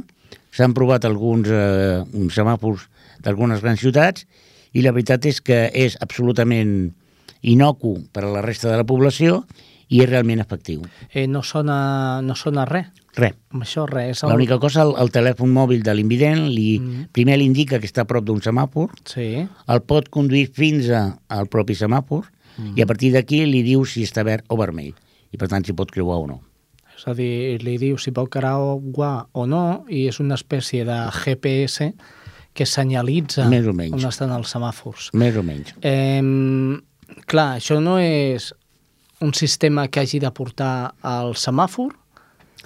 s'han 0.56 0.76
provat 0.78 1.08
alguns 1.08 1.50
eh, 1.52 2.04
semàfors 2.32 2.88
d'algunes 3.22 3.62
grans 3.64 3.82
ciutats 3.82 4.26
i 4.74 4.84
la 4.86 4.93
veritat 4.95 5.26
és 5.30 5.41
que 5.41 5.65
és 5.74 5.97
absolutament 6.01 6.93
inocu 7.41 7.97
per 8.13 8.26
a 8.26 8.32
la 8.32 8.41
resta 8.45 8.69
de 8.72 8.80
la 8.80 8.88
població 8.88 9.43
i 9.91 9.99
és 9.99 10.07
realment 10.07 10.39
efectiu. 10.39 10.86
Eh, 11.11 11.28
no, 11.28 11.41
sona, 11.43 12.22
no 12.24 12.36
sona 12.39 12.63
res. 12.69 12.88
Res. 13.17 13.36
Amb 13.51 13.65
això 13.65 13.84
res. 13.89 14.22
El... 14.24 14.32
L'única 14.32 14.55
cosa, 14.61 14.86
el, 14.86 14.93
el 15.01 15.11
telèfon 15.11 15.51
mòbil 15.51 15.82
de 15.84 15.95
l'invident 15.97 16.45
li, 16.47 16.78
mm. 16.80 17.09
primer 17.11 17.36
li 17.41 17.49
indica 17.49 17.80
que 17.82 17.89
està 17.89 18.05
a 18.05 18.07
prop 18.07 18.24
d'un 18.24 18.39
semàfor, 18.39 18.93
Sí. 19.09 19.43
el 19.43 19.82
pot 19.84 20.07
conduir 20.09 20.47
fins 20.55 20.88
a, 20.95 21.09
al 21.28 21.51
propi 21.51 21.76
semàfor 21.76 22.30
Mm. 22.57 22.78
i 22.78 22.82
a 22.84 22.86
partir 22.86 23.11
d'aquí 23.13 23.45
li 23.47 23.61
diu 23.63 23.86
si 23.88 24.03
està 24.03 24.26
verd 24.28 24.43
o 24.51 24.57
vermell 24.59 24.93
i 25.32 25.39
per 25.39 25.47
tant 25.51 25.63
si 25.65 25.76
pot 25.78 25.91
creuar 25.91 26.19
o 26.19 26.28
no. 26.28 26.41
És 26.97 27.07
a 27.07 27.13
dir, 27.17 27.61
li 27.63 27.78
diu 27.82 27.97
si 27.97 28.11
pot 28.13 28.30
creuar 28.30 29.28
o 29.32 29.45
no 29.47 29.86
i 29.89 30.05
és 30.11 30.19
una 30.19 30.36
espècie 30.36 30.86
de 30.86 30.97
GPS 31.15 31.93
que 32.54 32.66
senyalitza 32.66 33.47
Més 33.49 33.66
o 33.68 33.74
menys. 33.74 33.93
on 33.93 34.10
estan 34.10 34.32
els 34.36 34.54
semàfors. 34.54 35.10
Més 35.14 35.36
o 35.38 35.43
menys. 35.43 35.74
Eh, 35.82 36.22
clar, 37.28 37.58
això 37.60 37.80
no 37.82 37.97
és 37.99 38.54
un 39.22 39.34
sistema 39.34 39.88
que 39.88 40.02
hagi 40.02 40.20
de 40.20 40.32
portar 40.32 40.93
al 41.02 41.36
semàfor 41.36 41.91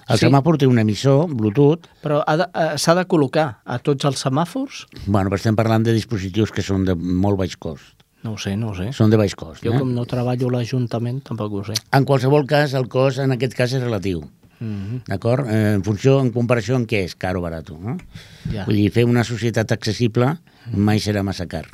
El 0.08 0.20
Sí. 0.20 0.28
semàfor 0.28 0.58
té 0.60 0.68
un 0.68 0.78
emissor, 0.78 1.26
Bluetooth, 1.34 1.88
Però 2.04 2.24
ha 2.28 2.36
de- 2.38 2.44
eh, 2.54 2.78
s'ha 2.78 2.94
de 2.94 3.08
col·locar 3.08 3.56
a 3.66 3.80
tots 3.80 4.06
els 4.06 4.24
semàfors? 4.24 4.86
bueno, 5.08 5.32
però 5.32 5.36
estem 5.36 5.56
parlant 5.56 5.84
de 5.84 5.94
dispositius 5.94 6.52
que 6.52 6.62
són 6.62 6.86
de 6.86 6.94
molt 6.94 7.38
baix 7.40 7.56
cost. 7.58 7.96
No 8.22 8.34
ho 8.34 8.38
sé, 8.38 8.56
no 8.56 8.70
ho 8.70 8.76
sé. 8.76 8.94
Són 8.94 9.10
de 9.10 9.18
baix 9.18 9.34
cost. 9.34 9.64
Jo, 9.64 9.74
eh? 9.74 9.80
com 9.80 9.92
no 9.96 10.06
treballo 10.06 10.48
a 10.48 10.52
l'Ajuntament, 10.52 11.24
tampoc 11.24 11.52
ho 11.54 11.64
sé. 11.64 11.74
En 11.92 12.06
qualsevol 12.06 12.46
cas, 12.46 12.74
el 12.76 12.88
cost 12.88 13.18
en 13.18 13.32
aquest 13.32 13.56
cas 13.56 13.74
és 13.74 13.82
relatiu. 13.82 14.22
Mhm. 14.60 15.02
D'acord? 15.08 15.48
Eh, 15.50 15.74
en 15.76 15.84
funció, 15.84 16.20
en 16.22 16.32
comparació 16.32 16.76
amb 16.78 16.88
què 16.88 17.04
és 17.06 17.16
car 17.16 17.36
o 17.38 17.42
barat. 17.42 17.70
No? 17.70 17.98
Ja. 18.52 18.66
Vull 18.66 18.76
dir, 18.76 18.92
fer 18.92 19.06
una 19.06 19.24
societat 19.24 19.72
accessible 19.72 20.38
mai 20.74 21.00
serà 21.00 21.24
massa 21.24 21.46
car. 21.48 21.66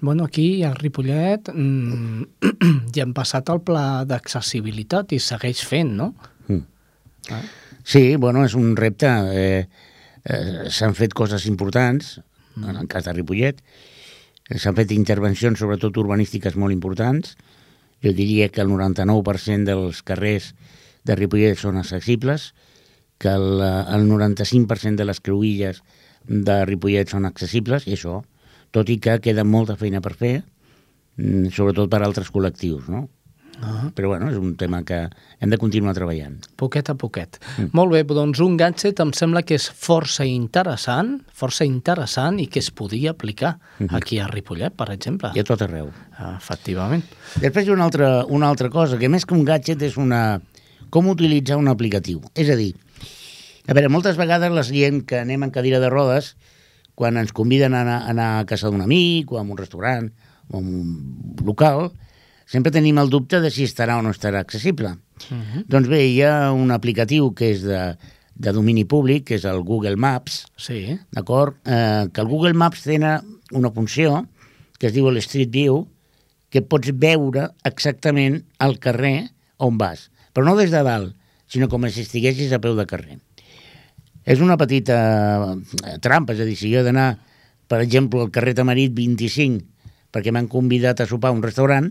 Bueno, 0.00 0.24
aquí 0.24 0.62
a 0.64 0.74
Ripollet 0.74 1.48
mm, 1.54 2.22
ja 2.94 3.02
hem 3.02 3.14
passat 3.16 3.48
el 3.50 3.60
pla 3.64 4.04
d'accessibilitat 4.04 5.12
i 5.16 5.18
segueix 5.22 5.64
fent, 5.64 5.94
no? 5.96 6.14
Mm. 6.48 6.62
Ah. 7.30 7.42
Sí, 7.84 8.16
bueno, 8.16 8.44
és 8.44 8.54
un 8.54 8.74
repte. 8.76 9.08
Eh, 9.32 9.66
eh, 10.24 10.70
S'han 10.70 10.94
fet 10.94 11.14
coses 11.14 11.46
importants, 11.46 12.20
Mm. 12.54 12.68
en 12.70 12.76
el 12.76 12.86
cas 12.86 13.04
de 13.04 13.12
Ripollet, 13.12 13.56
s'han 14.54 14.76
fet 14.76 14.92
intervencions, 14.94 15.58
sobretot 15.58 15.96
urbanístiques, 15.98 16.54
molt 16.54 16.70
importants. 16.72 17.32
Jo 18.04 18.12
diria 18.12 18.48
que 18.48 18.60
el 18.62 18.68
99% 18.68 19.64
dels 19.64 20.02
carrers 20.06 20.52
de 21.04 21.16
Ripollet 21.18 21.58
són 21.60 21.76
accessibles, 21.80 22.52
que 23.18 23.28
el, 23.30 23.60
el 23.62 24.06
95% 24.10 24.96
de 24.96 25.04
les 25.08 25.20
creuilles 25.20 25.82
de 26.26 26.64
Ripollet 26.66 27.08
són 27.12 27.28
accessibles, 27.28 27.86
i 27.86 27.94
això, 27.98 28.22
tot 28.74 28.88
i 28.90 28.98
que 28.98 29.18
queda 29.22 29.44
molta 29.44 29.76
feina 29.80 30.00
per 30.02 30.14
fer, 30.18 30.38
mm, 31.16 31.52
sobretot 31.54 31.90
per 31.92 32.02
altres 32.02 32.32
col·lectius, 32.32 32.88
no? 32.88 33.06
Ah. 33.62 33.84
Però 33.94 34.08
bueno, 34.10 34.26
és 34.32 34.36
un 34.36 34.56
tema 34.58 34.80
que 34.82 34.96
hem 35.38 35.52
de 35.52 35.56
continuar 35.62 35.92
treballant. 35.94 36.40
Poquet 36.58 36.88
a 36.90 36.96
poquet. 36.98 37.36
Mm. 37.56 37.68
Molt 37.78 37.92
bé, 37.92 38.00
doncs 38.02 38.40
un 38.42 38.56
gadget 38.58 38.98
em 39.04 39.12
sembla 39.14 39.44
que 39.46 39.54
és 39.54 39.68
força 39.70 40.26
interessant, 40.26 41.20
força 41.32 41.62
interessant 41.64 42.40
i 42.42 42.48
que 42.50 42.58
es 42.58 42.72
podria 42.74 43.12
aplicar 43.14 43.58
Mhm. 43.78 43.94
aquí 43.94 44.18
a 44.18 44.26
Ripollet, 44.26 44.74
per 44.74 44.90
exemple. 44.90 45.30
I 45.36 45.38
a 45.38 45.44
tot 45.44 45.62
arreu. 45.62 45.92
Ah, 46.18 46.34
efectivament. 46.36 47.04
Després 47.40 47.66
hi 47.66 47.70
ha 47.70 47.74
una 47.74 47.84
altra, 47.84 48.24
una 48.26 48.48
altra 48.48 48.68
cosa, 48.70 48.98
que 48.98 49.08
més 49.08 49.24
que 49.24 49.34
un 49.34 49.44
gadget 49.44 49.80
és 49.82 49.96
una... 49.96 50.40
com 50.94 51.10
utilitzar 51.10 51.58
un 51.58 51.66
aplicatiu. 51.72 52.20
És 52.38 52.50
a 52.52 52.56
dir, 52.58 52.72
a 53.66 53.74
veure, 53.74 53.90
moltes 53.90 54.18
vegades 54.20 54.52
la 54.54 54.62
gent 54.62 55.02
que 55.08 55.18
anem 55.24 55.42
en 55.42 55.50
cadira 55.54 55.80
de 55.82 55.90
rodes, 55.90 56.34
quan 56.94 57.18
ens 57.18 57.34
conviden 57.34 57.74
a 57.74 57.80
anar, 57.82 58.00
a 58.04 58.12
anar 58.12 58.28
a 58.38 58.46
casa 58.46 58.70
d'un 58.70 58.84
amic, 58.84 59.32
o 59.32 59.40
a 59.40 59.42
un 59.42 59.58
restaurant, 59.58 60.12
o 60.52 60.58
a 60.58 60.60
un 60.60 61.34
local, 61.42 61.88
sempre 62.46 62.70
tenim 62.70 63.00
el 63.02 63.10
dubte 63.10 63.40
de 63.42 63.50
si 63.50 63.66
estarà 63.66 63.98
o 63.98 64.04
no 64.06 64.12
estarà 64.14 64.38
accessible. 64.44 64.94
Uh 65.30 65.34
-huh. 65.34 65.64
Doncs 65.66 65.88
bé, 65.88 66.04
hi 66.06 66.22
ha 66.22 66.52
un 66.52 66.70
aplicatiu 66.70 67.32
que 67.34 67.50
és 67.50 67.62
de, 67.62 67.96
de 68.34 68.52
domini 68.52 68.84
públic, 68.84 69.24
que 69.24 69.34
és 69.34 69.44
el 69.44 69.62
Google 69.62 69.96
Maps, 69.96 70.46
Sí. 70.56 70.98
d'acord? 71.10 71.56
Eh, 71.64 72.06
que 72.12 72.20
el 72.20 72.28
Google 72.28 72.54
Maps 72.54 72.82
té 72.82 72.98
una 72.98 73.70
funció 73.72 74.28
que 74.78 74.86
es 74.86 74.92
diu 74.92 75.08
el 75.08 75.16
Street 75.16 75.50
View, 75.50 75.88
que 76.50 76.62
pots 76.62 76.92
veure 76.94 77.50
exactament 77.64 78.44
el 78.60 78.78
carrer 78.78 79.30
on 79.58 79.78
vas, 79.78 80.10
però 80.34 80.50
no 80.50 80.56
des 80.58 80.74
de 80.74 80.82
dalt, 80.84 81.14
sinó 81.46 81.70
com 81.70 81.86
si 81.88 82.02
estiguessis 82.02 82.52
a 82.52 82.60
peu 82.60 82.74
de 82.76 82.86
carrer. 82.90 83.20
És 84.24 84.40
una 84.40 84.56
petita 84.60 84.98
eh, 85.54 85.96
trampa, 86.02 86.34
és 86.34 86.42
a 86.42 86.48
dir, 86.48 86.56
si 86.58 86.72
jo 86.72 86.80
he 86.80 86.86
d'anar, 86.86 87.14
per 87.68 87.80
exemple, 87.84 88.24
al 88.24 88.32
carrer 88.34 88.56
Tamarit 88.58 88.94
25, 88.96 89.62
perquè 90.14 90.32
m'han 90.32 90.48
convidat 90.50 91.00
a 91.00 91.08
sopar 91.08 91.30
a 91.30 91.36
un 91.36 91.42
restaurant, 91.44 91.90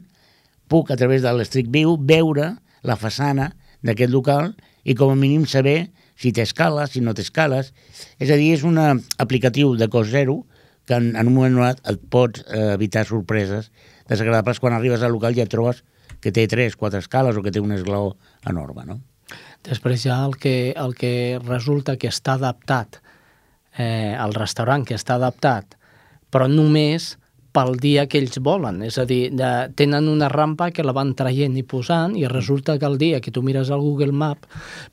puc, 0.68 0.92
a 0.92 0.98
través 1.00 1.24
de 1.24 1.32
l'Strict 1.34 1.70
View, 1.72 1.96
veure 2.00 2.56
la 2.84 2.98
façana 3.00 3.52
d'aquest 3.86 4.12
local 4.12 4.54
i 4.84 4.96
com 4.98 5.14
a 5.14 5.20
mínim 5.20 5.46
saber 5.48 5.94
si 6.20 6.34
té 6.34 6.44
escales, 6.44 6.94
si 6.94 7.02
no 7.02 7.14
té 7.14 7.24
escales. 7.24 7.72
És 8.20 8.32
a 8.32 8.38
dir, 8.40 8.54
és 8.58 8.66
un 8.68 8.80
aplicatiu 8.82 9.78
de 9.80 9.90
cost 9.92 10.12
zero 10.12 10.42
que 10.88 10.98
en, 10.98 11.14
en 11.16 11.28
un 11.30 11.36
moment 11.36 11.60
donat 11.60 11.80
et 11.90 12.02
pots 12.12 12.44
eh, 12.48 12.74
evitar 12.74 13.06
sorpreses 13.08 13.70
desagradables 14.10 14.60
quan 14.60 14.76
arribes 14.76 15.04
al 15.04 15.14
local 15.16 15.38
i 15.38 15.44
et 15.44 15.52
trobes 15.52 15.84
que 16.24 16.32
té 16.32 16.48
tres, 16.48 16.78
quatre 16.80 17.02
escales 17.04 17.36
o 17.36 17.44
que 17.44 17.52
té 17.52 17.60
un 17.60 17.76
esglaó 17.76 18.14
enorme, 18.48 18.88
no? 18.88 19.02
Després 19.64 20.06
ha 20.12 20.22
el 20.26 20.38
que, 20.40 20.74
el 20.76 20.96
que 20.96 21.40
resulta 21.44 21.98
que 22.00 22.12
està 22.12 22.38
adaptat, 22.40 23.00
eh, 23.78 24.16
el 24.16 24.36
restaurant 24.36 24.84
que 24.88 24.96
està 24.96 25.18
adaptat, 25.20 25.78
però 26.32 26.50
només 26.52 27.14
pel 27.54 27.78
dia 27.78 28.08
que 28.10 28.20
ells 28.20 28.40
volen. 28.44 28.82
És 28.84 28.98
a 29.00 29.06
dir, 29.10 29.30
de, 29.38 29.52
tenen 29.78 30.10
una 30.10 30.30
rampa 30.32 30.72
que 30.74 30.86
la 30.86 30.96
van 30.96 31.14
traient 31.16 31.56
i 31.60 31.64
posant 31.64 32.18
i 32.18 32.26
resulta 32.28 32.80
que 32.80 32.90
el 32.90 32.98
dia 32.98 33.22
que 33.22 33.32
tu 33.32 33.44
mires 33.46 33.70
al 33.70 33.84
Google 33.86 34.12
Map 34.12 34.48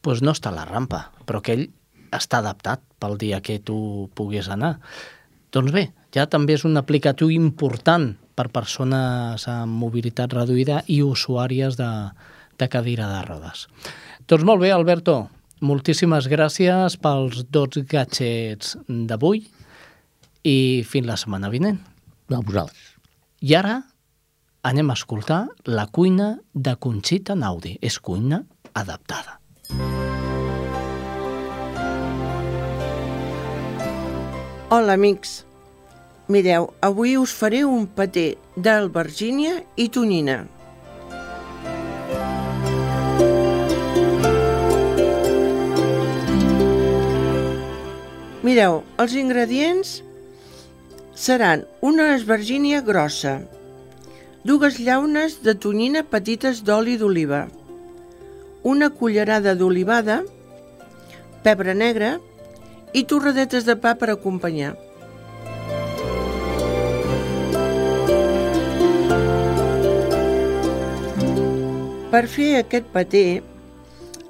doncs 0.04 0.22
no 0.22 0.36
està 0.36 0.52
la 0.54 0.66
rampa, 0.68 1.08
però 1.26 1.40
que 1.42 1.56
ell 1.56 1.68
està 2.14 2.42
adaptat 2.42 2.82
pel 3.00 3.16
dia 3.18 3.40
que 3.40 3.58
tu 3.64 4.10
puguis 4.14 4.50
anar. 4.52 4.76
Doncs 5.54 5.72
bé, 5.74 5.88
ja 6.14 6.26
també 6.30 6.58
és 6.58 6.66
un 6.68 6.76
aplicatiu 6.78 7.30
important 7.32 8.12
per 8.40 8.48
persones 8.48 9.44
amb 9.50 9.76
mobilitat 9.82 10.32
reduïda 10.32 10.80
i 10.88 11.02
usuàries 11.04 11.76
de, 11.76 11.90
de 12.56 12.68
cadira 12.72 13.08
de 13.10 13.20
rodes. 13.26 13.66
Doncs 14.28 14.46
molt 14.48 14.62
bé, 14.62 14.70
Alberto, 14.72 15.28
moltíssimes 15.60 16.28
gràcies 16.32 16.96
pels 16.96 17.44
dos 17.52 17.76
gadgets 17.90 18.78
d'avui 18.88 19.44
i 20.48 20.56
fins 20.88 21.08
la 21.08 21.18
setmana 21.20 21.52
vinent. 21.52 21.82
A 22.32 22.40
vosaltres. 22.40 22.94
I 23.44 23.56
ara 23.58 23.82
anem 24.64 24.90
a 24.90 24.96
escoltar 24.96 25.42
la 25.68 25.86
cuina 25.92 26.38
de 26.54 26.76
Conxita 26.80 27.36
Naudi. 27.36 27.76
És 27.82 27.98
cuina 28.00 28.44
adaptada. 28.72 29.36
Hola, 34.70 34.94
amics. 34.94 35.49
Mireu, 36.30 36.68
avui 36.80 37.16
us 37.18 37.32
faré 37.34 37.64
un 37.66 37.88
paté 37.90 38.36
d'albergínia 38.54 39.56
i 39.74 39.88
tonyina. 39.90 40.44
Mireu, 48.46 48.76
els 49.02 49.16
ingredients 49.18 49.90
seran 51.18 51.64
una 51.82 52.12
esvergínia 52.12 52.78
grossa, 52.86 53.32
dues 54.46 54.78
llaunes 54.78 55.40
de 55.42 55.56
tonyina 55.64 56.04
petites 56.12 56.60
d'oli 56.62 56.94
d'oliva, 57.00 57.40
una 58.62 58.92
cullerada 59.02 59.56
d'olivada, 59.58 60.20
pebre 61.42 61.74
negre 61.74 62.12
i 62.94 63.02
torradetes 63.02 63.66
de 63.66 63.74
pa 63.82 63.96
per 63.98 64.12
acompanyar. 64.14 64.76
Per 72.10 72.24
fer 72.26 72.56
aquest 72.58 72.88
paté, 72.90 73.38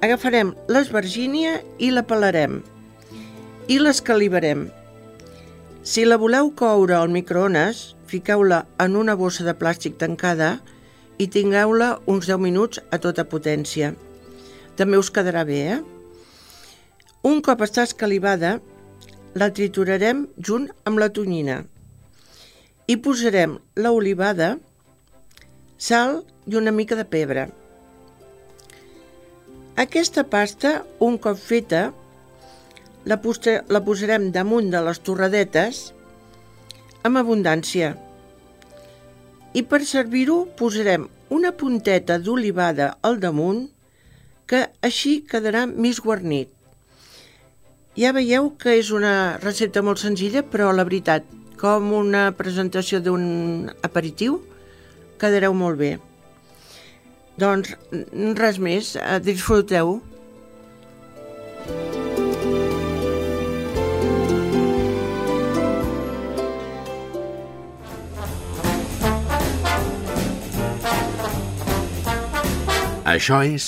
agafarem 0.05 0.51
l'esvergínia 0.69 1.55
i 1.81 1.87
la 1.89 2.03
pelarem 2.05 2.59
i 3.73 3.79
l'escalivarem. 3.81 4.67
Si 5.81 6.03
la 6.05 6.19
voleu 6.21 6.51
coure 6.53 6.93
al 6.93 7.09
microones, 7.09 7.79
fiqueu-la 8.05 8.59
en 8.85 8.97
una 8.99 9.15
bossa 9.17 9.41
de 9.47 9.55
plàstic 9.57 9.95
tancada 9.97 10.51
i 11.17 11.25
tingueu-la 11.25 11.87
uns 12.05 12.29
10 12.29 12.37
minuts 12.43 12.83
a 12.93 12.99
tota 13.01 13.25
potència. 13.31 13.95
També 14.77 14.99
us 15.01 15.09
quedarà 15.09 15.41
bé, 15.49 15.61
eh? 15.73 15.79
Un 17.25 17.41
cop 17.41 17.63
està 17.65 17.87
escalivada, 17.89 18.59
la 19.33 19.47
triturarem 19.49 20.27
junt 20.37 20.69
amb 20.85 21.01
la 21.01 21.09
tonyina. 21.09 21.63
Hi 22.85 22.99
posarem 23.01 23.57
l'olivada, 23.73 24.51
sal 25.81 26.21
i 26.45 26.61
una 26.61 26.75
mica 26.77 26.99
de 27.01 27.07
pebre. 27.09 27.47
Aquesta 29.81 30.21
pasta, 30.29 30.83
un 31.01 31.15
cop 31.17 31.39
feta, 31.41 31.87
la, 33.09 33.15
poste, 33.23 33.53
la 33.73 33.79
posarem 33.81 34.27
damunt 34.35 34.67
de 34.69 34.81
les 34.85 34.99
torradetes 35.01 35.79
amb 37.07 37.17
abundància. 37.17 37.95
I 39.57 39.63
per 39.71 39.79
servir-ho 39.89 40.43
posarem 40.59 41.07
una 41.33 41.53
punteta 41.57 42.19
d'olivada 42.21 42.91
al 43.01 43.17
damunt 43.23 43.63
que 44.45 44.61
així 44.85 45.15
quedarà 45.33 45.65
més 45.65 46.03
guarnit. 46.05 46.53
Ja 47.97 48.13
veieu 48.13 48.51
que 48.61 48.77
és 48.83 48.93
una 48.93 49.15
recepta 49.41 49.81
molt 49.81 50.03
senzilla, 50.03 50.45
però 50.45 50.69
la 50.75 50.85
veritat, 50.85 51.25
com 51.57 51.89
una 52.03 52.29
presentació 52.37 53.01
d'un 53.01 53.65
aperitiu, 53.81 54.43
quedareu 55.17 55.57
molt 55.57 55.81
bé. 55.81 55.93
Doncs 57.39 57.75
res 58.37 58.59
més, 58.59 58.95
disfruteu. 59.23 59.99
Això 73.11 73.41
és 73.43 73.65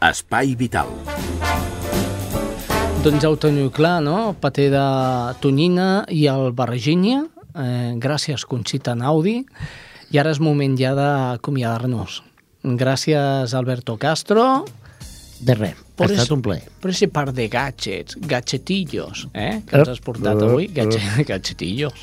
Espai 0.00 0.54
Vital. 0.56 0.88
Doncs 3.04 3.20
ja 3.20 3.28
ho 3.28 3.36
teniu 3.36 3.68
clar, 3.72 3.98
no? 4.04 4.32
Paté 4.40 4.70
de 4.72 4.84
tonyina 5.42 6.06
i 6.08 6.24
el 6.32 6.52
barregínia. 6.56 7.26
Eh, 7.52 7.92
gràcies, 8.00 8.46
Conxita 8.48 8.94
Naudi. 8.96 9.42
I 10.10 10.20
ara 10.22 10.32
és 10.32 10.40
moment 10.40 10.78
ja 10.80 10.94
d'acomiadar-nos. 10.96 12.22
Gràcies, 12.62 13.54
Alberto 13.56 13.96
Castro. 13.96 14.64
De 15.40 15.54
res, 15.56 15.72
ha 15.72 15.96
Por 15.96 16.10
estat 16.10 16.26
es- 16.26 16.30
un 16.34 16.42
plaer. 16.42 16.66
Per 16.80 16.90
ese 16.90 17.08
par 17.08 17.32
de 17.32 17.48
gadgets, 17.48 18.16
gadgetillos, 18.20 19.28
eh? 19.32 19.62
Que 19.66 19.76
ens 19.78 19.88
has 19.88 20.00
portat 20.04 20.36
Ep, 20.36 20.42
avui. 20.42 20.66
ep, 20.66 20.74
Gadget, 20.76 21.26
gadgetillos. 21.26 21.94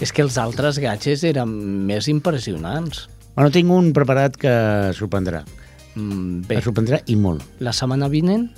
És 0.00 0.12
que 0.12 0.22
els 0.22 0.38
altres 0.40 0.78
gadgets 0.80 1.22
eren 1.28 1.50
més 1.86 2.08
impressionants. 2.08 3.08
Bueno, 3.34 3.50
tinc 3.50 3.70
un 3.70 3.92
preparat 3.92 4.36
que 4.36 4.48
sorprendrà. 4.96 5.44
Mm, 5.94 6.40
bé. 6.48 6.56
Que 6.56 6.62
sorprendrà 6.64 7.02
i 7.06 7.16
molt. 7.16 7.42
La 7.60 7.72
setmana 7.76 8.08
vinent? 8.08 8.48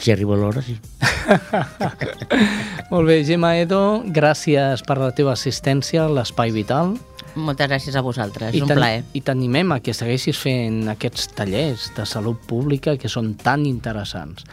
Si 0.00 0.10
arriba 0.12 0.36
l'hora, 0.36 0.62
sí. 0.62 0.78
Molt 2.90 3.06
bé, 3.08 3.24
Gemma 3.24 3.56
Edo, 3.58 4.02
gràcies 4.06 4.82
per 4.86 4.98
la 5.00 5.10
teva 5.16 5.32
assistència 5.34 6.04
a 6.04 6.08
l'Espai 6.12 6.50
Vital. 6.54 6.94
Moltes 7.34 7.68
gràcies 7.68 7.96
a 7.96 8.00
vosaltres, 8.02 8.54
I 8.54 8.60
un 8.62 8.68
t'an- 8.68 8.76
plaer. 8.78 9.04
I 9.12 9.20
t'animem 9.20 9.72
a 9.72 9.80
que 9.80 9.92
segueixis 9.94 10.38
fent 10.38 10.88
aquests 10.92 11.28
tallers 11.34 11.90
de 11.96 12.06
salut 12.06 12.38
pública 12.46 12.96
que 12.96 13.08
són 13.08 13.34
tan 13.34 13.66
interessants. 13.66 14.44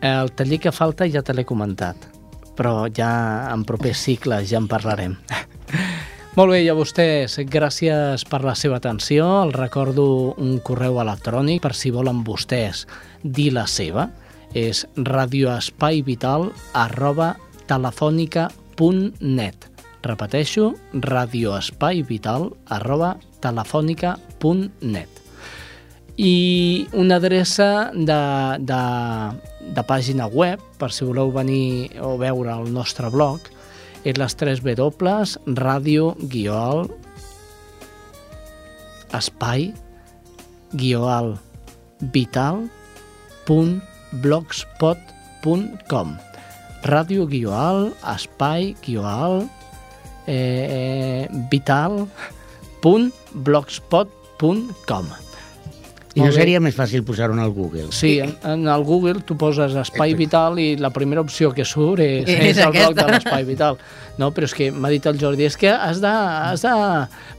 El 0.00 0.30
taller 0.32 0.60
que 0.60 0.70
falta 0.72 1.08
ja 1.10 1.22
te 1.22 1.34
l'he 1.34 1.44
comentat, 1.44 1.96
però 2.56 2.86
ja 2.94 3.50
en 3.52 3.64
propers 3.64 3.98
cicles 3.98 4.48
ja 4.50 4.58
en 4.58 4.68
parlarem. 4.68 5.16
Molt 6.36 6.52
bé, 6.54 6.60
i 6.62 6.68
a 6.70 6.74
vostès, 6.78 7.40
gràcies 7.50 8.22
per 8.30 8.44
la 8.46 8.54
seva 8.54 8.76
atenció. 8.78 9.26
Els 9.42 9.54
recordo 9.58 10.04
un 10.38 10.60
correu 10.62 11.00
electrònic 11.02 11.60
per 11.64 11.74
si 11.74 11.90
volen 11.90 12.22
vostès 12.24 12.84
dir 13.24 13.50
la 13.52 13.66
seva. 13.66 14.06
És 14.54 14.84
radioespaivital 14.96 16.52
arroba 16.74 17.32
telefònica.net. 17.66 19.69
Repeteixo, 20.00 20.74
radioespaivital 20.96 22.50
arroba 22.72 23.16
telefònica.net. 23.44 25.08
I 26.20 26.86
una 26.96 27.16
adreça 27.20 27.90
de, 27.94 28.20
de, 28.64 28.80
de 29.76 29.82
pàgina 29.88 30.26
web, 30.28 30.60
per 30.80 30.90
si 30.92 31.04
voleu 31.08 31.32
venir 31.32 31.90
o 32.04 32.16
veure 32.20 32.52
el 32.56 32.72
nostre 32.72 33.10
blog, 33.12 33.40
és 34.04 34.16
les 34.16 34.34
3 34.40 34.60
W, 34.64 34.88
ràdio, 35.60 36.16
guioal, 36.32 36.88
espai, 39.16 39.72
guioal, 40.72 41.36
vital, 42.12 42.68
punt, 43.44 43.80
blogspot.com 44.24 46.16
ràdio 46.84 47.26
guioal, 47.28 47.90
espai, 48.08 48.74
guioal, 48.84 49.44
eh, 50.30 51.26
vital, 51.50 52.04
punt, 52.80 53.10
blogspot.com 53.34 55.10
I 56.14 56.24
no 56.24 56.30
seria 56.34 56.58
més 56.62 56.74
fàcil 56.74 57.04
posar-ho 57.06 57.36
en 57.36 57.42
el 57.42 57.52
Google. 57.54 57.86
Sí, 57.94 58.16
en, 58.18 58.32
en 58.42 58.66
el 58.68 58.82
Google 58.82 59.22
tu 59.26 59.36
poses 59.38 59.76
Espai 59.78 60.16
Vital 60.18 60.58
i 60.58 60.74
la 60.80 60.90
primera 60.90 61.22
opció 61.22 61.52
que 61.54 61.62
surt 61.68 62.02
és, 62.02 62.26
És 62.26 62.56
és 62.56 62.62
el 62.64 62.74
blog 62.74 62.96
de 62.98 63.06
l'Espai 63.06 63.46
Vital. 63.46 63.78
No, 64.18 64.32
però 64.34 64.48
és 64.48 64.54
que 64.56 64.70
m'ha 64.74 64.90
dit 64.90 65.06
el 65.06 65.20
Jordi, 65.22 65.46
és 65.46 65.56
que 65.56 65.70
has 65.70 66.02
de, 66.02 66.10
has 66.10 66.66
de 66.66 66.74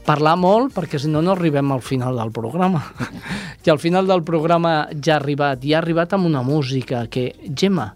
parlar 0.08 0.38
molt 0.40 0.72
perquè 0.74 0.98
si 1.02 1.12
no 1.12 1.20
no 1.22 1.36
arribem 1.36 1.68
al 1.74 1.84
final 1.84 2.16
del 2.16 2.32
programa. 2.32 2.80
I 3.64 3.70
al 3.70 3.80
final 3.82 4.08
del 4.08 4.24
programa 4.24 4.88
ja 4.96 5.18
ha 5.18 5.20
arribat, 5.20 5.64
i 5.68 5.76
ha 5.76 5.82
arribat 5.84 6.16
amb 6.16 6.32
una 6.32 6.42
música 6.42 7.04
que... 7.12 7.28
Gemma, 7.52 7.92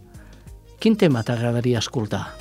quin 0.78 1.00
tema 1.00 1.24
t'agradaria 1.24 1.80
escoltar? 1.80 2.35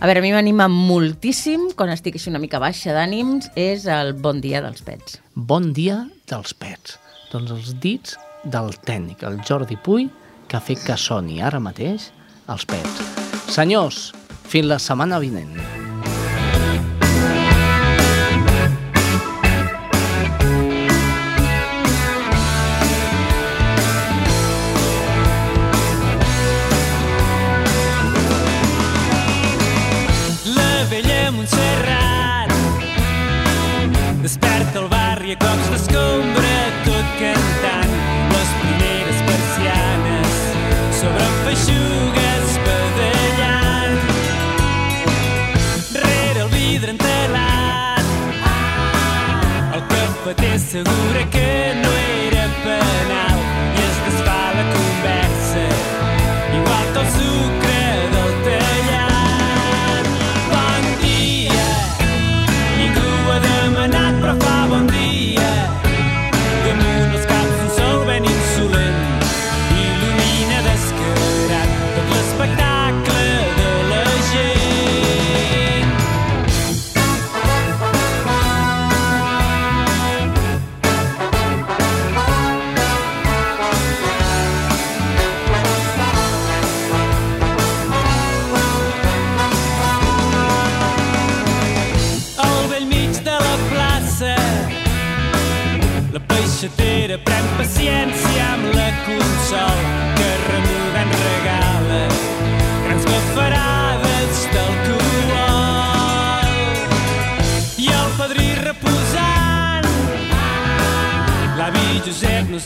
A 0.00 0.06
veure, 0.08 0.22
a 0.22 0.24
mi 0.24 0.30
m'anima 0.32 0.64
moltíssim, 0.72 1.66
quan 1.76 1.90
estic 1.92 2.14
així 2.16 2.30
una 2.30 2.40
mica 2.40 2.56
baixa 2.56 2.94
d'ànims, 2.96 3.50
és 3.52 3.84
el 3.84 4.14
Bon 4.16 4.38
dia 4.40 4.62
dels 4.64 4.80
pets. 4.86 5.18
Bon 5.36 5.74
dia 5.76 5.98
dels 6.30 6.54
pets. 6.56 6.96
Doncs 7.28 7.52
els 7.52 7.74
dits 7.84 8.16
del 8.48 8.72
tècnic, 8.88 9.26
el 9.28 9.36
Jordi 9.44 9.76
Puy, 9.76 10.08
que 10.48 10.56
ha 10.56 10.64
fet 10.64 10.80
que 10.86 10.96
soni 10.96 11.42
ara 11.44 11.60
mateix 11.60 12.08
els 12.48 12.64
pets. 12.64 13.04
Senyors, 13.52 14.06
fins 14.48 14.72
la 14.72 14.80
setmana 14.80 15.20
vinent. 15.20 15.89
asegure 50.70 51.28
que 51.30 51.59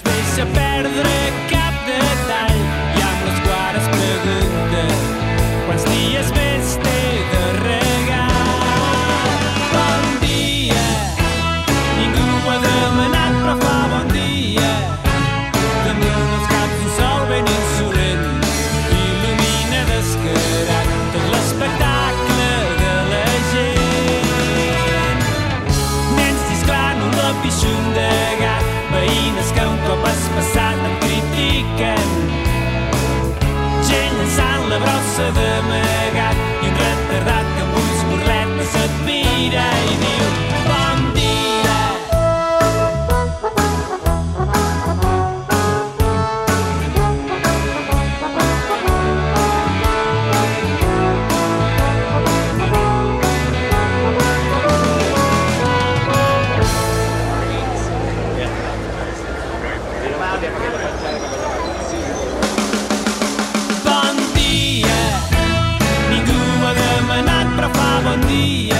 reposant 0.02 0.10
l'avi 0.10 0.24
Josep 0.34 0.34
no 0.34 0.42
es 0.44 0.44
deixa 0.44 0.46
perdre 0.54 1.12
cap 1.24 1.33
sever 35.14 35.53
see 68.34 68.73